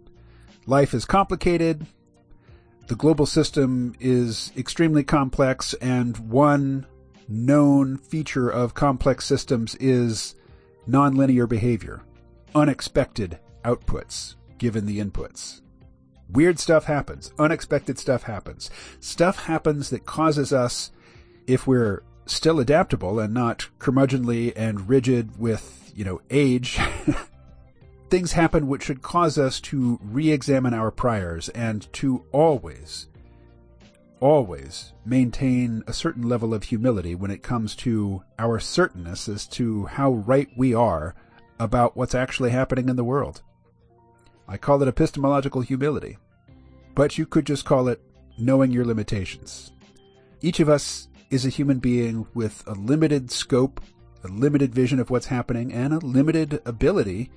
life 0.66 0.94
is 0.94 1.04
complicated. 1.04 1.86
The 2.86 2.94
global 2.94 3.26
system 3.26 3.94
is 3.98 4.52
extremely 4.56 5.02
complex 5.02 5.74
and 5.74 6.16
one 6.30 6.86
known 7.28 7.96
feature 7.96 8.48
of 8.48 8.74
complex 8.74 9.24
systems 9.24 9.74
is 9.76 10.35
nonlinear 10.88 11.48
behavior, 11.48 12.02
unexpected 12.54 13.38
outputs 13.64 14.36
given 14.58 14.86
the 14.86 15.00
inputs. 15.00 15.60
Weird 16.28 16.58
stuff 16.58 16.84
happens. 16.84 17.32
Unexpected 17.38 17.98
stuff 17.98 18.24
happens. 18.24 18.70
Stuff 19.00 19.44
happens 19.44 19.90
that 19.90 20.06
causes 20.06 20.52
us, 20.52 20.90
if 21.46 21.66
we're 21.66 22.02
still 22.26 22.58
adaptable 22.58 23.20
and 23.20 23.32
not 23.32 23.68
curmudgeonly 23.78 24.52
and 24.56 24.88
rigid 24.88 25.38
with, 25.38 25.92
you 25.94 26.04
know, 26.04 26.20
age, 26.30 26.78
things 28.10 28.32
happen 28.32 28.66
which 28.66 28.84
should 28.84 29.02
cause 29.02 29.38
us 29.38 29.60
to 29.60 29.98
re-examine 30.02 30.74
our 30.74 30.90
priors 30.90 31.48
and 31.50 31.92
to 31.92 32.24
always, 32.32 33.06
always 34.20 34.92
maintain 35.04 35.82
a 35.86 35.92
certain 35.92 36.28
level 36.28 36.54
of 36.54 36.64
humility 36.64 37.14
when 37.14 37.30
it 37.30 37.42
comes 37.42 37.74
to 37.76 38.22
our 38.38 38.58
certainness 38.58 39.28
as 39.28 39.46
to 39.46 39.86
how 39.86 40.12
right 40.12 40.48
we 40.56 40.74
are 40.74 41.14
about 41.58 41.96
what's 41.96 42.14
actually 42.14 42.50
happening 42.50 42.88
in 42.88 42.96
the 42.96 43.04
world. 43.04 43.42
I 44.48 44.56
call 44.56 44.82
it 44.82 44.88
epistemological 44.88 45.62
humility. 45.62 46.18
But 46.94 47.18
you 47.18 47.26
could 47.26 47.46
just 47.46 47.64
call 47.64 47.88
it 47.88 48.00
knowing 48.38 48.70
your 48.70 48.84
limitations. 48.84 49.72
Each 50.40 50.60
of 50.60 50.68
us 50.68 51.08
is 51.30 51.44
a 51.44 51.50
human 51.50 51.78
being 51.78 52.26
with 52.34 52.62
a 52.66 52.72
limited 52.72 53.30
scope, 53.30 53.80
a 54.24 54.28
limited 54.28 54.74
vision 54.74 54.98
of 55.00 55.10
what's 55.10 55.26
happening, 55.26 55.72
and 55.72 55.92
a 55.92 55.98
limited 55.98 56.60
ability 56.64 57.30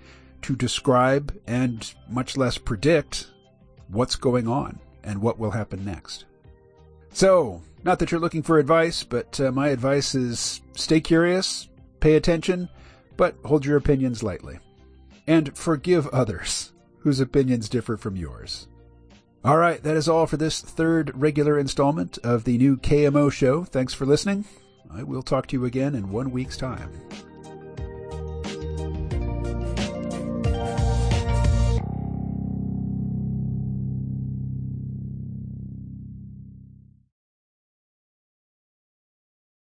to 0.43 0.55
describe 0.55 1.38
and 1.47 1.93
much 2.09 2.38
less 2.38 2.57
predict 2.57 3.32
what's 3.88 4.15
going 4.15 4.47
on 4.47 4.80
and 5.03 5.21
what 5.21 5.39
will 5.39 5.51
happen 5.51 5.84
next. 5.84 6.25
So, 7.12 7.62
not 7.84 7.99
that 7.99 8.12
you're 8.12 8.20
looking 8.20 8.43
for 8.43 8.60
advice, 8.60 9.03
but 9.03 9.39
uh, 9.39 9.51
my 9.51 9.70
advice 9.70 10.16
is 10.16 10.62
stay 10.76 11.01
curious, 11.01 11.68
pay 11.99 12.16
attention, 12.16 12.70
but 13.18 13.36
hold 13.45 13.66
your 13.66 13.78
opinions 13.78 14.24
lightly. 14.24 14.60
And 15.28 15.55
forgive 15.57 16.07
others 16.07 16.72
whose 16.99 17.20
opinions 17.20 17.70
differ 17.70 17.97
from 17.97 18.16
yours. 18.16 18.68
All 19.43 19.57
right, 19.57 19.82
that 19.84 19.95
is 19.95 20.10
all 20.10 20.28
for 20.28 20.38
this 20.38 20.60
third 20.60 21.12
regular 21.16 21.57
installment 21.57 22.18
of 22.24 22.43
the 22.43 22.57
new 22.57 22.76
KMO 22.78 23.32
show. 23.32 23.64
Thanks 23.64 23.93
for 23.93 24.05
listening. 24.05 24.45
I 24.91 25.03
will 25.03 25.24
talk 25.24 25.47
to 25.47 25.55
you 25.55 25.66
again 25.66 25.95
in 25.95 26.12
one 26.12 26.32
week's 26.32 26.57
time. 26.57 26.91